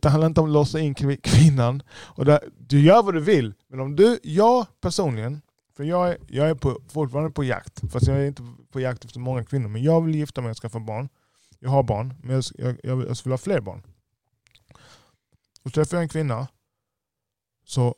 Det 0.00 0.08
handlar 0.08 0.26
inte 0.26 0.40
om 0.40 0.46
att 0.46 0.52
låsa 0.52 0.80
in 0.80 0.94
kvinnan. 1.22 1.82
Och 1.92 2.24
där, 2.24 2.40
du 2.58 2.80
gör 2.80 3.02
vad 3.02 3.14
du 3.14 3.20
vill. 3.20 3.54
Men 3.68 3.80
om 3.80 3.96
du, 3.96 4.18
jag 4.22 4.66
personligen, 4.80 5.40
för 5.76 5.84
jag 5.84 6.08
är, 6.08 6.18
jag 6.28 6.48
är 6.50 6.54
på, 6.54 6.80
fortfarande 6.88 7.30
på 7.30 7.44
jakt. 7.44 7.92
Fast 7.92 8.06
jag 8.06 8.16
är 8.16 8.26
inte 8.26 8.42
på 8.72 8.80
jakt 8.80 9.04
efter 9.04 9.20
många 9.20 9.44
kvinnor. 9.44 9.68
Men 9.68 9.82
jag 9.82 10.00
vill 10.00 10.14
gifta 10.14 10.40
mig 10.40 10.50
och 10.50 10.56
skaffa 10.56 10.80
barn. 10.80 11.08
Jag 11.58 11.70
har 11.70 11.82
barn, 11.82 12.14
men 12.22 12.34
jag, 12.34 12.44
jag, 12.58 12.76
jag, 12.82 12.96
vill- 12.96 13.06
jag 13.08 13.16
skulle 13.16 13.32
ha 13.32 13.38
fler 13.38 13.60
barn. 13.60 13.82
Och 15.62 15.72
träffar 15.72 15.96
jag 15.96 16.02
en 16.02 16.08
kvinna, 16.08 16.48
så 17.66 17.94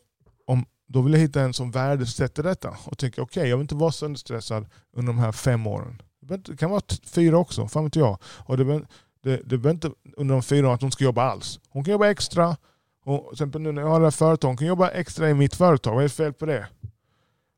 om, 0.47 0.67
då 0.87 1.03
vill 1.03 1.13
jag 1.13 1.21
hitta 1.21 1.41
en 1.41 1.53
som 1.55 1.71
värdesätter 1.71 2.43
detta. 2.43 2.77
Och 2.85 2.99
tänker 2.99 3.23
okej, 3.23 3.49
jag 3.49 3.57
vill 3.57 3.65
inte 3.65 3.75
vara 3.75 3.93
sönderstressad 3.93 4.67
under 4.93 5.13
de 5.13 5.19
här 5.19 5.33
fem 5.33 5.67
åren. 5.67 6.03
Det 6.21 6.57
kan 6.57 6.71
vara 6.71 6.83
fyra 7.05 7.39
också, 7.39 7.69
fan 7.69 7.85
vet 7.85 7.97
jag. 7.97 8.19
Och 8.25 8.57
det, 8.57 8.87
det, 9.27 9.41
det 9.45 9.59
behöver 9.59 9.71
inte 9.71 9.91
under 10.17 10.35
de 10.35 10.43
fyra 10.43 10.67
åren 10.67 10.75
att 10.75 10.83
hon 10.83 10.93
ska 10.93 11.05
jobba 11.05 11.23
alls. 11.23 11.61
Hon 11.69 11.85
kan 11.85 11.93
jobba 11.93 12.09
extra. 12.09 12.57
Och 13.05 13.25
till 13.25 13.33
exempel 13.33 13.61
nu 13.61 13.73
när 13.73 13.83
jag 13.83 13.89
har 13.89 14.01
det 14.01 14.07
här 14.07 14.11
företaget, 14.11 14.43
hon 14.43 14.57
kan 14.57 14.67
jobba 14.67 14.89
extra 14.89 15.31
i 15.31 15.35
mitt 15.35 15.55
företag. 15.55 15.95
Vad 15.95 15.99
är 15.99 16.03
det 16.03 16.09
för 16.09 16.25
fel 16.25 16.33
på 16.33 16.47
det? 16.47 16.67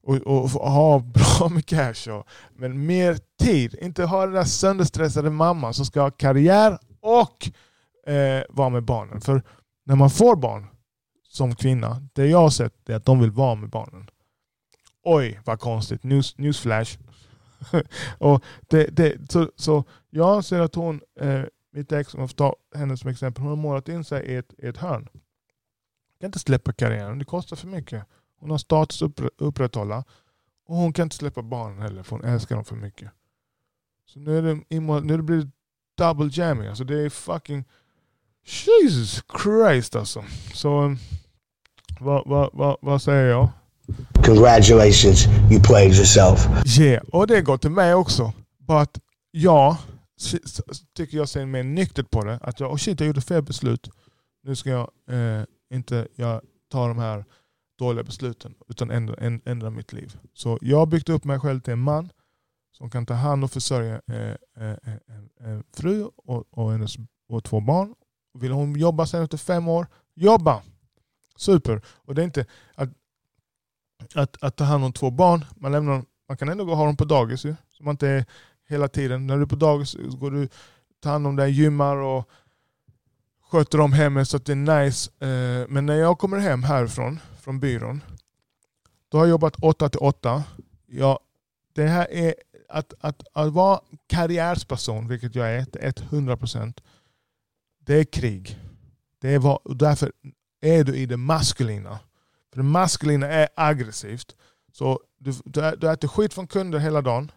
Och, 0.03 0.17
och, 0.17 0.45
och 0.45 0.71
ha 0.71 0.99
bra 1.39 1.49
med 1.49 1.67
cash. 1.67 2.11
Och, 2.11 2.27
men 2.57 2.87
mer 2.87 3.19
tid. 3.41 3.77
Inte 3.81 4.05
ha 4.05 4.25
den 4.25 4.35
där 4.35 4.45
sönderstressade 4.45 5.31
mamman 5.31 5.75
som 5.75 5.85
ska 5.85 6.01
ha 6.01 6.11
karriär 6.11 6.79
och 7.01 7.51
eh, 8.13 8.43
vara 8.49 8.69
med 8.69 8.85
barnen. 8.85 9.21
För 9.21 9.43
när 9.87 9.97
man 9.97 10.11
får 10.11 10.37
barn 10.37 10.67
som 11.29 11.55
kvinna, 11.55 12.03
det 12.13 12.27
jag 12.27 12.39
har 12.39 12.51
sett 12.51 12.89
är 12.89 12.95
att 12.95 13.05
de 13.05 13.21
vill 13.21 13.31
vara 13.31 13.55
med 13.55 13.71
barnen. 13.71 14.11
Oj, 15.05 15.41
vad 15.45 15.61
konstigt. 15.61 16.03
News, 16.03 16.39
newsflash. 16.39 16.99
och 18.19 18.45
det, 18.69 18.87
det, 18.87 19.33
så, 19.33 19.51
så 19.57 19.85
jag 20.11 20.37
anser 20.37 20.61
att 20.61 20.75
hon, 20.75 21.01
eh, 21.21 21.43
mitt 21.73 21.93
ex, 21.93 22.15
om 22.15 22.21
jag 22.21 22.31
får 22.31 22.37
ta 22.37 22.57
henne 22.75 22.97
som 22.97 23.11
exempel, 23.11 23.43
hon 23.43 23.49
har 23.51 23.57
målat 23.57 23.89
in 23.89 24.05
sig 24.05 24.27
i 24.27 24.37
ett, 24.37 24.55
i 24.59 24.67
ett 24.67 24.77
hörn. 24.77 25.09
kan 26.21 26.29
inte 26.29 26.39
släppa 26.39 26.73
karriären, 26.73 27.19
det 27.19 27.25
kostar 27.25 27.57
för 27.57 27.67
mycket. 27.69 28.05
Hon 28.41 28.51
har 28.51 28.59
status 28.59 29.03
att 29.03 29.11
uppr- 29.11 29.31
upprätthålla. 29.39 30.05
Och 30.67 30.77
hon 30.77 30.93
kan 30.93 31.03
inte 31.07 31.17
släppa 31.17 31.43
barnen 31.43 31.83
heller 31.83 32.03
för 32.03 32.17
hon 32.17 32.25
älskar 32.25 32.55
dem 32.57 32.65
för 32.65 32.77
mycket. 32.77 33.11
Så 34.07 34.19
nu 34.21 34.39
är 34.39 34.43
det, 34.43 34.81
nu 35.01 35.23
blir 35.23 35.37
det 35.37 35.51
double 35.97 36.31
jamming. 36.33 36.69
Alltså 36.69 36.85
det 36.85 37.01
är 37.01 37.11
fucking 37.11 37.65
Jesus 38.45 39.23
Christ 39.43 39.97
alltså. 39.97 40.25
Så 40.55 40.83
um, 40.83 40.99
vad, 42.01 42.29
vad, 42.29 42.51
vad, 42.53 42.77
vad 42.81 43.03
säger 43.03 43.27
jag? 43.27 43.49
Congratulations, 44.25 45.27
you 45.53 45.63
played 45.63 45.95
yourself. 45.95 46.47
Yeah, 46.79 47.05
och 47.13 47.27
det 47.27 47.41
går 47.43 47.57
till 47.59 47.71
mig 47.71 47.95
också. 47.95 48.33
S- 48.69 48.93
s- 49.43 49.89
tycker 50.93 51.17
jag 51.17 51.29
ser 51.29 51.47
mer 51.47 51.63
nyktert 51.63 52.11
på 52.11 52.25
det. 52.25 52.39
Att 52.43 52.61
jag, 52.61 52.73
oh 52.73 52.77
shit, 52.77 53.01
jag 53.01 53.07
gjorde 53.07 53.21
fel 53.21 53.43
beslut. 53.43 53.91
Nu 54.43 54.57
ska 54.57 54.71
jag 54.71 54.91
eh, 55.09 55.45
inte 55.71 56.09
jag 56.15 56.41
ta 56.71 56.89
de 56.89 56.99
här 56.99 57.25
dåliga 57.79 58.05
besluten 58.05 58.55
utan 58.69 58.91
ändra, 58.91 59.41
ändra 59.45 59.71
mitt 59.71 59.93
liv. 59.93 60.19
Så 60.35 60.59
jag 60.61 60.79
har 60.79 60.87
byggt 60.87 61.09
upp 61.09 61.25
mig 61.25 61.41
själv 61.41 61.61
till 61.61 61.73
en 61.73 61.79
man 61.79 62.11
som 62.73 62.91
kan 62.91 63.07
ta 63.07 63.15
hand 63.15 63.45
och 63.45 63.51
försörja 63.51 64.01
eh, 64.07 64.35
eh, 64.57 64.71
eh 64.71 64.99
en, 65.07 65.31
en 65.41 65.65
fru 65.73 66.05
och, 66.17 66.45
och 66.51 66.73
hennes 66.73 66.97
och 67.29 67.45
två 67.45 67.61
barn. 67.61 67.95
Vill 68.39 68.53
hon 68.53 68.77
jobba 68.77 69.07
sen 69.07 69.23
efter 69.23 69.39
fem 69.39 69.69
år, 69.69 69.87
jobba! 70.15 70.63
Super! 71.37 71.83
Och 71.87 72.15
det 72.15 72.23
är 72.23 72.25
inte 72.25 72.47
att, 72.75 72.89
att, 74.15 74.43
att 74.43 74.57
ta 74.57 74.65
hand 74.65 74.85
om 74.85 74.93
två 74.93 75.11
barn, 75.11 75.45
man, 75.57 75.73
lämnar, 75.73 76.05
man 76.29 76.37
kan 76.37 76.49
ändå 76.49 76.65
gå 76.65 76.71
och 76.71 76.77
ha 76.77 76.87
dem 76.87 76.97
på 76.97 77.05
dagis 77.05 77.45
ju. 77.45 77.55
Så 77.69 77.85
man 77.85 77.93
inte 77.93 78.09
är 78.09 78.25
hela 78.69 78.89
tiden. 78.89 79.27
När 79.27 79.37
du 79.37 79.43
är 79.43 79.47
på 79.47 79.57
dagis 79.57 79.95
går 79.95 80.31
du 80.31 80.49
ta 81.01 81.11
hand 81.11 81.27
om 81.27 81.37
dig, 81.37 81.51
gymmar 81.51 81.97
och 81.97 82.29
sköter 83.51 83.81
om 83.81 83.93
hemmet 83.93 84.29
så 84.29 84.37
att 84.37 84.45
det 84.45 84.53
är 84.53 84.85
nice. 84.85 85.11
Eh, 85.19 85.67
men 85.69 85.87
när 85.87 85.95
jag 85.95 86.19
kommer 86.19 86.39
hem 86.39 86.63
härifrån, 86.63 87.21
från 87.41 87.61
byrån, 87.61 88.03
då 89.09 89.19
har 89.19 89.25
jag 89.25 89.31
jobbat 89.31 89.57
8 89.63 89.89
till 89.89 90.01
8. 90.01 90.45
Ja, 90.87 91.21
det 91.73 91.87
här 91.87 92.11
är 92.11 92.35
att, 92.69 92.95
att, 93.01 93.23
att 93.33 93.53
vara 93.53 93.81
karriärsperson, 94.07 95.09
vilket 95.09 95.35
jag 95.35 95.55
är 95.55 95.65
till 95.93 96.05
100%, 96.05 96.81
det 97.79 97.95
är 97.95 98.05
krig. 98.05 98.59
Det 99.21 99.35
är 99.35 99.39
vad, 99.39 99.59
och 99.65 99.77
därför 99.77 100.13
är 100.61 100.85
du 100.85 100.97
i 100.97 101.07
det 101.07 101.17
maskulina. 101.17 101.99
För 102.51 102.57
det 102.57 102.63
maskulina 102.63 103.27
är 103.27 103.49
aggressivt. 103.55 104.37
Så 104.73 105.01
du, 105.19 105.33
du, 105.45 105.77
du 105.77 105.91
äter 105.91 106.09
skit 106.09 106.35
från 106.35 106.47
kunder 106.47 106.79
hela 106.79 107.03
dagen. 107.03 107.33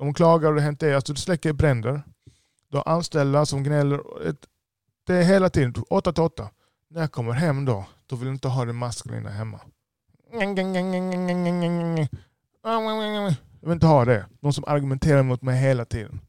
De 0.00 0.14
klagar 0.14 0.48
och 0.48 0.54
det 0.54 0.60
hänt 0.60 0.80
det. 0.80 0.94
Alltså 0.94 1.12
du 1.12 1.20
släcker 1.20 1.52
bränder. 1.52 2.02
Du 2.68 2.76
har 2.76 2.88
anställda 2.88 3.46
som 3.46 3.62
gnäller. 3.64 4.00
Det 5.06 5.14
är 5.14 5.22
hela 5.22 5.50
tiden 5.50 5.74
8 5.90 6.12
till 6.12 6.22
8. 6.22 6.50
När 6.90 7.00
jag 7.00 7.12
kommer 7.12 7.32
hem 7.32 7.64
då, 7.64 7.84
då 8.06 8.16
vill 8.16 8.26
jag 8.26 8.34
inte 8.34 8.48
ha 8.48 8.64
det 8.64 8.72
maskulina 8.72 9.30
hemma. 9.30 9.60
Jag 13.60 13.68
vill 13.68 13.72
inte 13.72 13.86
ha 13.86 14.04
det. 14.04 14.26
Någon 14.40 14.52
som 14.52 14.64
argumenterar 14.66 15.22
mot 15.22 15.42
mig 15.42 15.60
hela 15.60 15.84
tiden. 15.84 16.20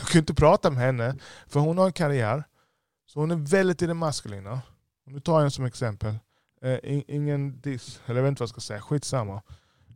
Jag 0.00 0.08
kan 0.08 0.18
inte 0.18 0.34
prata 0.34 0.70
med 0.70 0.80
henne, 0.80 1.16
för 1.46 1.60
hon 1.60 1.78
har 1.78 1.86
en 1.86 1.92
karriär. 1.92 2.44
Så 3.06 3.20
hon 3.20 3.30
är 3.30 3.36
väldigt 3.36 3.82
i 3.82 3.86
det 3.86 3.94
maskulina. 3.94 4.60
Nu 5.06 5.20
tar 5.20 5.32
jag 5.32 5.44
en 5.44 5.50
som 5.50 5.64
exempel. 5.64 6.14
Eh, 6.62 6.78
ingen 7.08 7.60
diss, 7.60 8.00
eller 8.06 8.16
jag 8.16 8.22
vet 8.22 8.28
inte 8.28 8.40
vad 8.40 8.46
jag 8.46 8.50
ska 8.50 8.60
säga, 8.60 8.80
skitsamma. 8.80 9.42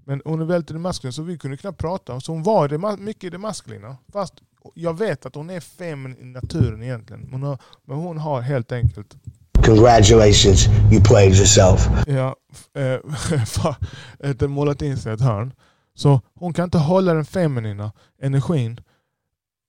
Men 0.04 0.22
hon 0.24 0.40
är 0.40 0.44
väldigt 0.44 0.70
i 0.70 0.72
det 0.72 0.78
maskulina, 0.78 1.12
så 1.12 1.22
vi 1.22 1.38
kunde 1.38 1.56
knappt 1.56 1.78
prata. 1.78 2.20
Så 2.20 2.32
hon 2.32 2.42
var 2.42 2.68
det, 2.68 2.96
mycket 3.02 3.24
i 3.24 3.30
det 3.30 3.38
maskulina. 3.38 3.96
Fast 4.12 4.34
jag 4.74 4.98
vet 4.98 5.26
att 5.26 5.34
hon 5.34 5.50
är 5.50 5.60
feminin 5.60 6.18
i 6.20 6.24
naturen 6.24 6.82
egentligen. 6.82 7.28
Hon 7.32 7.42
har, 7.42 7.58
men 7.84 7.96
hon 7.96 8.18
har 8.18 8.40
helt 8.40 8.72
enkelt 8.72 9.16
Congratulations, 9.64 10.66
you 10.92 11.00
played 11.04 11.34
yourself. 11.34 11.88
ja, 12.06 12.36
den 14.36 14.50
målat 14.50 14.82
in 14.82 14.96
sig 14.96 15.12
ett 15.12 15.20
hörn. 15.20 15.52
Så 15.94 16.20
hon 16.34 16.52
kan 16.52 16.64
inte 16.64 16.78
hålla 16.78 17.14
den 17.14 17.24
feminina 17.24 17.92
energin 18.22 18.80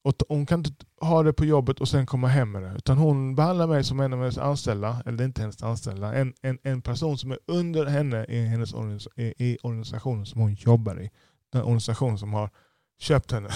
och 0.03 0.13
hon 0.29 0.45
kan 0.45 0.59
inte 0.59 0.85
ha 1.01 1.23
det 1.23 1.33
på 1.33 1.45
jobbet 1.45 1.79
och 1.79 1.87
sen 1.87 2.05
komma 2.05 2.27
hem 2.27 2.51
med 2.51 2.63
det. 2.63 2.73
Utan 2.77 2.97
hon 2.97 3.35
behandlar 3.35 3.67
mig 3.67 3.83
som 3.83 3.99
en 3.99 4.13
av 4.13 4.19
hennes 4.19 4.37
anställda, 4.37 5.03
eller 5.05 5.23
inte 5.23 5.41
hennes 5.41 5.63
anställda, 5.63 6.13
en, 6.13 6.33
en, 6.41 6.57
en 6.63 6.81
person 6.81 7.17
som 7.17 7.31
är 7.31 7.39
under 7.47 7.85
henne 7.85 8.25
i, 8.29 8.45
hennes 8.45 8.73
organisa 8.73 9.09
i, 9.15 9.33
i 9.37 9.57
organisationen 9.63 10.25
som 10.25 10.41
hon 10.41 10.53
jobbar 10.53 11.01
i. 11.01 11.09
Den 11.51 11.61
organisation 11.61 12.17
som 12.17 12.33
har 12.33 12.49
köpt 12.99 13.31
henne. 13.31 13.49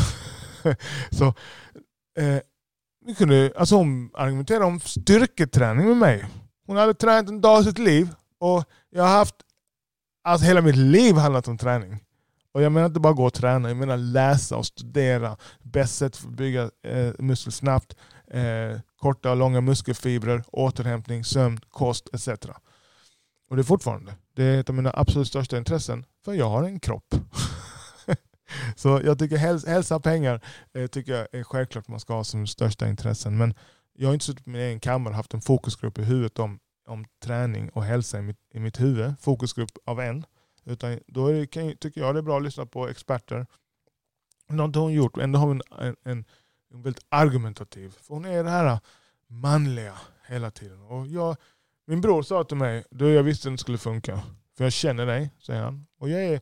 så, 1.11 1.25
eh, 2.19 2.39
vi 3.05 3.15
kunde, 3.15 3.53
alltså 3.55 3.75
hon 3.75 4.11
argumenterade 4.13 4.65
om 4.65 4.79
styrketräning 4.79 5.87
med 5.87 5.97
mig. 5.97 6.25
Hon 6.67 6.77
hade 6.77 6.93
tränat 6.93 7.29
en 7.29 7.41
dag 7.41 7.61
i 7.61 7.63
sitt 7.63 7.79
liv 7.79 8.09
och 8.39 8.63
jag 8.89 9.03
har 9.03 9.17
haft, 9.17 9.35
alltså 10.23 10.45
hela 10.45 10.61
mitt 10.61 10.75
liv 10.75 11.15
handlat 11.15 11.47
om 11.47 11.57
träning. 11.57 12.03
Och 12.57 12.63
jag 12.63 12.71
menar 12.71 12.87
inte 12.87 12.99
bara 12.99 13.13
gå 13.13 13.25
och 13.25 13.33
träna, 13.33 13.69
jag 13.69 13.77
menar 13.77 13.97
läsa 13.97 14.57
och 14.57 14.65
studera. 14.65 15.37
Bäst 15.63 15.95
sätt 15.95 16.15
för 16.15 16.27
att 16.27 16.33
bygga 16.33 16.69
eh, 16.83 17.13
muskler 17.19 17.51
snabbt, 17.51 17.95
eh, 18.31 18.79
korta 18.99 19.31
och 19.31 19.37
långa 19.37 19.61
muskelfibrer, 19.61 20.43
återhämtning, 20.47 21.23
sömn, 21.23 21.59
kost 21.69 22.09
etc. 22.13 22.27
Och 23.49 23.55
det 23.55 23.61
är 23.61 23.63
fortfarande, 23.63 24.15
det 24.35 24.43
är 24.43 24.59
ett 24.59 24.69
av 24.69 24.75
mina 24.75 24.91
absolut 24.95 25.27
största 25.27 25.57
intressen, 25.57 26.05
för 26.25 26.33
jag 26.33 26.49
har 26.49 26.63
en 26.63 26.79
kropp. 26.79 27.15
Så 28.75 29.01
jag 29.03 29.19
tycker 29.19 29.37
häls 29.37 29.65
hälsa 29.65 29.95
och 29.95 30.03
pengar 30.03 30.41
eh, 30.73 30.87
tycker 30.87 31.13
jag 31.13 31.27
är 31.31 31.43
självklart 31.43 31.87
man 31.87 31.99
ska 31.99 32.13
ha 32.13 32.23
som 32.23 32.47
största 32.47 32.87
intressen. 32.87 33.37
Men 33.37 33.53
jag 33.93 34.09
har 34.09 34.13
inte 34.13 34.25
suttit 34.25 34.43
på 34.43 34.49
min 34.49 34.61
egen 34.61 34.79
kammare 34.79 35.11
och 35.11 35.17
haft 35.17 35.33
en 35.33 35.41
fokusgrupp 35.41 35.97
i 35.97 36.03
huvudet 36.03 36.39
om, 36.39 36.59
om 36.87 37.05
träning 37.23 37.69
och 37.69 37.83
hälsa 37.83 38.19
i 38.19 38.21
mitt, 38.21 38.39
i 38.53 38.59
mitt 38.59 38.79
huvud. 38.79 39.13
Fokusgrupp 39.19 39.71
av 39.85 39.99
en. 39.99 40.25
Utan 40.67 40.99
då 41.07 41.27
är 41.27 41.33
det, 41.33 41.47
kan, 41.47 41.77
tycker 41.77 42.01
jag 42.01 42.15
det 42.15 42.19
är 42.19 42.23
bra 42.23 42.37
att 42.37 42.43
lyssna 42.43 42.65
på 42.65 42.87
experter. 42.87 43.47
Det 44.47 44.57
har 44.57 44.65
inte 44.65 44.79
hon 44.79 44.93
gjort, 44.93 45.17
ändå 45.17 45.39
har 45.39 45.47
hon 45.47 45.61
en, 45.79 45.95
en, 46.03 46.25
en 46.71 46.81
väldigt 46.81 47.05
argumentativ. 47.09 47.89
För 48.01 48.13
hon 48.13 48.25
är 48.25 48.43
det 48.43 48.49
här 48.49 48.79
manliga 49.27 49.97
hela 50.27 50.51
tiden. 50.51 50.81
Och 50.81 51.07
jag, 51.07 51.37
min 51.85 52.01
bror 52.01 52.21
sa 52.21 52.43
till 52.43 52.57
mig, 52.57 52.83
du 52.89 53.13
jag 53.13 53.23
visste 53.23 53.47
att 53.47 53.49
det 53.49 53.53
inte 53.53 53.61
skulle 53.61 53.77
funka. 53.77 54.23
För 54.57 54.63
jag 54.63 54.73
känner 54.73 55.05
dig, 55.05 55.29
säger 55.39 55.61
han. 55.61 55.85
Och 55.97 56.09
jag 56.09 56.23
är, 56.23 56.41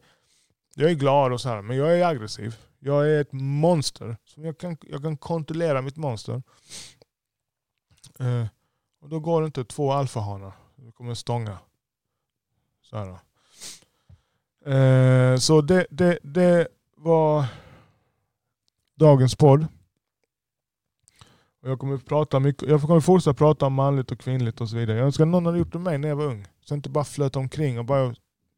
jag 0.75 0.91
är 0.91 0.95
glad 0.95 1.33
och 1.33 1.41
så 1.41 1.49
här, 1.49 1.61
men 1.61 1.77
jag 1.77 1.99
är 1.99 2.05
aggressiv. 2.05 2.55
Jag 2.79 3.09
är 3.09 3.21
ett 3.21 3.31
monster. 3.31 4.17
Så 4.23 4.41
jag, 4.41 4.57
kan, 4.57 4.77
jag 4.81 5.01
kan 5.01 5.17
kontrollera 5.17 5.81
mitt 5.81 5.97
monster. 5.97 6.43
Eh, 8.19 8.47
och 9.01 9.09
då 9.09 9.19
går 9.19 9.41
det 9.41 9.45
inte 9.45 9.65
två 9.65 9.91
alfahanar. 9.91 10.53
Det 10.75 10.91
kommer 10.91 11.13
stånga. 11.13 11.57
Så 12.81 12.97
här. 12.97 13.19
Eh, 14.65 15.37
så 15.37 15.61
det, 15.61 15.87
det, 15.89 16.19
det 16.23 16.67
var 16.97 17.45
dagens 18.95 19.35
podd. 19.35 19.67
Jag 21.63 21.79
kommer 21.79 21.97
prata 21.97 22.39
mycket, 22.39 22.69
jag 22.69 22.81
kommer 22.81 22.99
fortsätta 22.99 23.33
prata 23.33 23.65
om 23.65 23.73
manligt 23.73 24.11
och 24.11 24.19
kvinnligt 24.19 24.61
och 24.61 24.69
så 24.69 24.75
vidare. 24.75 24.97
Jag 24.97 25.05
önskar 25.05 25.23
att 25.23 25.29
någon 25.29 25.45
hade 25.45 25.57
gjort 25.57 25.71
det 25.71 25.79
med 25.79 25.83
mig 25.83 25.97
när 25.97 26.07
jag 26.07 26.15
var 26.15 26.25
ung. 26.25 26.43
Så 26.43 26.73
jag 26.73 26.77
inte 26.77 26.89
bara 26.89 27.03
flöt 27.03 27.35
omkring 27.35 27.79
och 27.79 27.85
bara 27.85 28.15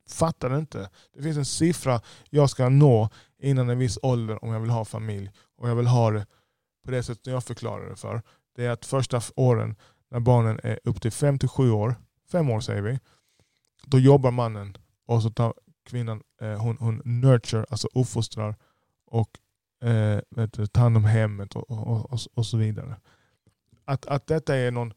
fattade 0.09 0.57
inte. 0.57 0.89
Det 1.15 1.23
finns 1.23 1.37
en 1.37 1.45
siffra 1.45 2.01
jag 2.29 2.49
ska 2.49 2.69
nå 2.69 3.09
innan 3.41 3.69
en 3.69 3.79
viss 3.79 3.99
ålder 4.01 4.43
om 4.43 4.53
jag 4.53 4.59
vill 4.59 4.69
ha 4.69 4.85
familj. 4.85 5.31
Och 5.57 5.69
jag 5.69 5.75
vill 5.75 5.87
ha 5.87 6.11
det 6.11 6.25
på 6.85 6.91
det 6.91 7.03
sättet 7.03 7.27
jag 7.27 7.43
förklarar 7.43 7.89
det 7.89 7.95
för. 7.95 8.21
Det 8.55 8.65
är 8.65 8.69
att 8.69 8.85
första 8.85 9.21
åren 9.35 9.75
när 10.11 10.19
barnen 10.19 10.59
är 10.63 10.79
upp 10.83 11.01
till 11.01 11.11
57 11.11 11.71
år, 11.71 11.95
fem 12.31 12.49
år 12.49 12.59
säger 12.59 12.81
vi, 12.81 12.99
då 13.85 13.99
jobbar 13.99 14.31
mannen 14.31 14.77
och 15.05 15.21
så 15.21 15.29
tar 15.29 15.53
kvinnan, 15.87 16.21
eh, 16.41 16.61
hon, 16.61 16.77
hon 16.79 17.01
nurture, 17.05 17.65
alltså 17.69 17.87
uppfostrar 17.93 18.55
och 19.05 19.29
eh, 19.83 20.19
du, 20.29 20.67
tar 20.67 20.81
hand 20.81 20.97
om 20.97 21.05
hemmet 21.05 21.55
och, 21.55 21.71
och, 21.71 22.13
och, 22.13 22.19
och 22.33 22.45
så 22.45 22.57
vidare. 22.57 22.95
Att, 23.85 24.05
att 24.05 24.27
detta 24.27 24.55
är 24.55 24.71
någon 24.71 24.93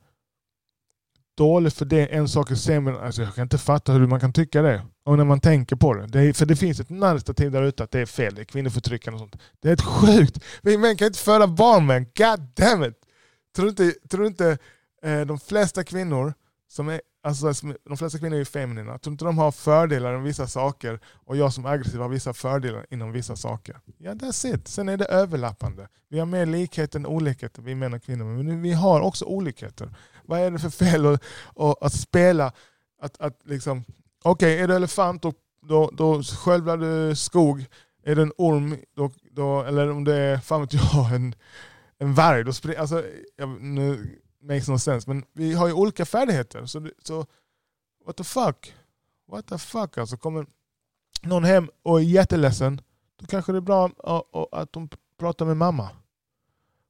dåligt 1.36 1.74
för 1.74 1.84
det 1.84 2.06
en 2.06 2.28
sak 2.28 2.50
är 2.50 2.54
sämre. 2.54 3.00
Alltså 3.00 3.22
jag 3.22 3.34
kan 3.34 3.42
inte 3.42 3.58
fatta 3.58 3.92
hur 3.92 4.06
man 4.06 4.20
kan 4.20 4.32
tycka 4.32 4.62
det. 4.62 4.82
Och 5.04 5.16
när 5.16 5.24
man 5.24 5.40
tänker 5.40 5.76
på 5.76 5.94
det. 5.94 6.06
det 6.06 6.20
är, 6.20 6.32
för 6.32 6.46
det 6.46 6.56
finns 6.56 6.80
ett 6.80 6.90
narrativ 6.90 7.50
där 7.50 7.62
ute 7.62 7.84
att 7.84 7.90
det 7.90 8.00
är 8.00 8.06
fel, 8.06 8.34
det 8.34 8.40
är 8.40 8.44
kvinnoförtryckande 8.44 9.14
och 9.14 9.20
sånt. 9.20 9.36
Det 9.60 9.68
är 9.68 9.72
ett 9.72 9.82
sjukt. 9.82 10.44
Vi 10.62 10.78
män 10.78 10.96
kan 10.96 11.06
inte 11.06 11.18
föda 11.18 11.46
barn 11.46 11.86
men 11.86 12.04
God 12.04 12.40
damn 12.54 12.84
it! 12.84 12.94
Tror 13.56 13.68
inte, 13.68 13.92
tror 14.10 14.26
inte 14.26 14.58
eh, 15.02 15.20
de 15.20 15.40
flesta 15.40 15.84
kvinnor 15.84 16.34
som 16.68 16.88
är 16.88 17.00
Alltså, 17.22 17.52
de 17.84 17.96
flesta 17.96 18.18
kvinnor 18.18 18.34
är 18.34 18.38
ju 18.38 18.44
feminina. 18.44 18.90
Jag 18.90 19.02
tror 19.02 19.12
inte 19.12 19.24
de 19.24 19.38
har 19.38 19.52
fördelar 19.52 20.10
inom 20.10 20.22
vissa 20.22 20.46
saker 20.46 21.00
och 21.04 21.36
jag 21.36 21.52
som 21.52 21.66
aggressiv 21.66 22.00
har 22.00 22.08
vissa 22.08 22.32
fördelar 22.32 22.86
inom 22.90 23.12
vissa 23.12 23.36
saker. 23.36 23.80
Ja, 23.98 24.12
that's 24.12 24.54
it. 24.54 24.68
Sen 24.68 24.88
är 24.88 24.96
det 24.96 25.04
överlappande. 25.04 25.88
Vi 26.08 26.18
har 26.18 26.26
mer 26.26 26.46
likhet 26.46 26.94
än 26.94 27.06
olikheter, 27.06 27.62
vi 27.62 27.74
män 27.74 27.94
och 27.94 28.02
kvinnor. 28.02 28.24
Men 28.24 28.62
vi 28.62 28.72
har 28.72 29.00
också 29.00 29.24
olikheter. 29.24 29.94
Vad 30.24 30.40
är 30.40 30.50
det 30.50 30.58
för 30.58 30.70
fel 30.70 31.06
att, 31.06 31.22
att, 31.82 31.92
spela? 31.92 32.52
Att, 33.02 33.20
att 33.20 33.40
liksom, 33.44 33.84
Okej, 34.22 34.58
är 34.58 34.68
du 34.68 34.76
elefant 34.76 35.22
då, 35.22 35.32
då, 35.62 35.90
då 35.92 36.22
skövlar 36.22 36.76
du 36.76 37.16
skog. 37.16 37.66
Är 38.04 38.16
du 38.16 38.22
en 38.22 38.32
orm, 38.36 38.76
då, 38.96 39.10
då, 39.30 39.62
eller 39.62 39.90
om 39.90 40.04
det 40.04 40.14
är 40.14 40.38
fan 40.38 40.60
vet 40.60 40.74
jag, 40.74 41.14
en, 41.14 41.34
en 41.98 42.14
varg, 42.14 42.44
då 42.44 42.52
springer... 42.52 42.80
Alltså, 42.80 43.04
jag, 43.36 43.48
nu 43.48 44.18
makes 44.42 44.68
no 44.68 44.78
sense. 44.78 45.10
Men 45.10 45.24
vi 45.32 45.52
har 45.54 45.66
ju 45.66 45.72
olika 45.72 46.04
färdigheter. 46.06 46.66
Så, 46.66 46.88
så 47.02 47.26
what 48.06 48.16
the 48.16 48.24
fuck? 48.24 48.74
What 49.28 49.46
the 49.46 49.58
fuck 49.58 49.98
alltså. 49.98 50.16
Kommer 50.16 50.46
någon 51.22 51.44
hem 51.44 51.70
och 51.82 52.00
är 52.00 52.04
jätteledsen, 52.04 52.80
då 53.16 53.26
kanske 53.26 53.52
det 53.52 53.58
är 53.58 53.60
bra 53.60 53.90
att- 54.52 54.72
de 54.72 54.88
pratar 55.18 55.46
med 55.46 55.56
mamma. 55.56 55.88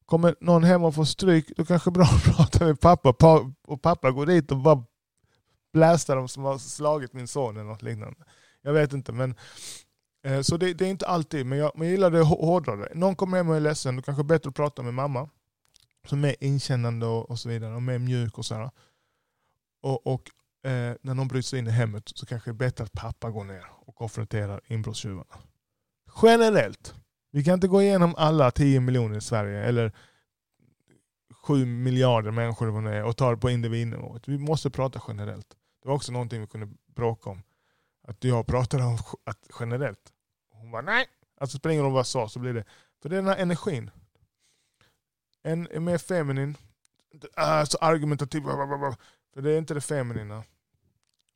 Kommer 0.05 0.35
någon 0.39 0.63
hem 0.63 0.83
och 0.83 0.95
får 0.95 1.05
stryk, 1.05 1.51
då 1.57 1.65
kanske 1.65 1.89
det 1.89 1.93
är 1.93 1.93
bra 1.93 2.03
att 2.05 2.23
prata 2.37 2.65
med 2.65 2.79
pappa. 2.79 3.13
Pa- 3.13 3.51
Och 3.67 3.81
pappa 3.81 4.11
går 4.11 4.25
dit 4.25 4.51
och 4.51 4.57
bara 4.57 4.83
blästar 5.73 6.15
dem 6.15 6.27
som 6.27 6.43
har 6.43 6.57
slagit 6.57 7.13
min 7.13 7.27
son 7.27 7.57
eller 7.57 7.69
något 7.69 7.81
liknande. 7.81 8.19
Jag 8.61 8.73
vet 8.73 8.93
inte 8.93 9.11
men 9.11 9.35
eh, 10.23 10.41
så 10.41 10.57
det, 10.57 10.73
det 10.73 10.85
är 10.85 10.89
inte 10.89 11.07
alltid, 11.07 11.45
men 11.45 11.57
jag, 11.57 11.71
men 11.75 11.87
jag 11.87 11.91
gillar 11.91 12.11
det 12.11 12.21
hårdare. 12.21 12.91
Någon 12.95 13.15
kommer 13.15 13.37
hem 13.37 13.49
och 13.49 13.55
är 13.55 13.59
ledsen, 13.59 13.95
då 13.95 14.01
kanske 14.01 14.23
det 14.23 14.25
är 14.25 14.27
bättre 14.27 14.49
att 14.49 14.55
prata 14.55 14.81
med 14.81 14.93
mamma 14.93 15.29
som 16.07 16.25
är 16.25 16.43
inkännande 16.43 17.05
och, 17.05 17.39
så 17.39 17.49
vidare, 17.49 17.75
och 17.75 17.81
mer 17.81 17.99
mjuk 17.99 18.37
och 18.37 18.45
sådär. 18.45 18.71
Och, 19.81 20.07
och 20.07 20.29
eh, 20.63 20.95
när 21.01 21.13
någon 21.13 21.27
bryter 21.27 21.47
sig 21.47 21.59
in 21.59 21.67
i 21.67 21.71
hemmet 21.71 22.03
så 22.15 22.25
kanske 22.25 22.49
det 22.49 22.53
är 22.53 22.57
bättre 22.57 22.83
att 22.83 22.91
pappa 22.91 23.29
går 23.29 23.43
ner 23.43 23.65
och 23.69 23.95
konfronterar 23.95 24.61
inbrottstjuvarna. 24.67 25.37
Generellt. 26.21 26.95
Vi 27.31 27.43
kan 27.43 27.53
inte 27.53 27.67
gå 27.67 27.81
igenom 27.81 28.15
alla 28.17 28.51
10 28.51 28.79
miljoner 28.79 29.17
i 29.17 29.21
Sverige 29.21 29.63
eller 29.63 29.91
7 31.33 31.65
miljarder 31.65 32.31
människor 32.31 32.67
vad 32.67 32.83
det 32.83 32.95
är, 32.95 33.03
och 33.03 33.17
ta 33.17 33.31
det 33.31 33.37
på 33.37 33.49
individnivå. 33.49 34.19
Vi 34.25 34.37
måste 34.37 34.69
prata 34.69 35.01
generellt. 35.07 35.47
Det 35.81 35.87
var 35.87 35.95
också 35.95 36.11
någonting 36.11 36.41
vi 36.41 36.47
kunde 36.47 36.69
bråka 36.95 37.29
om. 37.29 37.43
Att 38.07 38.23
jag 38.23 38.47
pratade 38.47 38.83
om 38.83 38.97
att 39.23 39.47
generellt. 39.59 40.13
Hon 40.51 40.71
bara 40.71 40.81
nej. 40.81 41.05
Alltså 41.39 41.57
spelar 41.57 41.73
ingen 41.73 41.85
roll 41.85 41.93
vad 41.93 41.99
jag 41.99 42.07
sa 42.07 42.29
så 42.29 42.39
blir 42.39 42.53
det. 42.53 42.65
För 43.01 43.09
det 43.09 43.15
är 43.15 43.21
den 43.21 43.29
här 43.29 43.37
energin. 43.37 43.91
En 45.43 45.67
är 45.67 45.79
mer 45.79 45.97
feminin, 45.97 46.57
äh, 47.37 47.63
så 47.63 47.77
argumentativ, 47.77 48.41
för 49.33 49.41
det 49.41 49.51
är 49.51 49.57
inte 49.57 49.73
det 49.73 49.81
feminina. 49.81 50.43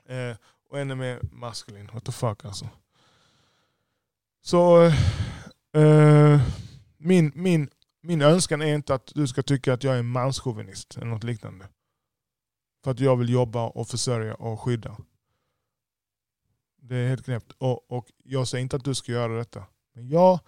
Eh, 0.05 0.35
och 0.69 0.79
en 0.79 0.91
är 0.91 0.95
mer 0.95 1.19
maskulin. 1.31 1.89
What 1.93 2.05
the 2.05 2.11
fuck 2.11 2.45
alltså. 2.45 2.69
Så 4.41 4.83
eh, 4.83 4.93
eh 5.83 6.41
min, 6.97 7.31
min, 7.35 7.69
min 8.01 8.21
önskan 8.21 8.61
är 8.61 8.75
inte 8.75 8.93
att 8.93 9.11
du 9.15 9.27
ska 9.27 9.43
tycka 9.43 9.73
att 9.73 9.83
jag 9.83 9.95
är 9.95 9.99
en 9.99 10.05
manschauvinist 10.05 10.97
eller 10.97 11.07
något 11.07 11.23
liknande. 11.23 11.67
För 12.83 12.91
att 12.91 12.99
jag 12.99 13.15
vill 13.15 13.29
jobba 13.29 13.67
och 13.67 13.87
försörja 13.87 14.35
och 14.35 14.61
skydda. 14.61 14.97
Det 16.81 16.95
är 16.95 17.07
helt 17.07 17.25
knäppt. 17.25 17.51
Och, 17.57 17.91
och 17.91 18.11
jag 18.23 18.47
säger 18.47 18.61
inte 18.61 18.75
att 18.75 18.83
du 18.83 18.95
ska 18.95 19.11
göra 19.11 19.37
detta. 19.37 19.63
Men 19.93 20.09
jag 20.09 20.39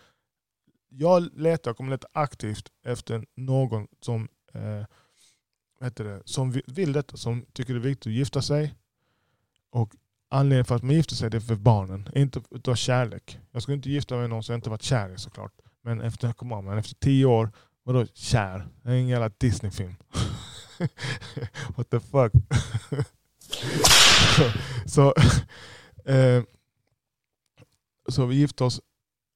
jag 0.98 1.38
letar, 1.40 1.74
kommer 1.74 1.92
leta 1.92 2.08
aktivt 2.14 2.72
efter 2.86 3.26
någon 3.36 3.88
som, 4.02 4.28
eh, 4.54 4.86
heter 5.82 6.04
det, 6.04 6.22
som 6.26 6.62
vill 6.68 6.94
detta, 6.94 7.18
som 7.18 7.46
tycker 7.54 7.74
det 7.74 7.80
är 7.80 7.82
viktigt 7.82 8.08
att 8.08 8.14
gifta 8.14 8.42
sig. 8.42 8.76
Och 9.70 9.94
anledningen 10.30 10.66
för 10.66 10.76
att 10.76 10.84
man 10.84 10.96
gifter 10.96 11.16
sig 11.16 11.30
det 11.30 11.38
är 11.38 11.42
för 11.42 11.56
barnen, 11.56 12.10
inte 12.16 12.42
utav 12.52 12.76
kärlek. 12.76 13.40
Jag 13.52 13.62
skulle 13.62 13.76
inte 13.76 13.90
gifta 13.90 14.16
mig 14.16 14.22
med 14.22 14.30
någon 14.30 14.44
som 14.44 14.54
jag 14.54 14.58
inte 14.58 14.70
varit 14.70 14.82
kär 14.82 15.10
i 15.10 15.18
såklart. 15.18 15.54
Men 15.82 16.02
efter, 16.02 16.34
kom 16.34 16.52
on, 16.52 16.66
men 16.66 16.78
efter 16.78 16.96
tio 16.96 17.26
år, 17.26 17.52
vadå 17.84 18.06
kär? 18.14 18.68
Det 18.82 18.90
är 18.90 18.96
ingen 18.96 19.08
jävla 19.08 19.30
Disney-film. 19.30 19.96
What 21.76 21.90
the 21.90 22.00
fuck? 22.00 22.32
så, 24.86 25.14
eh, 26.06 26.44
så 28.10 28.26
vi 28.26 28.36
gifte 28.36 28.64
oss 28.64 28.82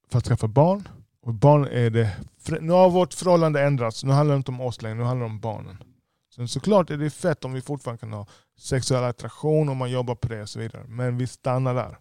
för 0.09 0.17
att 0.17 0.27
skaffa 0.27 0.47
barn. 0.47 0.87
Och 1.21 1.33
barn 1.33 1.67
är 1.67 1.89
det, 1.89 2.17
nu 2.61 2.71
har 2.71 2.89
vårt 2.89 3.13
förhållande 3.13 3.61
ändrats, 3.61 4.03
nu 4.03 4.11
handlar 4.11 4.35
det 4.35 4.37
inte 4.37 4.51
om 4.51 4.61
oss 4.61 4.81
längre, 4.81 4.95
nu 4.97 5.03
handlar 5.03 5.27
det 5.27 5.31
om 5.33 5.39
barnen. 5.39 5.77
Sen 6.35 6.47
såklart 6.47 6.89
är 6.89 6.97
det 6.97 7.09
fett 7.09 7.45
om 7.45 7.53
vi 7.53 7.61
fortfarande 7.61 7.99
kan 7.99 8.13
ha 8.13 8.25
sexuell 8.59 9.03
attraktion, 9.03 9.69
om 9.69 9.77
man 9.77 9.91
jobbar 9.91 10.15
på 10.15 10.27
det 10.27 10.41
och 10.41 10.49
så 10.49 10.59
vidare. 10.59 10.83
Men 10.87 11.17
vi 11.17 11.27
stannar 11.27 11.75
där. 11.75 11.97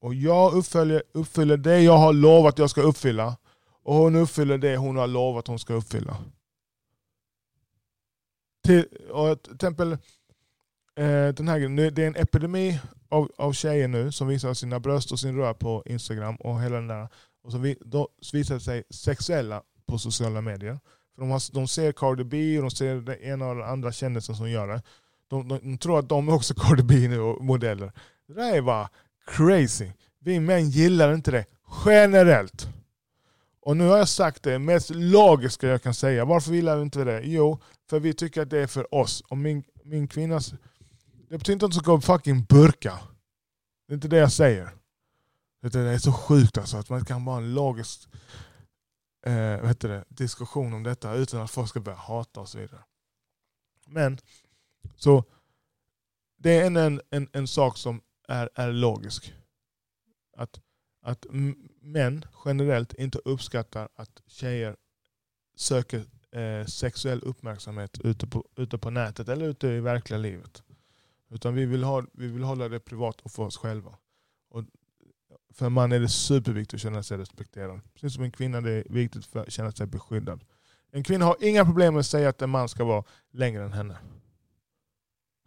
Och 0.00 0.14
jag 0.14 0.52
uppfyller, 0.52 1.02
uppfyller 1.12 1.56
det 1.56 1.80
jag 1.80 1.98
har 1.98 2.12
lovat 2.12 2.58
jag 2.58 2.70
ska 2.70 2.80
uppfylla. 2.82 3.36
Och 3.82 3.94
hon 3.94 4.16
uppfyller 4.16 4.58
det 4.58 4.76
hon 4.76 4.96
har 4.96 5.06
lovat 5.06 5.46
hon 5.46 5.58
ska 5.58 5.74
uppfylla. 5.74 6.16
Till, 8.64 8.86
och 9.10 9.42
till 9.42 9.54
exempel, 9.54 9.92
eh, 9.92 11.28
den 11.34 11.48
här, 11.48 11.68
nu- 11.68 11.90
det 11.90 12.02
är 12.02 12.06
en 12.06 12.16
epidemi 12.16 12.80
av, 13.08 13.30
av 13.38 13.52
tjejer 13.52 13.88
nu 13.88 14.12
som 14.12 14.28
visar 14.28 14.54
sina 14.54 14.80
bröst 14.80 15.12
och 15.12 15.20
sin 15.20 15.36
röv 15.36 15.54
på 15.54 15.82
Instagram 15.86 16.36
och 16.36 16.62
hela 16.62 16.76
den 16.76 16.88
där. 16.88 17.08
Och 17.42 17.52
så 17.52 17.58
vi, 17.58 17.76
då 17.80 18.08
visar 18.32 18.58
sig 18.58 18.84
sexuella 18.90 19.62
på 19.86 19.98
sociala 19.98 20.40
medier. 20.40 20.78
För 21.14 21.22
de, 21.22 21.30
har, 21.30 21.52
de 21.54 21.68
ser 21.68 21.92
Cardi 21.92 22.24
B 22.24 22.58
och 22.58 22.62
de 22.62 22.70
ser 22.70 22.94
den 22.94 23.18
ena 23.22 23.48
och 23.48 23.56
den 23.56 23.68
andra 23.68 23.92
kändisen 23.92 24.36
som 24.36 24.50
gör 24.50 24.68
det. 24.68 24.82
De, 25.28 25.48
de, 25.48 25.58
de 25.58 25.78
tror 25.78 25.98
att 25.98 26.08
de 26.08 26.28
är 26.28 26.34
också 26.34 26.54
Cardi 26.56 26.82
B 26.82 27.08
nu 27.08 27.20
och 27.20 27.44
modeller. 27.44 27.92
Det 28.26 28.34
där 28.34 28.56
är 28.56 28.62
bara 28.62 28.88
crazy. 29.26 29.90
Vi 30.20 30.40
män 30.40 30.70
gillar 30.70 31.14
inte 31.14 31.30
det 31.30 31.44
generellt. 31.84 32.68
Och 33.60 33.76
nu 33.76 33.86
har 33.86 33.98
jag 33.98 34.08
sagt 34.08 34.42
det 34.42 34.58
mest 34.58 34.90
logiska 34.90 35.66
jag 35.66 35.82
kan 35.82 35.94
säga. 35.94 36.24
Varför 36.24 36.52
gillar 36.52 36.76
vi 36.76 36.82
inte 36.82 37.04
det? 37.04 37.20
Jo, 37.24 37.58
för 37.90 38.00
vi 38.00 38.14
tycker 38.14 38.42
att 38.42 38.50
det 38.50 38.58
är 38.58 38.66
för 38.66 38.94
oss. 38.94 39.20
Och 39.20 39.36
min, 39.36 39.64
min 39.82 40.08
kvinnas... 40.08 40.54
Det 41.28 41.38
betyder 41.38 41.52
inte 41.52 41.66
att 41.66 41.74
hon 41.74 42.00
ska 42.02 42.12
fucking 42.12 42.44
burka. 42.44 42.98
Det 43.86 43.92
är 43.92 43.94
inte 43.94 44.08
det 44.08 44.16
jag 44.16 44.32
säger. 44.32 44.70
Det 45.60 45.74
är 45.74 45.98
så 45.98 46.12
sjukt 46.12 46.58
alltså 46.58 46.76
att 46.76 46.88
man 46.88 47.04
kan 47.04 47.22
ha 47.22 47.36
en 47.36 47.54
logisk 47.54 48.08
eh, 49.26 49.60
vad 49.60 49.68
heter 49.68 49.88
det, 49.88 50.04
diskussion 50.08 50.72
om 50.72 50.82
detta 50.82 51.14
utan 51.14 51.40
att 51.40 51.50
folk 51.50 51.68
ska 51.68 51.80
börja 51.80 51.98
hata 51.98 52.40
och 52.40 52.48
så 52.48 52.58
vidare. 52.58 52.84
Men, 53.86 54.18
så 54.96 55.24
det 56.36 56.50
är 56.50 56.66
en, 56.66 56.76
en, 56.76 57.00
en, 57.10 57.28
en 57.32 57.48
sak 57.48 57.76
som 57.76 58.00
är, 58.28 58.50
är 58.54 58.72
logisk. 58.72 59.34
Att, 60.36 60.60
att 61.02 61.26
män 61.80 62.24
generellt 62.44 62.94
inte 62.94 63.18
uppskattar 63.18 63.88
att 63.94 64.22
tjejer 64.26 64.76
söker 65.56 66.04
eh, 66.30 66.66
sexuell 66.66 67.22
uppmärksamhet 67.22 67.98
ute 68.00 68.26
på, 68.26 68.44
ute 68.56 68.78
på 68.78 68.90
nätet 68.90 69.28
eller 69.28 69.48
ute 69.48 69.68
i 69.68 69.80
verkliga 69.80 70.18
livet. 70.18 70.62
Utan 71.30 71.54
vi 71.54 71.66
vill, 71.66 71.84
ha, 71.84 72.04
vi 72.12 72.26
vill 72.26 72.44
hålla 72.44 72.68
det 72.68 72.80
privat 72.80 73.20
och 73.20 73.32
för 73.32 73.42
oss 73.42 73.56
själva. 73.56 73.98
Och 74.50 74.64
för 75.58 75.66
en 75.66 75.72
man 75.72 75.92
är 75.92 76.00
det 76.00 76.08
superviktigt 76.08 76.74
att 76.74 76.80
känna 76.80 77.02
sig 77.02 77.18
respekterad. 77.18 77.80
Precis 77.94 78.14
som 78.14 78.24
en 78.24 78.30
kvinna 78.30 78.60
det 78.60 78.70
är 78.70 78.84
viktigt 78.88 79.26
för 79.26 79.40
att 79.40 79.52
känna 79.52 79.72
sig 79.72 79.86
beskyddad. 79.86 80.44
En 80.90 81.02
kvinna 81.02 81.24
har 81.24 81.36
inga 81.40 81.64
problem 81.64 81.94
med 81.94 82.00
att 82.00 82.06
säga 82.06 82.28
att 82.28 82.42
en 82.42 82.50
man 82.50 82.68
ska 82.68 82.84
vara 82.84 83.04
längre 83.30 83.64
än 83.64 83.72
henne. 83.72 83.98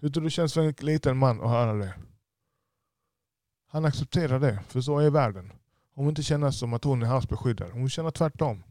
Hur 0.02 0.10
tror 0.10 0.22
du 0.22 0.28
det 0.28 0.32
känns 0.32 0.54
för 0.54 0.62
en 0.62 0.74
liten 0.80 1.18
man 1.18 1.42
att 1.42 1.50
höra 1.50 1.74
det? 1.74 1.94
Han 3.68 3.86
accepterar 3.86 4.40
det, 4.40 4.60
för 4.68 4.82
så 4.82 5.00
är 5.00 5.10
världen. 5.10 5.52
Hon 5.94 6.06
vill 6.06 6.12
inte 6.12 6.24
känna 6.24 6.52
som 6.52 6.74
att 6.74 6.84
hon 6.84 7.04
är 7.04 7.08
hans 7.08 7.30
beskyddare. 7.30 7.70
Hon 7.72 7.82
vill 7.82 7.90
känna 7.90 8.12
tvärtom. 8.12 8.64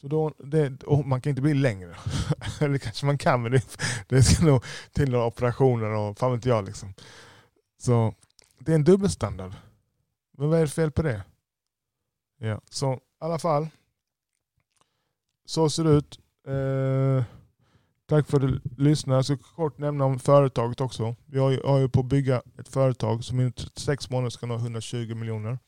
Så 0.00 0.08
då, 0.08 0.34
det, 0.38 0.82
och 0.82 1.06
man 1.06 1.20
kan 1.20 1.30
inte 1.30 1.42
bli 1.42 1.54
längre. 1.54 1.96
Eller 2.60 2.78
kanske 2.78 3.06
man 3.06 3.18
kan, 3.18 3.42
men 3.42 3.52
det, 3.52 3.78
det 4.08 4.22
ska 4.22 4.44
nog 4.44 4.64
till 4.92 5.10
några 5.10 5.26
operationer 5.26 5.90
och 5.90 6.18
fan 6.18 6.32
vet 6.32 6.44
jag. 6.44 6.64
Liksom. 6.64 6.94
Så 7.78 8.14
det 8.58 8.72
är 8.72 8.76
en 8.76 8.84
dubbelstandard. 8.84 9.52
Men 10.38 10.48
vad 10.48 10.58
är 10.58 10.62
det 10.62 10.68
fel 10.68 10.90
på 10.90 11.02
det? 11.02 11.24
Ja, 12.38 12.60
så 12.70 12.94
i 12.94 12.98
alla 13.18 13.38
fall. 13.38 13.68
Så 15.44 15.70
ser 15.70 15.84
det 15.84 15.90
ut. 15.90 16.20
Eh, 16.46 17.24
tack 18.06 18.28
för 18.28 18.36
att 18.36 18.42
du 18.42 18.60
lyssnade. 18.76 19.18
Jag 19.18 19.24
ska 19.24 19.36
kort 19.36 19.78
nämna 19.78 20.04
om 20.04 20.18
företaget 20.18 20.80
också. 20.80 21.16
Vi 21.26 21.38
har 21.38 21.50
ju, 21.50 21.62
har 21.64 21.78
ju 21.78 21.88
på 21.88 22.00
att 22.00 22.06
bygga 22.06 22.42
ett 22.58 22.68
företag 22.68 23.24
som 23.24 23.40
inom 23.40 23.52
36 23.52 24.10
månader 24.10 24.30
ska 24.30 24.46
nå 24.46 24.54
120 24.54 25.14
miljoner. 25.14 25.58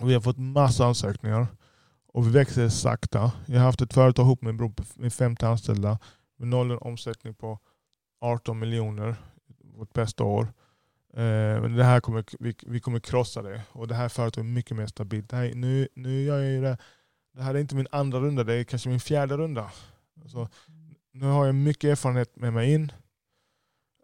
Och 0.00 0.10
vi 0.10 0.14
har 0.14 0.20
fått 0.20 0.38
massa 0.38 0.86
ansökningar. 0.86 1.46
Och 2.06 2.26
vi 2.26 2.30
växer 2.30 2.68
sakta. 2.68 3.32
Jag 3.46 3.58
har 3.58 3.66
haft 3.66 3.80
ett 3.80 3.94
företag 3.94 4.24
ihop 4.24 4.42
med 4.42 4.54
min 4.54 4.56
bror 4.56 4.72
med 4.94 5.12
50 5.12 5.46
anställda. 5.46 5.98
Med 6.36 6.48
noll 6.48 6.70
en 6.70 6.78
omsättning 6.78 7.34
på 7.34 7.58
18 8.20 8.58
miljoner. 8.58 9.16
Vårt 9.74 9.92
bästa 9.92 10.24
år. 10.24 10.52
Eh, 11.16 11.62
men 11.62 11.76
det 11.76 11.84
här 11.84 12.00
kommer, 12.00 12.24
vi, 12.40 12.54
vi 12.62 12.80
kommer 12.80 13.00
krossa 13.00 13.42
det. 13.42 13.62
Och 13.72 13.88
det 13.88 13.94
här 13.94 14.08
företaget 14.08 14.46
är 14.46 14.52
mycket 14.52 14.76
mer 14.76 14.86
stabilt. 14.86 15.30
Det 15.30 15.36
här, 15.36 15.54
nu, 15.54 15.88
nu 15.94 16.22
gör 16.22 16.38
jag 16.38 16.52
ju 16.52 16.60
det, 16.60 16.78
det 17.34 17.42
här 17.42 17.54
är 17.54 17.58
inte 17.58 17.76
min 17.76 17.88
andra 17.90 18.20
runda, 18.20 18.44
det 18.44 18.54
är 18.54 18.64
kanske 18.64 18.88
min 18.88 19.00
fjärde 19.00 19.36
runda. 19.36 19.72
Så, 20.26 20.48
nu 21.12 21.26
har 21.26 21.46
jag 21.46 21.54
mycket 21.54 21.90
erfarenhet 21.90 22.36
med 22.36 22.52
mig 22.52 22.72
in. 22.72 22.92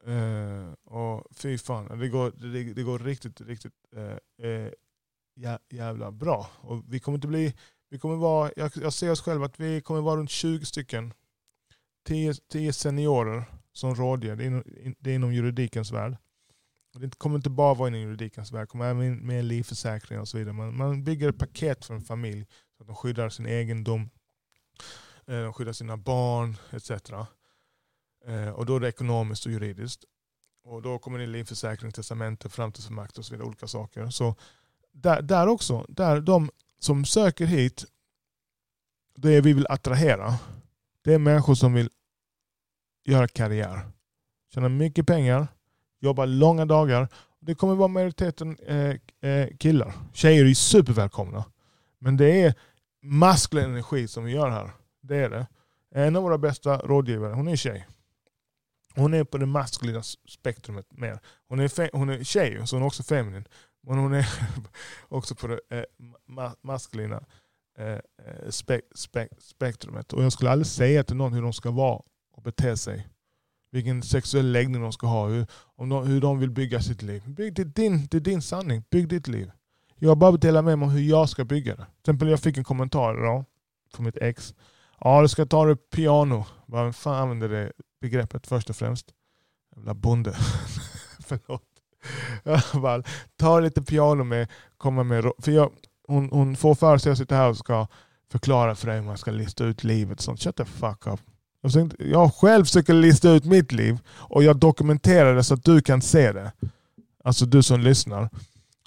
Eh, 0.07 0.73
och 0.85 1.27
fy 1.37 1.59
fan, 1.59 1.99
det 1.99 2.09
går, 2.09 2.31
det, 2.31 2.75
det 2.75 2.83
går 2.83 2.99
riktigt, 2.99 3.41
riktigt 3.41 3.73
eh, 3.97 4.49
eh, 4.51 4.73
jä, 5.37 5.59
jävla 5.71 6.13
bra. 6.13 6.51
Och 6.61 6.83
vi 6.89 7.01
kommer 7.01 7.19
inte 7.19 7.29
bli, 7.29 7.55
vi 7.91 7.99
kommer 7.99 8.17
vara, 8.17 8.51
jag, 8.57 8.73
jag 8.75 8.93
ser 8.93 9.11
oss 9.11 9.21
själv 9.21 9.43
att 9.43 9.61
vi 9.61 9.81
kommer 9.81 10.01
vara 10.01 10.17
runt 10.17 10.31
20 10.31 10.65
stycken. 10.65 11.13
10, 12.07 12.35
10 12.35 12.73
seniorer 12.73 13.45
som 13.73 13.95
rådger. 13.95 14.37
Det 14.37 14.45
är, 14.45 14.47
inom, 14.47 14.65
det 14.99 15.11
är 15.11 15.15
inom 15.15 15.35
juridikens 15.35 15.93
värld. 15.93 16.17
Det 16.93 17.19
kommer 17.19 17.37
inte 17.37 17.51
bara 17.51 17.75
vara 17.75 17.89
inom 17.89 18.01
juridikens 18.01 18.53
värld, 18.53 18.63
det 18.63 18.67
kommer 18.67 18.91
även 18.91 19.27
med 19.27 19.45
livförsäkring 19.45 20.21
och 20.21 20.29
så 20.29 20.39
vidare. 20.39 20.55
Man, 20.55 20.77
man 20.77 21.05
bygger 21.05 21.29
ett 21.29 21.39
paket 21.39 21.85
för 21.85 21.95
en 21.95 22.03
familj 22.03 22.47
så 22.77 22.83
att 22.83 22.87
de 22.87 22.97
skyddar 22.97 23.29
sin 23.29 23.47
egendom, 23.47 24.11
eh, 25.27 25.43
de 25.43 25.53
skyddar 25.53 25.73
sina 25.73 25.97
barn 25.97 26.57
etc. 26.71 26.91
Eh, 28.27 28.49
och 28.49 28.67
då 28.67 28.77
är 28.77 28.81
det 28.81 28.89
ekonomiskt 28.89 29.47
och 29.47 29.53
juridiskt. 29.53 30.05
Och 30.65 30.83
då 30.83 30.99
kommer 30.99 31.19
det 31.19 31.25
in 31.25 31.33
livförsäkring, 31.33 31.93
testamente, 31.93 32.49
framtidsfullmakt 32.49 33.19
och 33.19 33.25
så 33.25 33.35
vidare. 33.35 33.49
Olika 33.49 33.67
saker. 33.67 34.11
Så 34.11 34.37
där, 34.93 35.23
där 35.23 35.47
också, 35.47 35.87
där 35.89 36.21
de 36.21 36.51
som 36.79 37.05
söker 37.05 37.47
hit, 37.47 37.85
det 39.17 39.41
vi 39.41 39.53
vill 39.53 39.67
attrahera, 39.67 40.35
det 41.03 41.15
är 41.15 41.19
människor 41.19 41.55
som 41.55 41.75
vill 41.75 41.91
göra 43.05 43.29
karriär. 43.29 43.91
Tjäna 44.55 44.69
mycket 44.69 45.07
pengar, 45.07 45.49
jobba 46.01 46.25
långa 46.25 46.67
dagar. 46.67 47.09
Det 47.41 47.55
kommer 47.55 47.75
vara 47.75 47.89
majoriteten 47.89 48.57
eh, 48.67 49.31
eh 49.31 49.49
killar. 49.59 49.93
Tjejer 50.13 50.45
är 50.45 50.55
supervälkomna. 50.55 51.45
Men 51.99 52.17
det 52.17 52.43
är 52.43 52.55
maskulin 53.03 53.65
energi 53.65 54.09
som 54.09 54.25
vi 54.25 54.33
gör 54.33 54.51
här. 54.51 54.71
Det 55.03 55.17
är 55.17 55.31
det. 55.31 55.47
En 55.95 56.17
av 56.17 56.23
våra 56.23 56.39
bästa 56.39 56.77
rådgivare, 56.77 57.33
hon 57.33 57.49
är 57.49 57.57
tjej. 57.57 57.87
Hon 58.95 59.15
är 59.15 59.25
på 59.25 59.39
det 59.39 59.47
maskulina 59.47 60.03
spektrumet 60.29 60.93
mer. 60.93 61.21
Hon 61.49 61.61
är, 61.61 61.97
hon 61.97 62.11
är 62.11 62.25
tjej, 62.25 62.67
så 62.67 62.77
hon 62.77 62.83
är 62.83 62.87
också 62.87 63.03
feminin. 63.03 63.45
Men 63.83 63.99
hon 63.99 64.15
är 64.15 64.29
också 65.09 65.35
på 65.35 65.47
det 65.47 65.61
eh, 65.69 65.85
ma- 66.29 66.57
maskulina 66.63 67.25
eh, 67.79 67.87
eh 67.89 68.01
spe- 68.47 68.93
spe- 68.95 69.41
spektrumet. 69.41 70.13
Och 70.13 70.25
jag 70.25 70.33
skulle 70.33 70.51
aldrig 70.51 70.67
säga 70.67 71.05
till 71.05 71.17
någon 71.17 71.33
hur 71.33 71.43
de 71.43 71.53
ska 71.53 71.71
vara 71.71 72.03
och 72.33 72.43
bete 72.43 72.77
sig. 72.77 73.07
Vilken 73.71 74.03
sexuell 74.03 74.53
läggning 74.53 74.83
de 74.83 74.93
ska 74.93 75.07
ha. 75.07 75.29
Hur, 75.29 75.47
om 75.77 75.89
de, 75.89 76.07
hur 76.07 76.21
de 76.21 76.39
vill 76.39 76.51
bygga 76.51 76.81
sitt 76.81 77.03
liv. 77.03 77.23
Bygg 77.27 77.55
det, 77.55 77.65
din, 77.65 78.07
det 78.11 78.17
är 78.17 78.21
din 78.21 78.43
sanning. 78.43 78.85
Bygg 78.91 79.09
ditt 79.09 79.29
liv. 79.29 79.51
Jag 79.97 80.19
bara 80.19 80.37
dela 80.37 80.63
med 80.63 80.79
mig 80.79 80.87
om 80.87 80.93
hur 80.93 81.03
jag 81.03 81.29
ska 81.29 81.45
bygga 81.45 81.77
det. 81.77 81.85
Till 81.85 82.01
exempel 82.03 82.29
jag 82.29 82.41
fick 82.41 82.57
en 82.57 82.65
kommentar 82.65 83.19
idag 83.19 83.45
från 83.95 84.07
mitt 84.07 84.17
ex. 84.17 84.55
Ja, 85.01 85.23
du 85.23 85.29
ska 85.29 85.47
ta 85.47 85.65
det 85.65 85.77
piano. 85.77 86.45
Vem 86.67 86.93
fan 86.93 87.23
använder 87.23 87.49
det 87.49 87.73
begreppet 88.01 88.47
först 88.47 88.71
och 88.71 88.77
främst? 88.77 89.07
Jävla 89.77 89.95
bonde. 89.95 90.33
Förlåt. 91.21 91.63
Jag 92.43 92.83
bara, 92.83 93.03
ta 93.37 93.61
lite 93.61 93.83
piano 93.83 94.25
med, 94.25 94.49
komma 94.77 95.03
med 95.03 95.33
för 95.39 95.53
jag, 95.53 95.73
hon, 96.09 96.31
hon 96.33 96.57
får 96.57 96.75
för 96.75 96.99
sig 96.99 97.11
att 97.11 97.11
jag 97.11 97.19
sitter 97.19 97.37
här 97.37 97.49
och 97.49 97.57
ska 97.57 97.87
förklara 98.31 98.75
för 98.75 98.87
dig 98.87 98.97
hur 98.97 99.07
man 99.07 99.19
ska 99.19 99.31
lista 99.31 99.65
ut 99.65 99.85
livet. 99.85 100.21
Sånt. 100.21 100.41
Shut 100.41 100.57
the 100.57 100.65
fuck 100.65 101.07
up. 101.07 101.21
Jag, 101.63 101.73
försökte, 101.73 102.09
jag 102.09 102.35
själv 102.35 102.65
försöker 102.65 102.95
lista 102.95 103.31
ut 103.31 103.45
mitt 103.45 103.73
liv 103.73 103.99
och 104.09 104.43
jag 104.43 104.57
dokumenterar 104.57 105.35
det 105.35 105.45
så 105.45 105.55
att 105.55 105.65
du 105.65 105.81
kan 105.81 106.03
se 106.03 106.33
det. 106.33 106.53
Alltså 107.25 107.47
du 107.47 107.63
som 107.63 107.81
lyssnar. 107.81 108.31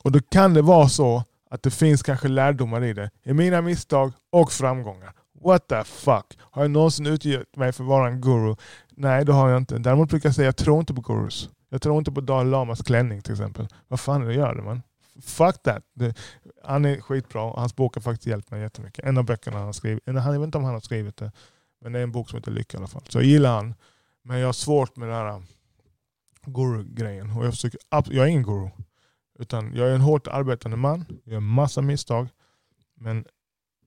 Och 0.03 0.11
då 0.11 0.19
kan 0.19 0.53
det 0.53 0.61
vara 0.61 0.89
så 0.89 1.23
att 1.49 1.63
det 1.63 1.71
finns 1.71 2.03
kanske 2.03 2.27
lärdomar 2.27 2.83
i 2.83 2.93
det. 2.93 3.09
I 3.23 3.33
mina 3.33 3.61
misstag 3.61 4.13
och 4.31 4.51
framgångar. 4.51 5.13
What 5.43 5.67
the 5.67 5.83
fuck? 5.83 6.37
Har 6.39 6.61
jag 6.61 6.71
någonsin 6.71 7.07
utgett 7.07 7.55
mig 7.55 7.71
för 7.71 7.83
att 7.83 7.89
vara 7.89 8.07
en 8.07 8.21
guru? 8.21 8.55
Nej, 8.89 9.25
det 9.25 9.33
har 9.33 9.49
jag 9.49 9.57
inte. 9.57 9.77
Däremot 9.77 10.09
brukar 10.09 10.29
jag 10.29 10.35
säga 10.35 10.49
att 10.49 10.59
jag 10.59 10.65
tror 10.65 10.79
inte 10.79 10.93
på 10.93 11.01
gurus. 11.01 11.49
Jag 11.69 11.81
tror 11.81 11.97
inte 11.97 12.11
på 12.11 12.21
Dalai 12.21 12.51
Lamas 12.51 12.81
klänning 12.81 13.21
till 13.21 13.31
exempel. 13.31 13.67
Vad 13.87 13.99
fan 13.99 14.21
är 14.21 14.27
det 14.27 14.33
gör 14.33 14.55
det 14.55 14.61
man? 14.61 14.81
Fuck 15.21 15.63
that. 15.63 15.83
Det, 15.93 16.15
han 16.63 16.85
är 16.85 17.01
skitbra 17.01 17.43
och 17.43 17.59
hans 17.59 17.75
bok 17.75 17.95
har 17.95 18.01
faktiskt 18.01 18.27
hjälpt 18.27 18.51
mig 18.51 18.61
jättemycket. 18.61 19.05
En 19.05 19.17
av 19.17 19.25
böckerna 19.25 19.57
han 19.57 19.65
har 19.65 19.73
skrivit. 19.73 20.03
Han, 20.05 20.15
jag 20.15 20.39
vet 20.39 20.43
inte 20.43 20.57
om 20.57 20.63
han 20.63 20.73
har 20.73 20.81
skrivit 20.81 21.17
det. 21.17 21.31
Men 21.83 21.93
det 21.93 21.99
är 21.99 22.03
en 22.03 22.11
bok 22.11 22.29
som 22.29 22.37
heter 22.37 22.51
Lycka 22.51 22.77
i 22.77 22.79
alla 22.79 22.87
fall. 22.87 23.03
Så 23.09 23.17
jag 23.17 23.25
gillar 23.25 23.55
han. 23.55 23.73
Men 24.21 24.39
jag 24.39 24.47
har 24.47 24.53
svårt 24.53 24.95
med 24.95 25.07
den 25.07 25.15
här 25.15 25.27
äh, 25.27 25.41
guru-grejen. 26.45 27.31
Och 27.31 27.45
jag, 27.45 27.53
försöker, 27.53 27.79
jag 27.89 28.15
är 28.15 28.25
ingen 28.25 28.43
guru. 28.43 28.69
Utan 29.39 29.75
jag 29.75 29.89
är 29.89 29.95
en 29.95 30.01
hårt 30.01 30.27
arbetande 30.27 30.77
man. 30.77 31.05
Jag 31.23 31.33
gör 31.33 31.39
massa 31.39 31.81
misstag. 31.81 32.27
Men 32.95 33.25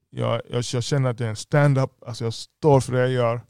jag, 0.09 0.41
jag, 0.49 0.63
jag 0.73 0.83
känner 0.83 1.09
att 1.09 1.19
jag 1.19 1.27
är 1.27 1.29
en 1.29 1.35
stand-up. 1.35 2.03
Alltså 2.03 2.23
jag 2.23 2.33
står 2.33 2.81
för 2.81 2.93
det 2.93 2.99
jag 2.99 3.09
gör. 3.09 3.41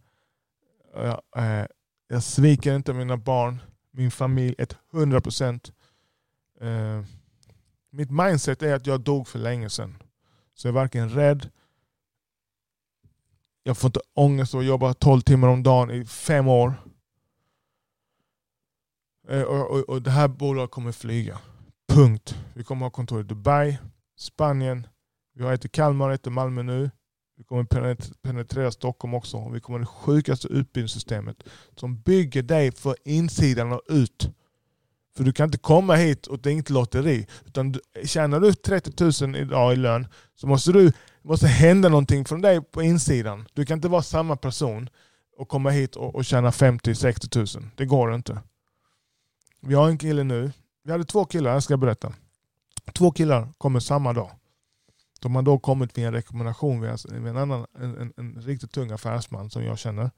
Jag, 0.94 1.22
eh, 1.38 1.66
jag 2.08 2.24
sviker 2.24 2.76
inte 2.76 2.94
mina 2.94 3.18
barn, 3.18 3.62
min 3.92 4.12
familj, 4.12 4.56
ett 4.58 4.78
hundra 4.92 5.22
procent. 5.22 5.72
Eh, 6.62 7.04
mitt 7.90 8.12
mindset 8.12 8.64
är 8.64 8.76
att 8.76 8.88
jag 8.88 9.02
dog 9.02 9.28
för 9.28 9.40
länge 9.40 9.70
sedan. 9.70 10.04
Så 10.54 10.68
jag 10.68 10.72
är 10.72 10.80
varken 10.80 11.10
rädd, 11.10 11.50
jag 13.68 13.78
får 13.78 13.88
inte 13.88 14.00
ångest 14.14 14.54
av 14.54 14.60
att 14.60 14.66
jobba 14.66 14.94
12 14.94 15.22
timmar 15.22 15.48
om 15.48 15.64
dagen 15.64 15.92
i 15.92 16.06
fem 16.06 16.48
år. 16.48 16.74
Eh, 19.30 19.42
och, 19.42 19.72
och, 19.72 19.90
och 19.90 20.02
det 20.02 20.12
här 20.12 20.28
bolaget 20.28 20.72
kommer 20.72 20.92
flyga. 20.92 21.40
Punkt. 21.90 22.36
Vi 22.54 22.64
kommer 22.64 22.86
ha 22.86 22.90
kontor 22.90 23.20
i 23.20 23.24
Dubai, 23.24 23.78
Spanien, 24.18 24.88
vi 25.36 25.44
har 25.44 25.54
ett 25.54 25.66
i 25.66 25.70
Kalmar, 25.70 26.12
ett 26.12 26.28
i 26.28 26.30
Malmö 26.30 26.64
nu. 26.64 26.92
Vi 27.38 27.44
kommer 27.44 27.96
penetrera 28.22 28.72
Stockholm 28.72 29.14
också. 29.14 29.50
Vi 29.50 29.60
kommer 29.60 29.80
ha 29.80 29.84
det 29.84 29.92
sjukaste 29.92 30.48
utbildningssystemet 30.48 31.44
som 31.76 32.02
bygger 32.02 32.44
dig 32.44 32.72
för 32.72 32.96
insidan 33.06 33.72
och 33.72 33.82
ut. 33.88 34.30
För 35.18 35.24
du 35.24 35.34
kan 35.34 35.46
inte 35.46 35.58
komma 35.58 35.96
hit 35.96 36.28
och 36.28 36.40
det 36.40 36.50
är 36.50 36.54
inte 36.54 36.74
lotteri. 36.74 37.28
Utan 37.46 37.72
du, 37.72 37.80
tjänar 38.04 38.40
du 38.40 38.54
30 38.54 39.26
000 39.26 39.36
idag 39.36 39.74
i 39.74 39.76
lön 39.76 40.08
så 40.36 40.48
måste 40.48 40.72
du 40.72 40.92
måste 41.28 41.48
hända 41.48 41.90
någonting 41.90 42.26
från 42.26 42.42
dig 42.42 42.62
på 42.62 42.84
insidan. 42.84 43.48
Du 43.54 43.66
kan 43.66 43.78
inte 43.78 43.88
vara 43.88 44.02
samma 44.02 44.36
person 44.36 44.90
och 45.38 45.48
komma 45.48 45.70
hit 45.70 45.96
och, 45.96 46.16
och 46.16 46.26
tjäna 46.26 46.52
50-60 46.52 47.60
000. 47.60 47.70
Det 47.76 47.86
går 47.86 48.16
inte. 48.16 48.42
Vi 49.62 49.74
har 49.74 49.90
en 49.90 49.98
kille 49.98 50.24
nu. 50.24 50.52
Vi 50.84 50.92
hade 50.92 51.06
två 51.06 51.26
killar, 51.26 51.54
jag 51.54 51.64
ska 51.64 51.78
berätta. 51.78 52.14
Två 52.94 53.12
killar 53.12 53.54
kommer 53.58 53.80
samma 53.80 54.14
dag. 54.14 54.32
De 55.20 55.36
har 55.36 55.42
då 55.42 55.60
kommit 55.60 55.98
via 55.98 56.08
en 56.08 56.14
rekommendation 56.14 56.82
via 56.82 56.98
en, 57.12 57.38
annan, 57.38 57.66
en, 57.80 57.98
en, 57.98 58.14
en 58.18 58.42
riktigt 58.42 58.72
tung 58.72 58.92
affärsman 58.92 59.50
som 59.50 59.64
jag 59.64 59.80
känner. 59.80 60.12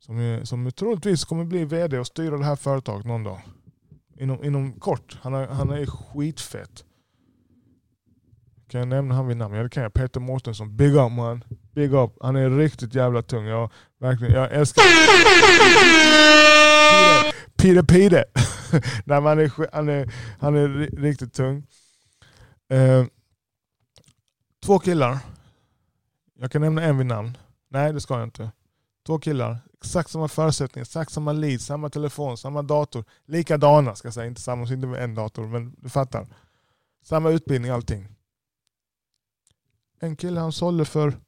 Som, 0.00 0.40
som 0.44 0.72
troligtvis 0.72 1.24
kommer 1.24 1.44
bli 1.44 1.64
vd 1.64 1.98
och 1.98 2.06
styra 2.06 2.38
det 2.38 2.44
här 2.44 2.56
företaget 2.56 3.06
någon 3.06 3.24
dag. 3.24 3.40
Inom, 4.18 4.44
inom 4.44 4.72
kort. 4.72 5.18
Han, 5.22 5.34
är, 5.34 5.46
han 5.46 5.70
är 5.70 5.86
skitfett. 5.86 6.84
Kan 8.72 8.78
jag 8.78 8.88
nämna 8.88 9.14
han 9.14 9.26
vid 9.26 9.36
namn? 9.36 9.54
Ja 9.54 9.62
det 9.62 9.68
kan 9.68 9.82
jag. 9.82 9.92
Peter 9.92 10.20
Mårtensson. 10.20 10.76
Big 10.76 10.94
up 10.94 11.12
man. 11.12 11.44
Big 11.74 11.94
up. 11.94 12.16
Han 12.20 12.36
är 12.36 12.50
riktigt 12.50 12.94
jävla 12.94 13.22
tung. 13.22 13.46
Jag, 13.46 13.70
verkligen, 14.00 14.34
jag 14.34 14.52
älskar 14.52 14.82
Pide 17.56 17.84
Pide. 17.84 18.24
Nej, 19.04 19.20
men 19.20 19.24
han, 19.24 19.38
är, 19.38 19.72
han, 19.72 19.88
är, 19.88 20.12
han 20.40 20.56
är 20.56 20.68
riktigt 20.96 21.34
tung. 21.34 21.66
Eh, 22.70 23.04
två 24.64 24.78
killar. 24.78 25.18
Jag 26.38 26.50
kan 26.50 26.62
nämna 26.62 26.82
en 26.82 26.98
vid 26.98 27.06
namn. 27.06 27.38
Nej 27.70 27.92
det 27.92 28.00
ska 28.00 28.14
jag 28.14 28.24
inte. 28.24 28.50
Två 29.06 29.18
killar. 29.18 29.58
Exakt 29.78 30.10
samma 30.10 30.28
förutsättningar, 30.28 30.82
exakt 30.82 31.12
samma 31.12 31.32
lead, 31.32 31.60
samma 31.60 31.90
telefon, 31.90 32.36
samma 32.38 32.62
dator. 32.62 33.04
Likadana 33.26 33.94
ska 33.94 34.06
jag 34.06 34.14
säga. 34.14 34.26
Inte 34.26 34.40
samma, 34.40 34.62
inte 34.62 34.86
med 34.86 35.04
en 35.04 35.14
dator 35.14 35.46
men 35.46 35.74
du 35.78 35.88
fattar. 35.88 36.26
Samma 37.04 37.30
utbildning, 37.30 37.70
allting. 37.70 38.08
En 40.02 40.16
kille 40.16 40.40
han 40.40 40.52
sålde 40.52 40.84
för 40.84 41.20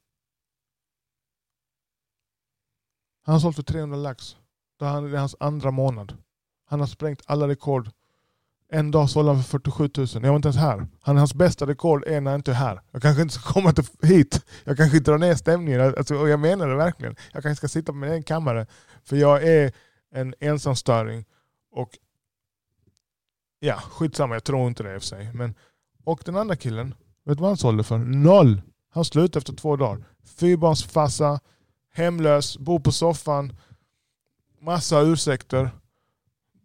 han 3.25 3.41
sålde 3.41 3.55
för 3.55 3.63
300 3.63 3.97
lax. 3.97 4.37
Det 4.79 4.85
är 4.85 5.01
det 5.01 5.17
är 5.17 5.19
hans 5.19 5.35
andra 5.39 5.71
månad. 5.71 6.17
Han 6.65 6.79
har 6.79 6.87
sprängt 6.87 7.21
alla 7.25 7.47
rekord. 7.47 7.89
En 8.69 8.91
dag 8.91 9.09
sålde 9.09 9.31
han 9.31 9.43
för 9.43 9.49
47 9.49 9.89
000. 9.97 10.07
Jag 10.13 10.21
var 10.21 10.35
inte 10.35 10.47
ens 10.47 10.57
här. 10.57 10.87
Han, 11.01 11.17
hans 11.17 11.33
bästa 11.33 11.67
rekord 11.67 12.07
är 12.07 12.21
när 12.21 12.31
jag 12.31 12.37
inte 12.37 12.51
är 12.51 12.55
här. 12.55 12.81
Jag 12.91 13.01
kanske 13.01 13.21
inte 13.21 13.33
ska 13.33 13.53
komma 13.53 13.73
till, 13.73 13.85
hit. 14.01 14.45
Jag 14.63 14.77
kanske 14.77 14.99
drar 14.99 15.17
ner 15.17 15.35
stämningen. 15.35 15.81
Alltså, 15.81 16.15
och 16.15 16.29
jag 16.29 16.39
menar 16.39 16.67
det 16.67 16.75
verkligen. 16.75 17.15
Jag 17.33 17.43
kanske 17.43 17.55
ska 17.55 17.67
sitta 17.67 17.91
på 17.91 17.97
min 17.97 18.09
egen 18.09 18.23
kammare. 18.23 18.67
För 19.03 19.15
jag 19.15 19.43
är 19.43 19.71
en 20.11 20.35
ensamstöring. 20.39 21.25
Och 21.71 21.89
ja, 23.59 23.75
skitsamma. 23.75 24.35
Jag 24.35 24.43
tror 24.43 24.67
inte 24.67 24.83
det 24.83 24.93
i 24.93 24.97
och 24.97 25.01
för 25.01 25.07
sig. 25.07 25.33
Men, 25.33 25.55
och 26.03 26.21
den 26.25 26.35
andra 26.35 26.55
killen, 26.55 26.95
vet 27.25 27.37
du 27.37 27.41
vad 27.41 27.49
han 27.49 27.57
sålde 27.57 27.83
för? 27.83 27.97
Noll! 27.97 28.61
Han 28.89 29.05
slutade 29.05 29.37
efter 29.37 29.53
två 29.53 29.75
dagar. 29.75 30.05
Fyrbarnsfarsa, 30.23 31.39
hemlös, 31.93 32.57
bor 32.57 32.79
på 32.79 32.91
soffan. 32.91 33.57
Massa 34.61 35.01
ursäkter. 35.01 35.69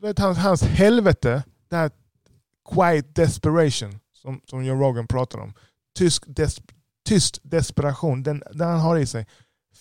Du 0.01 0.07
vet, 0.07 0.19
hans, 0.19 0.39
hans 0.39 0.63
helvete, 0.63 1.43
det 1.69 1.77
här 1.77 1.91
quiet 2.75 3.15
desperation 3.15 3.99
som, 4.13 4.41
som 4.45 4.65
Joe 4.65 4.81
Rogan 4.81 5.07
pratar 5.07 5.39
om. 5.39 5.55
Tysk 5.95 6.25
des, 6.27 6.61
tyst 7.05 7.39
desperation, 7.43 8.23
den, 8.23 8.43
den 8.53 8.69
han 8.69 8.81
har 8.81 8.97
i 8.97 9.07
sig. 9.07 9.27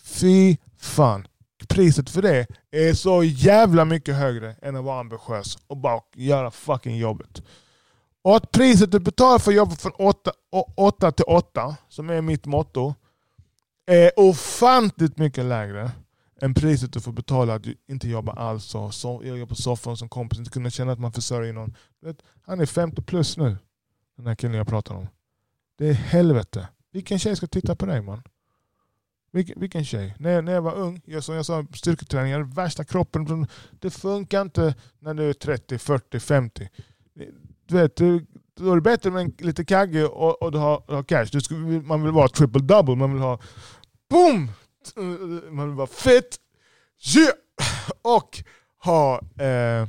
Fy 0.03 0.57
fan. 0.77 1.27
Priset 1.67 2.09
för 2.09 2.21
det 2.21 2.47
är 2.71 2.93
så 2.93 3.23
jävla 3.23 3.85
mycket 3.85 4.15
högre 4.15 4.55
än 4.61 4.75
att 4.75 4.83
vara 4.83 4.99
ambitiös 4.99 5.57
och 5.67 5.77
bara 5.77 6.01
göra 6.15 6.51
fucking 6.51 6.97
jobbet. 6.97 7.41
Och 8.21 8.35
att 8.35 8.51
priset 8.51 8.91
du 8.91 8.99
betalar 8.99 9.39
för 9.39 9.51
jobbet 9.51 9.81
från 9.81 9.91
8 10.75 11.11
till 11.11 11.25
8, 11.27 11.77
som 11.89 12.09
är 12.09 12.21
mitt 12.21 12.45
motto, 12.45 12.95
är 13.85 14.11
ofantligt 14.15 15.17
mycket 15.17 15.45
lägre 15.45 15.91
än 16.41 16.53
priset 16.53 16.93
du 16.93 17.01
får 17.01 17.11
betala 17.11 17.53
att 17.55 17.65
inte 17.87 18.09
jobba 18.09 18.31
alls 18.31 18.75
och 18.75 18.93
så, 18.93 19.23
jobbar 19.23 19.45
på 19.45 19.55
soffan 19.55 19.97
som 19.97 20.09
kompis, 20.09 20.39
inte 20.39 20.51
kunna 20.51 20.69
känna 20.69 20.91
att 20.91 20.99
man 20.99 21.11
försörjer 21.11 21.53
någon. 21.53 21.75
Han 22.41 22.59
är 22.59 22.65
50 22.65 23.01
plus 23.01 23.37
nu, 23.37 23.57
den 24.17 24.27
här 24.27 24.35
killen 24.35 24.57
jag 24.57 24.67
pratar 24.67 24.95
om. 24.95 25.07
Det 25.77 25.89
är 25.89 25.93
helvete. 25.93 26.67
Vilken 26.91 27.19
tjej 27.19 27.35
ska 27.35 27.47
titta 27.47 27.75
på 27.75 27.85
dig 27.85 28.01
man? 28.01 28.23
Vilken, 29.31 29.59
vilken 29.59 29.85
tjej? 29.85 30.15
När 30.19 30.31
jag, 30.31 30.43
när 30.43 30.51
jag 30.51 30.61
var 30.61 30.75
ung, 30.75 31.01
jag, 31.05 31.23
som 31.23 31.35
jag 31.35 31.45
sa, 31.45 31.65
styrketräning, 31.73 32.31
jag 32.31 32.39
hade 32.39 32.55
värsta 32.55 32.83
kroppen. 32.83 33.47
Det 33.71 33.89
funkar 33.89 34.41
inte 34.41 34.75
när 34.99 35.13
du 35.13 35.29
är 35.29 35.33
30, 35.33 35.77
40, 35.77 36.19
50. 36.19 36.69
Du 37.69 37.75
vet, 37.75 37.95
då 37.95 38.71
är 38.71 38.75
det 38.75 38.81
bättre 38.81 39.11
med 39.11 39.21
en 39.21 39.33
lite 39.37 39.65
kagge 39.65 40.05
och, 40.05 40.41
och 40.41 40.51
du 40.51 40.57
har, 40.57 40.83
du 40.87 40.93
har 40.93 41.03
cash. 41.03 41.25
Du 41.31 41.41
ska, 41.41 41.55
man 41.55 42.03
vill 42.03 42.11
vara 42.11 42.27
triple 42.27 42.61
double, 42.61 42.95
man 42.95 43.13
vill 43.13 43.21
ha 43.21 43.39
boom! 44.09 44.51
Man 45.49 45.67
vill 45.67 45.75
vara 45.75 45.87
fit 45.87 46.39
yeah! 47.17 47.33
och 48.01 48.43
ha 48.83 49.21
eh, 49.37 49.87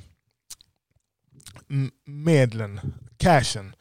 medlen, 2.05 2.81
cashen. 3.17 3.75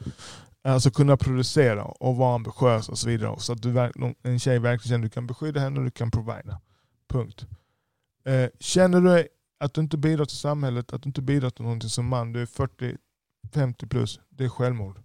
Alltså 0.61 0.91
kunna 0.91 1.17
producera 1.17 1.85
och 1.85 2.15
vara 2.15 2.35
ambitiös 2.35 2.89
och 2.89 2.97
så 2.97 3.07
vidare. 3.07 3.39
Så 3.39 3.53
att 3.53 3.61
du, 3.61 3.91
en 4.23 4.39
tjej 4.39 4.59
verkligen 4.59 4.89
känner 4.89 5.05
att 5.05 5.11
du 5.11 5.13
kan 5.13 5.27
beskydda 5.27 5.59
henne 5.59 5.79
och 5.79 5.85
du 5.85 5.91
kan 5.91 6.11
provida. 6.11 6.61
Punkt. 7.09 7.45
Eh, 8.25 8.49
känner 8.59 9.01
du 9.01 9.27
att 9.59 9.73
du 9.73 9.81
inte 9.81 9.97
bidrar 9.97 10.25
till 10.25 10.37
samhället, 10.37 10.93
att 10.93 11.03
du 11.03 11.09
inte 11.09 11.21
bidrar 11.21 11.49
till 11.49 11.63
någonting 11.63 11.89
som 11.89 12.07
man, 12.07 12.33
du 12.33 12.41
är 12.41 12.45
40, 12.45 12.97
50 13.53 13.87
plus, 13.87 14.19
det 14.29 14.45
är 14.45 14.49
självmord. 14.49 14.99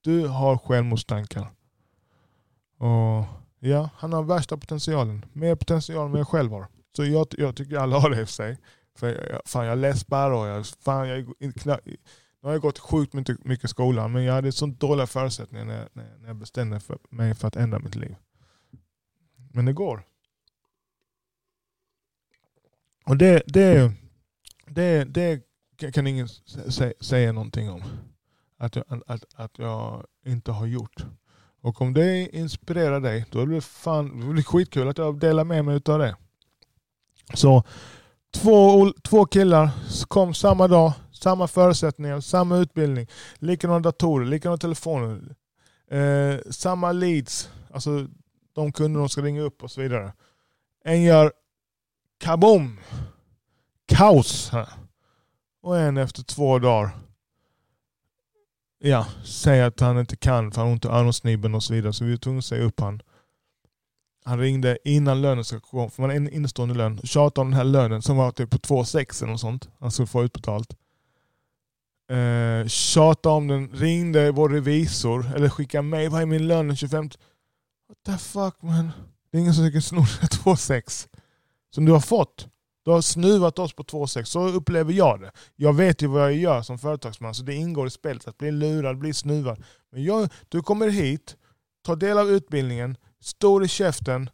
Du 0.00 0.26
har 0.26 0.58
självmordstankar. 0.58 1.50
Och 2.78 3.24
ja, 3.58 3.90
han 3.96 4.12
har 4.12 4.22
värsta 4.22 4.56
potentialen. 4.56 5.24
Mer 5.32 5.54
potential 5.54 6.06
än 6.06 6.10
vad 6.10 6.20
jag 6.20 6.28
själv 6.28 6.50
har. 6.50 6.66
Så 6.96 7.04
jag, 7.04 7.26
jag 7.30 7.56
tycker 7.56 7.76
alla 7.76 7.98
har 7.98 8.10
det 8.10 8.20
i 8.20 8.24
och 8.24 8.28
för 8.28 8.34
sig. 8.34 8.58
För 8.98 9.30
jag, 9.30 9.40
fan 9.44 9.66
jag 9.66 9.78
läspar 9.78 10.30
och 10.30 10.46
jag, 10.46 10.66
fan 10.66 11.08
jag, 11.08 11.32
nu 12.44 12.48
har 12.48 12.52
jag 12.52 12.62
gått 12.62 12.78
sjukt 12.78 13.12
mycket, 13.12 13.44
mycket 13.44 13.64
i 13.64 13.68
skolan 13.68 14.12
men 14.12 14.24
jag 14.24 14.34
hade 14.34 14.52
så 14.52 14.66
dåliga 14.66 15.06
förutsättningar 15.06 15.64
när, 15.64 15.88
när, 15.92 16.18
när 16.18 16.26
jag 16.26 16.36
bestämde 16.36 16.80
för 16.80 16.98
mig 17.10 17.34
för 17.34 17.48
att 17.48 17.56
ändra 17.56 17.78
mitt 17.78 17.94
liv. 17.94 18.16
Men 19.52 19.64
det 19.64 19.72
går. 19.72 20.02
Och 23.06 23.16
det, 23.16 23.42
det, 23.46 23.92
det, 24.66 25.04
det 25.04 25.42
kan 25.76 26.06
ingen 26.06 26.28
sä, 26.28 26.92
säga 27.00 27.32
någonting 27.32 27.70
om. 27.70 27.82
Att 28.58 28.76
jag, 28.76 28.84
att, 29.06 29.24
att 29.34 29.58
jag 29.58 30.04
inte 30.26 30.52
har 30.52 30.66
gjort. 30.66 31.04
Och 31.60 31.80
om 31.80 31.92
det 31.94 32.36
inspirerar 32.36 33.00
dig, 33.00 33.24
då 33.30 33.46
blir 33.46 33.56
det, 33.56 33.60
fan, 33.60 34.20
det 34.20 34.26
blir 34.26 34.42
skitkul 34.42 34.88
att 34.88 34.98
jag 34.98 35.18
delar 35.18 35.44
med 35.44 35.64
mig 35.64 35.80
av 35.86 35.98
det. 35.98 36.16
Så 37.34 37.64
två, 38.34 38.92
två 39.02 39.26
killar 39.26 39.70
kom 40.08 40.34
samma 40.34 40.68
dag, 40.68 40.92
samma 41.12 41.48
förutsättningar, 41.48 42.20
samma 42.20 42.56
utbildning, 42.56 43.06
likadana 43.34 43.80
datorer, 43.80 44.26
likadana 44.26 44.58
telefoner, 44.58 45.34
eh, 45.90 46.40
samma 46.50 46.92
leads, 46.92 47.50
alltså 47.70 48.06
de 48.54 48.72
kunder 48.72 49.00
de 49.00 49.08
ska 49.08 49.22
ringa 49.22 49.42
upp 49.42 49.62
och 49.62 49.70
så 49.70 49.80
vidare. 49.80 50.12
En 50.84 51.02
gör 51.02 51.32
kaboom, 52.18 52.80
kaos 53.86 54.50
här. 54.50 54.68
Och 55.64 55.78
en 55.78 55.96
efter 55.96 56.22
två 56.22 56.58
dagar 56.58 56.90
ja, 58.78 59.06
säger 59.24 59.66
att 59.66 59.80
han 59.80 59.98
inte 59.98 60.16
kan 60.16 60.52
för 60.52 60.60
han 60.60 60.68
har 60.68 60.72
ont 60.72 60.84
i 60.84 60.88
öronsnibben 60.88 61.54
och 61.54 61.62
så 61.62 61.74
vidare. 61.74 61.92
Så 61.92 62.04
vi 62.04 62.10
var 62.10 62.18
tvungna 62.18 62.38
att 62.38 62.44
säga 62.44 62.64
upp 62.64 62.80
han. 62.80 63.02
Han 64.24 64.38
ringde 64.38 64.78
innan 64.84 65.22
lönen 65.22 65.44
ska 65.44 65.60
komma, 65.60 65.90
för 65.90 66.02
man 66.02 66.10
har 66.10 66.16
en 66.16 66.28
innestående 66.28 66.74
lön. 66.74 67.00
Tjatade 67.04 67.40
om 67.40 67.50
den 67.50 67.56
här 67.56 67.64
lönen 67.64 68.02
som 68.02 68.16
var 68.16 68.30
typ 68.30 68.50
på 68.50 68.58
2,6 68.58 69.22
eller 69.22 69.32
något 69.32 69.40
sånt. 69.40 69.68
Han 69.78 69.90
skulle 69.90 70.06
få 70.06 70.24
utbetalt. 70.24 70.76
Eh, 72.10 72.66
tjatade 72.66 73.34
om 73.34 73.48
den, 73.48 73.68
ringde 73.68 74.30
vår 74.30 74.48
revisor 74.48 75.34
eller 75.36 75.48
skickade 75.48 75.82
mejl. 75.82 76.10
Vad 76.10 76.22
är 76.22 76.26
min 76.26 76.48
lön 76.48 76.66
den 76.66 76.76
25? 76.76 77.04
What 77.04 77.98
the 78.06 78.18
fuck 78.18 78.62
man. 78.62 78.90
Det 79.30 79.38
är 79.38 79.40
ingen 79.40 79.54
som 79.54 79.72
kan 79.72 79.82
sno 79.82 80.00
2,6. 80.00 81.08
Som 81.74 81.84
du 81.84 81.92
har 81.92 82.00
fått. 82.00 82.48
Du 82.84 82.90
har 82.90 83.00
snuvat 83.00 83.58
oss 83.58 83.72
på 83.72 83.82
2,6. 83.82 84.24
Så 84.24 84.48
upplever 84.48 84.92
jag 84.92 85.20
det. 85.20 85.32
Jag 85.56 85.72
vet 85.72 86.02
ju 86.02 86.06
vad 86.06 86.22
jag 86.22 86.34
gör 86.34 86.62
som 86.62 86.78
företagsman 86.78 87.34
så 87.34 87.42
det 87.42 87.54
ingår 87.54 87.86
i 87.86 87.90
spelet 87.90 88.28
att 88.28 88.38
bli 88.38 88.50
lurad, 88.50 88.98
bli 88.98 89.14
snuvad. 89.14 89.64
Men 89.90 90.04
jag, 90.04 90.28
du 90.48 90.62
kommer 90.62 90.88
hit, 90.88 91.36
tar 91.84 91.96
del 91.96 92.18
av 92.18 92.30
utbildningen, 92.30 92.96
stor 93.20 93.64
i 93.64 93.68
käften 93.68 94.30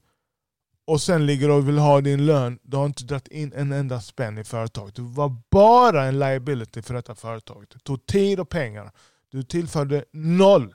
och 0.85 1.01
sen 1.01 1.27
ligger 1.27 1.49
du 1.49 1.55
och 1.55 1.69
vill 1.69 1.79
ha 1.79 2.01
din 2.01 2.27
lön. 2.27 2.59
Du 2.63 2.77
har 2.77 2.87
inte 2.87 3.05
dragit 3.05 3.29
in 3.29 3.53
en 3.53 3.73
enda 3.73 4.01
spänn 4.01 4.39
i 4.39 4.45
företaget. 4.45 4.95
Du 4.95 5.03
var 5.03 5.37
bara 5.51 6.05
en 6.05 6.19
liability 6.19 6.83
för 6.83 6.95
detta 6.95 7.15
företag. 7.15 7.67
Du 7.69 7.79
tog 7.79 8.07
tid 8.07 8.41
och 8.41 8.49
pengar. 8.49 8.93
Du 9.29 9.43
tillförde 9.43 10.05
noll. 10.13 10.75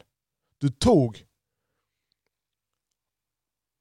Du 0.58 0.70
tog. 0.70 1.24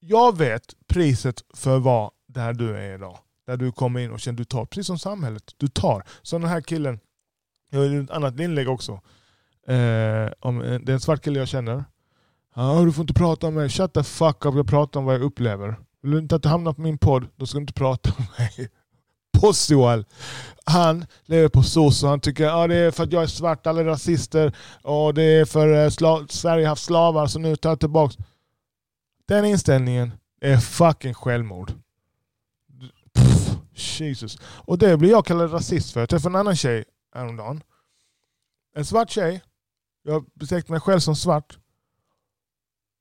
Jag 0.01 0.39
vet 0.39 0.75
priset 0.87 1.45
för 1.55 1.79
vad 1.79 2.11
där 2.27 2.53
du 2.53 2.77
är 2.77 2.95
idag. 2.95 3.19
Där 3.47 3.57
du 3.57 3.73
kommer 3.73 4.01
in 4.01 4.11
och 4.11 4.21
känner 4.21 4.39
du 4.39 4.45
tar, 4.45 4.67
precis 4.67 4.87
som 4.87 4.99
samhället. 4.99 5.55
Du 5.57 5.69
tar. 5.69 6.05
Så 6.23 6.39
den 6.39 6.49
här 6.49 6.61
killen, 6.61 7.01
jag 7.71 7.79
har 7.79 8.03
ett 8.03 8.11
annat 8.11 8.41
inlägg 8.41 8.69
också. 8.69 8.93
Eh, 9.67 10.33
om, 10.41 10.63
eh, 10.63 10.81
det 10.81 10.93
är 10.93 10.95
en 10.95 11.01
svart 11.01 11.25
kille 11.25 11.39
jag 11.39 11.49
känner. 11.49 11.85
Ah, 12.55 12.81
du 12.81 12.93
får 12.93 13.03
inte 13.03 13.15
prata 13.15 13.47
om 13.47 13.55
mig. 13.55 13.69
Shut 13.69 13.93
the 13.93 14.03
fuck 14.03 14.45
up, 14.45 14.55
jag 14.55 14.67
pratar 14.69 15.01
om 15.01 15.07
vad 15.07 15.15
jag 15.15 15.23
upplever. 15.23 15.77
Vill 16.03 16.11
du 16.11 16.19
inte 16.19 16.37
att 16.37 16.43
du 16.43 16.49
hamnar 16.49 16.73
på 16.73 16.81
min 16.81 16.99
podd, 16.99 17.27
då 17.37 17.47
ska 17.47 17.59
du 17.59 17.63
inte 17.63 17.73
prata 17.73 18.11
om 18.19 18.25
mig. 18.39 18.69
Possual. 19.41 20.05
Han 20.65 21.07
lever 21.25 21.49
på 21.49 21.63
soc 21.63 22.03
och 22.03 22.09
han 22.09 22.21
tycker 22.21 22.47
att 22.47 22.53
ah, 22.53 22.67
det 22.67 22.75
är 22.77 22.91
för 22.91 23.05
att 23.05 23.13
jag 23.13 23.23
är 23.23 23.27
svart, 23.27 23.67
alla 23.67 23.81
är 23.81 23.85
rasister 23.85 24.57
och 24.83 25.15
det 25.15 25.23
är 25.23 25.45
för 25.45 25.69
att 25.87 25.93
sla- 25.93 26.27
Sverige 26.29 26.65
har 26.65 26.69
haft 26.69 26.85
slavar 26.85 27.27
så 27.27 27.39
nu 27.39 27.57
tar 27.57 27.71
jag 27.71 27.81
tillbaka. 27.81 28.23
Den 29.29 29.45
inställningen 29.45 30.13
är 30.41 30.57
fucking 30.57 31.15
självmord. 31.15 31.73
Jesus. 33.75 34.39
Och 34.43 34.79
det 34.79 34.97
blir 34.97 35.11
jag 35.11 35.27
kallad 35.27 35.53
rasist 35.53 35.93
för. 35.93 36.01
Jag 36.01 36.09
träffade 36.09 36.33
en 36.33 36.41
annan 36.41 36.57
tjej 36.57 36.85
häromdagen. 37.15 37.63
En 38.77 38.85
svart 38.85 39.11
tjej. 39.11 39.43
Jag 40.03 40.25
betecknar 40.35 40.75
mig 40.75 40.81
själv 40.81 41.01
som 41.01 41.17
svart. 41.17 41.59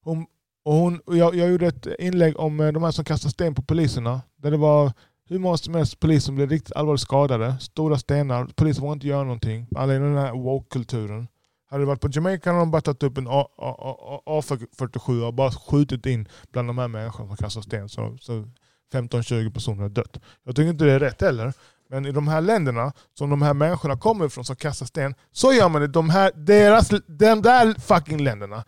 Hon, 0.03 0.25
och 0.65 0.73
hon, 0.73 0.99
och 0.99 1.17
jag, 1.17 1.35
jag 1.35 1.49
gjorde 1.49 1.67
ett 1.67 1.87
inlägg 1.99 2.39
om 2.39 2.59
eh, 2.59 2.71
de 2.71 2.83
här 2.83 2.91
som 2.91 3.05
kastar 3.05 3.29
sten 3.29 3.55
på 3.55 3.61
poliserna. 3.61 4.21
Där 4.35 4.51
det 4.51 4.57
var 4.57 4.93
hur 5.29 5.39
många 5.39 5.57
som 5.57 5.75
helst 5.75 5.99
poliser 5.99 6.25
som 6.25 6.35
blev 6.35 6.49
riktigt 6.49 6.75
allvarligt 6.75 7.01
skadade. 7.01 7.55
Stora 7.59 7.97
stenar. 7.97 8.45
Polisen 8.55 8.81
vågade 8.81 8.93
inte 8.93 9.07
göra 9.07 9.23
någonting. 9.23 9.67
Alla 9.75 9.95
i 9.95 9.99
den 9.99 10.17
här 10.17 10.31
woke-kulturen. 10.33 11.27
Hade 11.69 11.81
det 11.83 11.87
varit 11.87 12.01
på 12.01 12.09
Jamaica 12.11 12.49
hade 12.49 12.59
de 12.61 12.71
bara 12.71 12.81
tagit 12.81 13.03
upp 13.03 13.17
en 13.17 13.27
A- 13.27 13.47
A- 13.57 14.21
A47 14.25 15.23
och 15.27 15.33
bara 15.33 15.51
skjutit 15.51 16.05
in 16.05 16.27
bland 16.51 16.69
de 16.69 16.77
här 16.77 16.87
människorna 16.87 17.27
som 17.27 17.37
kastar 17.37 17.61
sten. 17.61 17.89
Så, 17.89 18.17
så 18.21 18.49
15-20 18.93 19.53
personer 19.53 19.81
har 19.81 19.89
dött. 19.89 20.19
Jag 20.43 20.55
tycker 20.55 20.69
inte 20.69 20.85
det 20.85 20.91
är 20.91 20.99
rätt 20.99 21.21
heller. 21.21 21.53
Men 21.89 22.05
i 22.05 22.11
de 22.11 22.27
här 22.27 22.41
länderna 22.41 22.93
som 23.17 23.29
de 23.29 23.41
här 23.41 23.53
människorna 23.53 23.97
kommer 23.97 24.25
ifrån 24.25 24.45
som 24.45 24.55
kastar 24.55 24.85
sten, 24.85 25.15
så 25.31 25.53
gör 25.53 25.69
man 25.69 25.81
det. 25.81 25.87
De, 25.87 26.09
här, 26.09 26.31
deras, 26.35 26.89
de 27.07 27.41
där 27.41 27.79
fucking 27.79 28.23
länderna 28.23 28.63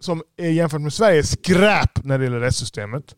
som 0.00 0.22
är 0.36 0.50
jämfört 0.50 0.80
med 0.80 0.92
Sverige 0.92 1.22
skräp 1.22 2.04
när 2.04 2.18
det 2.18 2.24
gäller 2.24 2.40
rättssystemet. 2.40 3.14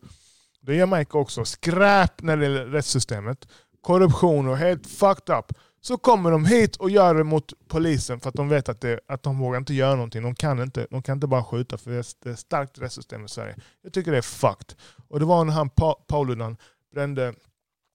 Det 0.61 0.71
är 0.71 0.75
Jamaica 0.75 1.17
också. 1.17 1.45
Skräp 1.45 2.21
när 2.21 2.37
det 2.37 2.43
gäller 2.43 2.65
rättssystemet. 2.65 3.47
Korruption 3.81 4.47
och 4.47 4.57
helt 4.57 4.87
fucked 4.87 5.35
up. 5.35 5.53
Så 5.81 5.97
kommer 5.97 6.31
de 6.31 6.45
hit 6.45 6.75
och 6.75 6.89
gör 6.89 7.15
det 7.15 7.23
mot 7.23 7.53
polisen 7.67 8.19
för 8.19 8.29
att 8.29 8.35
de 8.35 8.49
vet 8.49 8.69
att, 8.69 8.81
det, 8.81 8.99
att 9.07 9.23
de 9.23 9.39
vågar 9.39 9.57
inte 9.57 9.73
göra 9.73 9.95
någonting. 9.95 10.23
De 10.23 10.35
kan 10.35 10.61
inte, 10.61 10.87
de 10.89 11.01
kan 11.01 11.17
inte 11.17 11.27
bara 11.27 11.43
skjuta 11.43 11.77
för 11.77 11.91
det 11.91 11.97
är, 12.25 12.31
ett 12.31 12.39
starkt 12.39 12.79
rättssystem 12.79 13.25
i 13.25 13.29
Sverige. 13.29 13.55
Jag 13.81 13.93
tycker 13.93 14.11
det 14.11 14.17
är 14.17 14.21
fucked. 14.21 14.77
Och 15.07 15.19
det 15.19 15.25
var 15.25 15.45
när 15.45 15.53
han 15.53 15.69
pa, 15.69 15.93
Pauludan 16.07 16.57
brände 16.93 17.27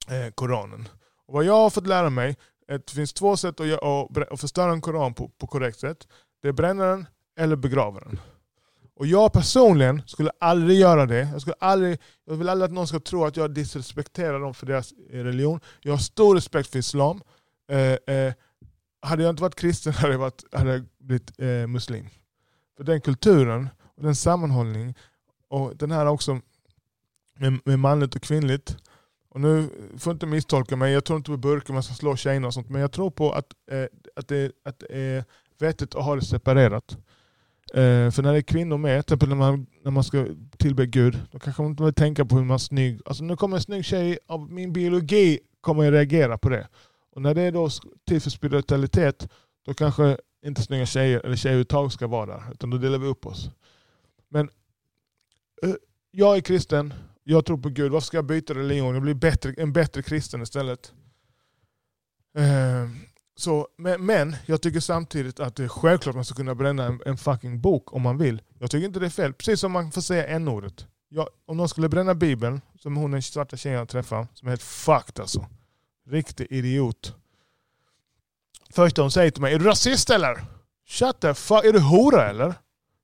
eh, 0.09 0.33
Koranen. 0.35 0.89
Och 1.27 1.35
vad 1.35 1.45
jag 1.45 1.57
har 1.57 1.71
fått 1.71 1.87
lära 1.87 2.11
mig 2.11 2.37
det 2.67 2.91
finns 2.91 3.13
två 3.13 3.37
sätt 3.37 3.61
att, 3.61 3.67
göra, 3.67 4.03
att, 4.03 4.33
att 4.33 4.41
förstöra 4.41 4.73
en 4.73 4.81
Koran 4.81 5.15
på, 5.15 5.29
på 5.29 5.47
korrekt 5.47 5.79
sätt. 5.79 6.09
Det 6.43 6.49
är 6.49 6.53
bränna 6.53 6.85
den 6.85 7.07
eller 7.39 7.57
begrava 7.57 8.01
den. 8.01 8.21
Och 8.97 9.07
jag 9.07 9.33
personligen 9.33 10.03
skulle 10.07 10.31
aldrig 10.41 10.79
göra 10.79 11.07
det. 11.07 11.29
Jag, 11.33 11.41
skulle 11.41 11.57
aldrig, 11.59 11.99
jag 12.25 12.35
vill 12.35 12.49
aldrig 12.49 12.67
att 12.67 12.75
någon 12.75 12.87
ska 12.87 13.01
tro 13.01 13.25
att 13.25 13.37
jag 13.37 13.55
disrespekterar 13.55 14.41
dem 14.41 14.55
för 14.55 14.67
deras 14.67 14.93
eh, 14.93 15.19
religion. 15.19 15.61
Jag 15.81 15.93
har 15.93 15.99
stor 15.99 16.35
respekt 16.35 16.71
för 16.71 16.79
islam. 16.79 17.23
Eh, 17.69 18.15
eh, 18.17 18.35
hade 19.01 19.23
jag 19.23 19.31
inte 19.31 19.43
varit 19.43 19.55
kristen 19.55 19.93
hade 19.97 20.13
jag, 20.13 20.19
varit, 20.19 20.45
hade 20.53 20.73
jag 20.73 20.85
blivit 20.99 21.41
eh, 21.41 21.67
muslim. 21.67 22.09
För 22.77 22.85
den 22.85 23.01
kulturen 23.01 23.69
och 23.97 24.03
den 24.03 24.15
sammanhållning 24.15 24.95
och 25.49 25.77
den 25.77 25.91
här 25.91 26.07
också 26.07 26.41
med, 27.39 27.61
med 27.65 27.79
manligt 27.79 28.15
och 28.15 28.23
kvinnligt. 28.23 28.77
Och 29.29 29.41
nu 29.41 29.69
får 29.99 30.13
inte 30.13 30.27
misstolka 30.27 30.77
mig, 30.77 30.93
jag 30.93 31.05
tror 31.05 31.17
inte 31.17 31.31
på 31.31 31.37
burkar 31.37 31.75
man 31.75 31.83
ska 31.83 31.95
slå 31.95 32.17
tjejerna 32.17 32.47
och 32.47 32.55
sånt. 32.55 32.69
Men 32.69 32.81
jag 32.81 32.93
tror 32.93 33.11
på 33.11 33.33
att, 33.33 33.47
eh, 33.71 33.87
att, 34.17 34.29
det, 34.29 34.53
att 34.65 34.83
eh, 34.83 34.89
det 34.89 34.99
är 34.99 35.25
vettigt 35.59 35.95
att 35.95 36.05
ha 36.05 36.15
det 36.15 36.25
separerat. 36.25 36.97
Eh, 37.75 38.11
för 38.11 38.23
när 38.23 38.33
det 38.33 38.39
är 38.39 38.43
kvinnor 38.43 38.79
med, 38.79 39.07
till 39.07 39.15
exempel 39.15 39.29
när 39.29 39.37
man, 39.37 39.67
när 39.83 39.91
man 39.91 40.05
ska 40.05 40.27
tillbe 40.59 40.87
Gud, 40.87 41.21
då 41.31 41.39
kanske 41.39 41.63
man 41.63 41.71
inte 41.71 41.85
vill 41.85 41.95
tänka 41.95 42.25
på 42.25 42.37
hur 42.37 42.45
man 42.45 42.55
är 42.55 42.59
snygg. 42.59 43.01
Alltså 43.05 43.25
nu 43.25 43.37
kommer 43.37 43.57
en 43.57 43.63
snygg 43.63 43.85
tjej 43.85 44.19
av 44.27 44.53
min 44.53 44.73
biologi 44.73 45.39
kommer 45.61 45.85
jag 45.85 45.93
reagera 45.95 46.39
på 46.39 46.49
det. 46.49 46.69
Och 47.15 47.23
när 47.23 47.35
det 47.35 47.43
är 47.43 47.53
då 47.53 47.71
tid 48.09 48.23
för 48.23 48.31
spiritualitet, 48.31 49.29
då 49.67 49.75
kanske 49.75 50.19
inte 50.47 50.63
snygga 50.63 50.87
tjejer 50.87 51.21
eller 51.21 51.37
tjejer 51.37 51.53
överhuvudtaget 51.53 51.93
ska 51.93 52.07
vara 52.07 52.27
där. 52.27 52.43
Utan 52.53 52.71
då 52.71 52.79
delar 52.79 52.99
vi 52.99 53.07
upp 53.07 53.27
oss. 53.27 53.51
Men 54.29 54.51
eh, 55.63 55.75
jag 56.11 56.37
är 56.37 56.41
kristen, 56.41 56.95
jag 57.25 57.45
tror 57.45 57.59
på 57.59 57.69
Gud. 57.69 57.93
Varför 57.93 58.07
ska 58.07 58.17
jag 58.17 58.27
byta 58.27 58.55
religion? 58.55 58.95
Jag 58.95 59.03
blir 59.03 59.15
bättre, 59.15 59.55
en 59.57 59.73
bättre 59.73 60.03
kristen 60.03 60.43
istället. 60.43 60.93
Eh, 62.39 62.89
så, 63.37 63.69
men, 63.77 64.07
men 64.07 64.37
jag 64.47 64.63
tycker 64.63 64.81
samtidigt 64.81 65.41
att 65.41 65.57
det 65.57 65.65
är 65.65 65.69
självklart 65.69 66.13
att 66.13 66.17
man 66.17 66.25
ska 66.25 66.35
kunna 66.35 66.55
bränna 66.55 66.85
en, 66.85 67.01
en 67.07 67.17
fucking 67.17 67.61
bok 67.61 67.93
om 67.93 68.03
man 68.03 68.19
vill. 68.19 68.43
Jag 68.59 68.71
tycker 68.71 68.87
inte 68.87 69.01
det 69.01 69.07
är 69.07 69.11
fel. 69.11 69.33
Precis 69.33 69.61
som 69.61 69.73
man 69.73 69.93
får 69.93 70.01
säga 70.01 70.27
n-ordet. 70.27 70.87
Jag, 71.09 71.29
om 71.47 71.57
någon 71.57 71.69
skulle 71.69 71.89
bränna 71.89 72.15
bibeln, 72.15 72.61
som 72.79 72.97
hon 72.97 73.11
den 73.11 73.23
svarta 73.23 73.57
tjejen 73.57 73.79
jag 73.79 73.89
träffade, 73.89 74.29
som 74.35 74.49
är 74.49 74.53
helt 74.53 74.63
fucked 74.63 75.21
alltså. 75.21 75.47
Riktig 76.07 76.47
idiot. 76.51 77.15
Första 78.71 79.03
hon 79.03 79.11
säger 79.11 79.31
till 79.31 79.43
mig, 79.43 79.55
är 79.55 79.59
du 79.59 79.65
rasist 79.65 80.11
eller? 80.11 80.45
Shut 80.87 81.21
the 81.21 81.35
fuck, 81.35 81.65
är 81.65 81.73
du 81.73 81.81
hora 81.81 82.29
eller? 82.29 82.55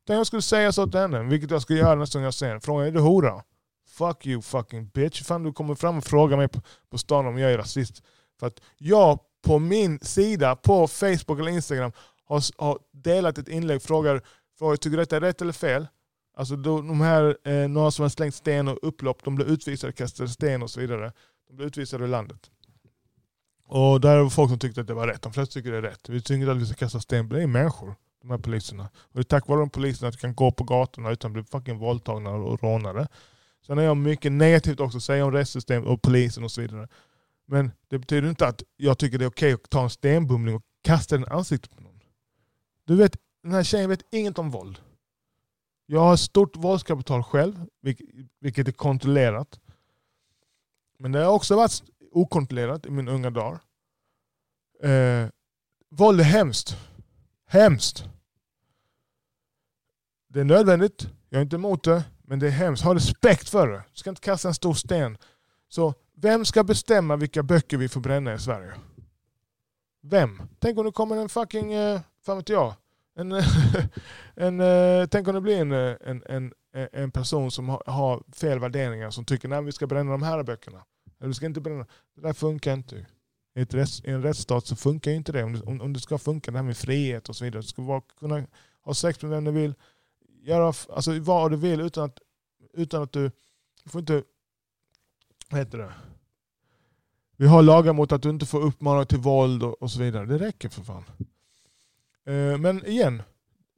Tänk 0.07 0.19
jag 0.19 0.27
skulle 0.27 0.43
säga 0.43 0.73
så 0.73 0.87
till 0.87 1.01
henne, 1.01 1.23
vilket 1.23 1.51
jag 1.51 1.63
skulle 1.63 1.79
göra 1.79 1.95
nästa 1.95 2.19
gång 2.19 2.25
jag 2.25 2.35
ser 2.35 2.49
henne. 2.49 2.61
Fråga, 2.61 2.87
är 2.87 2.91
du 2.91 3.01
hora? 3.01 3.43
Fuck 3.89 4.27
you 4.27 4.43
fucking 4.43 4.87
bitch. 4.87 5.23
Fan 5.23 5.43
du 5.43 5.53
kommer 5.53 5.75
fram 5.75 5.99
och 5.99 6.05
frågar 6.05 6.37
mig 6.37 6.49
på, 6.49 6.61
på 6.91 6.99
stan 6.99 7.27
om 7.27 7.39
jag 7.39 7.53
är 7.53 7.59
rasist. 7.59 8.03
För 8.41 8.47
att 8.47 8.61
jag 8.79 9.21
på 9.43 9.59
min 9.59 10.01
sida 10.01 10.57
på 10.57 10.89
Facebook 10.89 11.41
eller 11.41 11.51
Instagram 11.51 11.93
har, 12.25 12.63
har 12.63 12.79
delat 12.93 13.39
ett 13.39 13.49
inlägg 13.49 13.83
frågar, 13.83 14.23
frågar 14.59 14.77
tycker 14.77 14.97
du 14.97 15.03
detta 15.03 15.17
är 15.17 15.21
rätt 15.21 15.43
eller 15.43 15.53
fel? 15.53 15.87
Alltså 16.37 16.57
då, 16.57 16.77
de 16.77 17.01
här, 17.01 17.37
eh, 17.45 17.69
några 17.69 17.91
som 17.91 18.03
har 18.03 18.09
slängt 18.09 18.35
sten 18.35 18.69
och 18.69 18.79
upplopp, 18.83 19.25
de 19.25 19.35
blir 19.35 19.47
utvisade, 19.47 19.93
kastade 19.93 20.29
sten 20.29 20.63
och 20.63 20.71
så 20.71 20.81
vidare. 20.81 21.13
De 21.49 21.57
blir 21.57 21.67
utvisade 21.67 22.05
ur 22.05 22.09
landet. 22.09 22.51
Och 23.73 24.01
där 24.01 24.23
var 24.23 24.31
folk 24.31 24.51
som 24.51 24.59
tyckte 24.59 24.81
att 24.81 24.87
det 24.87 24.95
var 24.95 25.07
rätt. 25.07 25.23
De 25.23 25.33
flesta 25.33 25.53
tycker 25.53 25.73
det 25.73 25.79
är 25.79 25.83
rätt. 25.83 26.09
Vi 26.09 26.21
tycker 26.21 26.41
inte 26.41 26.53
att 26.53 26.59
vi 26.59 26.67
ska 26.67 26.75
kasta 26.75 27.01
sten, 27.01 27.29
det 27.29 27.43
är 27.43 27.47
människor. 27.47 27.95
De 28.21 28.31
här 28.31 28.39
poliserna. 28.39 28.85
Och 28.85 29.13
det 29.13 29.21
är 29.21 29.23
tack 29.23 29.49
vare 29.49 29.61
de 29.61 29.71
poliserna 29.71 30.09
att 30.09 30.15
vi 30.15 30.19
kan 30.19 30.35
gå 30.35 30.53
på 30.53 30.65
gatorna 30.65 31.11
utan 31.11 31.29
att 31.29 31.33
bli 31.33 31.43
fucking 31.43 31.79
våldtagna 31.79 32.31
och 32.31 32.63
rånade. 32.63 33.09
Sen 33.67 33.79
har 33.79 33.85
jag 33.85 33.97
mycket 33.97 34.33
negativt 34.33 34.81
också 34.81 34.97
att 34.97 35.05
säga 35.05 35.25
om 35.25 35.33
rättssystemet 35.33 35.89
och 35.89 36.03
polisen 36.03 36.45
och 36.45 36.51
så 36.51 36.61
vidare. 36.61 36.89
Men 37.47 37.71
det 37.89 37.99
betyder 37.99 38.29
inte 38.29 38.47
att 38.47 38.63
jag 38.77 38.99
tycker 38.99 39.19
det 39.19 39.25
är 39.25 39.31
okej 39.31 39.53
att 39.53 39.71
ta 39.71 39.83
en 39.83 39.91
stenbumling 39.91 40.55
och 40.55 40.63
kasta 40.83 41.17
den 41.17 41.25
i 41.25 41.31
ansiktet 41.31 41.77
på 41.77 41.83
någon. 41.83 42.01
Du 42.85 42.97
vet, 42.97 43.17
den 43.43 43.53
här 43.53 43.63
tjejen 43.63 43.91
vet 43.91 44.15
inget 44.15 44.39
om 44.39 44.51
våld. 44.51 44.79
Jag 45.87 46.01
har 46.01 46.17
stort 46.17 46.57
våldskapital 46.57 47.23
själv, 47.23 47.67
vilket 48.41 48.69
är 48.69 48.73
kontrollerat. 48.73 49.61
Men 50.99 51.13
det 51.13 51.19
har 51.19 51.33
också 51.33 51.57
varit 51.57 51.83
okontrollerat 52.11 52.87
i 52.87 52.91
mina 52.91 53.13
unga 53.13 53.31
dagar. 53.31 53.61
Eh, 54.83 55.29
våld 55.91 56.21
är 56.21 56.25
hemskt. 56.25 56.77
Hemskt. 57.47 58.05
Det 60.29 60.41
är 60.41 60.45
nödvändigt, 60.45 61.09
jag 61.29 61.39
är 61.39 61.43
inte 61.43 61.57
emot 61.57 61.85
det, 61.85 62.05
men 62.23 62.39
det 62.39 62.47
är 62.47 62.51
hemskt. 62.51 62.85
Ha 62.85 62.95
respekt 62.95 63.49
för 63.49 63.69
det. 63.69 63.85
Du 63.93 63.99
ska 63.99 64.11
inte 64.11 64.23
kasta 64.23 64.49
en 64.49 64.55
stor 64.55 64.75
sten. 64.75 65.19
Så 65.69 65.95
vem 66.17 66.45
ska 66.45 66.65
bestämma 66.65 67.17
vilka 67.17 67.43
böcker 67.43 67.77
vi 67.77 67.89
får 67.89 68.01
bränna 68.01 68.35
i 68.35 68.39
Sverige? 68.39 68.73
Vem? 70.03 70.43
Tänk 70.59 70.79
om 70.79 70.85
det 70.85 70.93
kommer 70.93 71.17
en 71.17 71.29
fucking, 71.29 71.73
eh, 71.73 72.01
fan 72.27 72.37
vet 72.37 72.49
jag, 72.49 72.75
en, 73.17 73.33
en, 74.35 74.61
eh, 74.61 75.07
tänk 75.07 75.29
om 75.29 75.35
det 75.35 75.41
blir 75.41 75.61
en, 75.61 75.73
eh, 75.73 75.97
en, 76.01 76.23
en, 76.27 76.53
en 76.93 77.11
person 77.11 77.51
som 77.51 77.69
har, 77.69 77.83
har 77.87 78.23
fel 78.33 78.59
värderingar 78.59 79.11
som 79.11 79.25
tycker 79.25 79.51
att 79.51 79.65
vi 79.65 79.73
ska 79.73 79.87
bränna 79.87 80.11
de 80.11 80.23
här 80.23 80.43
böckerna. 80.43 80.85
Du 81.21 81.35
ska 81.35 81.47
inte 81.47 81.61
bränna. 81.61 81.87
Det 82.15 82.21
där 82.21 82.33
funkar 82.33 82.75
inte. 82.75 83.07
I, 83.55 83.61
ett 83.61 83.75
I 83.75 84.11
en 84.11 84.23
rättsstat 84.23 84.67
så 84.67 84.77
funkar 84.77 85.11
inte 85.11 85.33
det. 85.33 85.45
Om, 85.45 85.53
det. 85.53 85.63
om, 85.63 85.81
om 85.81 85.93
det 85.93 86.01
ska 86.01 86.19
funka, 86.19 86.51
det 86.51 86.59
här 86.59 86.65
med 86.65 86.77
frihet 86.77 87.29
och 87.29 87.37
så 87.37 87.45
vidare. 87.45 87.63
Du 87.63 87.69
ska 87.69 87.83
vara, 87.83 88.01
kunna 88.01 88.47
ha 88.83 88.95
sex 88.95 89.23
med 89.23 89.31
vem 89.31 89.45
du 89.45 89.51
vill. 89.51 89.75
Göra 90.43 90.67
alltså, 90.67 91.19
vad 91.19 91.51
du 91.51 91.57
vill 91.57 91.81
utan 91.81 92.05
att, 92.05 92.19
utan 92.73 93.03
att 93.03 93.13
du... 93.13 93.31
Du 93.85 93.91
får 93.91 94.01
inte... 94.01 94.23
Vad 95.51 95.61
heter 95.61 95.79
det? 95.79 95.93
Vi 97.37 97.47
har 97.47 97.63
lagar 97.63 97.93
mot 97.93 98.13
att 98.13 98.23
du 98.23 98.31
inte 98.31 98.47
får 98.47 98.63
uppmana 98.63 99.05
till 99.05 99.19
våld 99.19 99.63
och, 99.63 99.83
och 99.83 99.91
så 99.91 100.01
vidare. 100.01 100.27
Det 100.27 100.39
räcker 100.39 100.69
för 100.69 100.83
fan. 100.83 101.05
Eh, 102.27 102.59
Men 102.59 102.87
igen, 102.87 103.23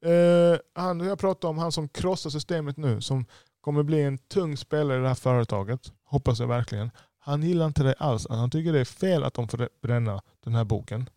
Eh, 0.04 0.58
han 0.74 1.00
jag 1.00 1.18
pratar 1.18 1.48
om, 1.48 1.58
han 1.58 1.72
som 1.72 1.88
krossar 1.88 2.30
systemet 2.30 2.76
nu, 2.76 3.00
som 3.00 3.24
kommer 3.60 3.82
bli 3.82 4.02
en 4.02 4.18
tung 4.18 4.56
spelare 4.56 4.98
i 4.98 5.02
det 5.02 5.08
här 5.08 5.14
företaget. 5.14 5.92
Hoppas 6.04 6.40
jag 6.40 6.46
verkligen. 6.46 6.90
Han 7.24 7.42
gillar 7.42 7.66
inte 7.66 7.82
det 7.82 7.94
alls. 7.98 8.26
Han 8.30 8.50
tycker 8.50 8.72
det 8.72 8.80
är 8.80 8.84
fel 8.84 9.24
att 9.24 9.34
de 9.34 9.48
får 9.48 9.68
bränna 9.82 10.22
den 10.44 10.54
här 10.54 10.64
boken. 10.64 11.10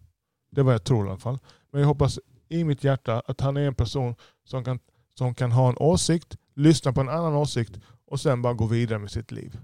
Det 0.51 0.61
är 0.61 0.65
vad 0.65 0.73
jag 0.73 0.83
tror 0.83 1.07
i 1.07 1.09
alla 1.09 1.19
fall. 1.19 1.39
Men 1.71 1.81
jag 1.81 1.87
hoppas 1.87 2.19
i 2.49 2.63
mitt 2.63 2.83
hjärta 2.83 3.23
att 3.25 3.41
han 3.41 3.57
är 3.57 3.61
en 3.61 3.75
person 3.75 4.15
som 4.43 4.63
kan, 4.63 4.79
som 5.17 5.35
kan 5.35 5.51
ha 5.51 5.69
en 5.69 5.77
åsikt, 5.77 6.37
lyssna 6.53 6.93
på 6.93 7.01
en 7.01 7.09
annan 7.09 7.33
åsikt 7.33 7.79
och 8.05 8.19
sen 8.19 8.41
bara 8.41 8.53
gå 8.53 8.65
vidare 8.65 8.99
med 8.99 9.11
sitt 9.11 9.31
liv. 9.31 9.57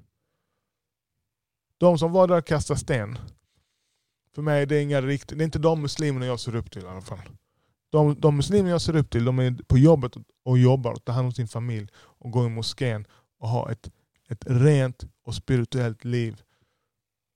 De 1.78 1.98
som 1.98 2.12
var 2.12 2.28
där 2.28 2.38
och 2.38 2.46
kastade 2.46 2.80
sten, 2.80 3.18
för 4.36 4.42
mig 4.42 4.62
är 4.62 4.66
det 4.66 4.82
inga 4.82 5.02
rikt 5.02 5.30
det 5.30 5.44
är 5.44 5.46
inte 5.46 5.60
de 5.60 5.82
muslimerna 5.82 6.26
jag 6.26 6.39
ser 6.39 6.56
upp 6.56 6.72
till 6.72 6.84
i 6.84 6.88
alla 6.88 7.02
fall. 7.02 7.30
De, 7.89 8.16
de 8.20 8.36
muslimer 8.36 8.70
jag 8.70 8.82
ser 8.82 8.96
upp 8.96 9.10
till 9.10 9.26
de 9.26 9.39
är 9.39 9.64
på 9.68 9.78
jobbet 9.78 10.14
och 10.44 10.58
jobbar 10.58 10.92
och 10.92 11.06
tar 11.06 11.14
hand 11.14 11.26
om 11.26 11.32
sin 11.32 11.48
familj 11.48 11.88
och 11.96 12.32
går 12.32 12.46
i 12.46 12.50
moskén 12.50 13.08
och 13.39 13.48
har 13.48 13.72
ett, 13.72 13.92
ett 14.32 14.44
rent 14.48 15.04
och 15.26 15.36
spirituellt 15.36 16.06
liv. 16.06 16.42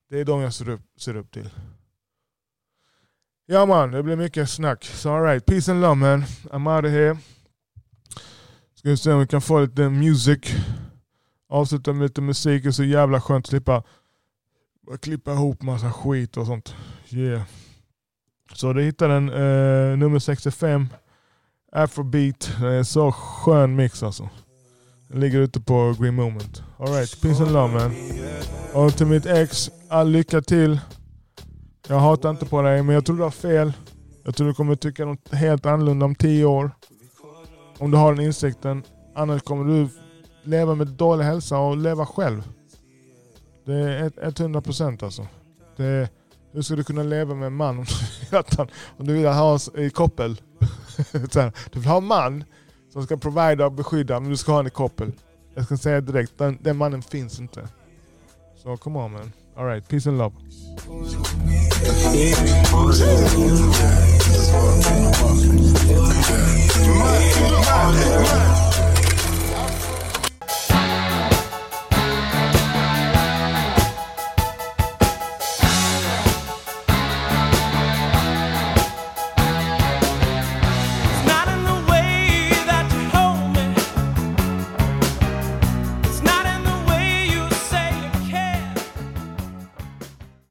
Det 0.09 0.19
är 0.19 0.25
de 0.25 0.41
jag 0.41 0.53
ser 0.53 0.69
upp, 0.69 0.81
ser 0.97 1.15
upp 1.15 1.31
till. 1.31 1.49
Ja 3.45 3.65
man, 3.65 3.91
det 3.91 4.03
blir 4.03 4.15
mycket 4.15 4.49
snack. 4.49 4.85
So 4.85 5.09
alright, 5.09 5.45
peace 5.45 5.71
and 5.71 5.81
love 5.81 5.95
man. 5.95 6.23
I'm 6.51 6.75
out 6.75 6.85
of 6.85 6.91
here. 6.91 7.17
Ska 8.75 8.89
vi 8.89 8.97
se 8.97 9.13
om 9.13 9.19
vi 9.19 9.27
kan 9.27 9.41
få 9.41 9.59
lite 9.59 9.89
music. 9.89 10.39
Avsluta 11.49 11.93
med 11.93 12.03
lite 12.03 12.21
musik. 12.21 12.63
Det 12.63 12.69
är 12.69 12.71
så 12.71 12.83
jävla 12.83 13.21
skönt 13.21 13.45
att 13.45 13.49
slippa 13.49 13.83
klippa 15.01 15.33
ihop 15.33 15.61
massa 15.61 15.93
skit 15.93 16.37
och 16.37 16.45
sånt. 16.45 16.75
Yeah. 17.09 17.43
Så 18.53 18.73
du 18.73 18.83
hittar 18.83 19.09
den 19.09 19.29
eh, 19.29 19.97
nummer 19.97 20.19
65. 20.19 20.87
Afrobeat. 21.71 22.51
Det 22.61 22.67
är 22.67 22.83
så 22.83 23.11
skön 23.11 23.75
mix 23.75 24.03
alltså. 24.03 24.29
Den 25.07 25.19
ligger 25.19 25.39
ute 25.39 25.61
på 25.61 25.95
Green 25.99 26.15
Moment. 26.15 26.63
Alright, 26.79 27.21
peace 27.21 27.43
and 27.43 27.51
love 27.53 27.73
man. 27.73 27.95
Och 28.73 28.97
till 28.97 29.07
mitt 29.07 29.25
ex, 29.25 29.71
all 29.89 30.09
lycka 30.09 30.41
till. 30.41 30.79
Jag 31.87 31.99
hatar 31.99 32.29
inte 32.29 32.45
på 32.45 32.61
dig, 32.61 32.83
men 32.83 32.95
jag 32.95 33.05
tror 33.05 33.17
du 33.17 33.23
har 33.23 33.31
fel. 33.31 33.73
Jag 34.23 34.35
tror 34.35 34.47
du 34.47 34.53
kommer 34.53 34.75
tycka 34.75 35.05
något 35.05 35.33
helt 35.33 35.65
annorlunda 35.65 36.05
om 36.05 36.15
tio 36.15 36.45
år. 36.45 36.71
Om 37.77 37.91
du 37.91 37.97
har 37.97 38.13
den 38.13 38.25
insikten. 38.25 38.83
Annars 39.15 39.41
kommer 39.41 39.65
du 39.73 39.89
leva 40.43 40.75
med 40.75 40.87
dålig 40.87 41.23
hälsa 41.25 41.57
och 41.57 41.77
leva 41.77 42.05
själv. 42.05 42.43
Det 43.65 43.73
är 43.73 44.09
100% 44.09 45.03
alltså. 45.03 45.27
Det 45.77 46.09
hur 46.55 46.61
ska 46.61 46.75
du 46.75 46.83
kunna 46.83 47.03
leva 47.03 47.35
med 47.35 47.47
en 47.47 47.55
man 47.55 47.85
om 48.97 49.07
du 49.07 49.13
vill 49.13 49.25
ha 49.25 49.59
i 49.77 49.89
koppel? 49.89 50.41
du 51.71 51.79
vill 51.79 51.85
ha 51.85 51.97
en 51.97 52.05
man 52.05 52.43
som 52.95 53.03
ska 53.03 53.17
provida 53.17 53.65
och 53.65 53.71
beskydda, 53.71 54.19
men 54.19 54.29
du 54.29 54.37
ska 54.37 54.51
ha 54.51 54.59
en 54.59 54.67
i 54.67 54.69
koppel. 54.69 55.11
Jag 55.55 55.65
ska 55.65 55.77
säga 55.77 56.01
direkt, 56.01 56.37
den, 56.37 56.57
den 56.61 56.77
mannen 56.77 57.01
finns 57.01 57.39
inte. 57.39 57.67
Så 58.63 58.77
come 58.77 58.99
on 58.99 59.11
man. 59.11 59.31
Alright, 59.55 59.87
peace 59.87 60.09
and 60.09 60.17
love. 60.17 60.35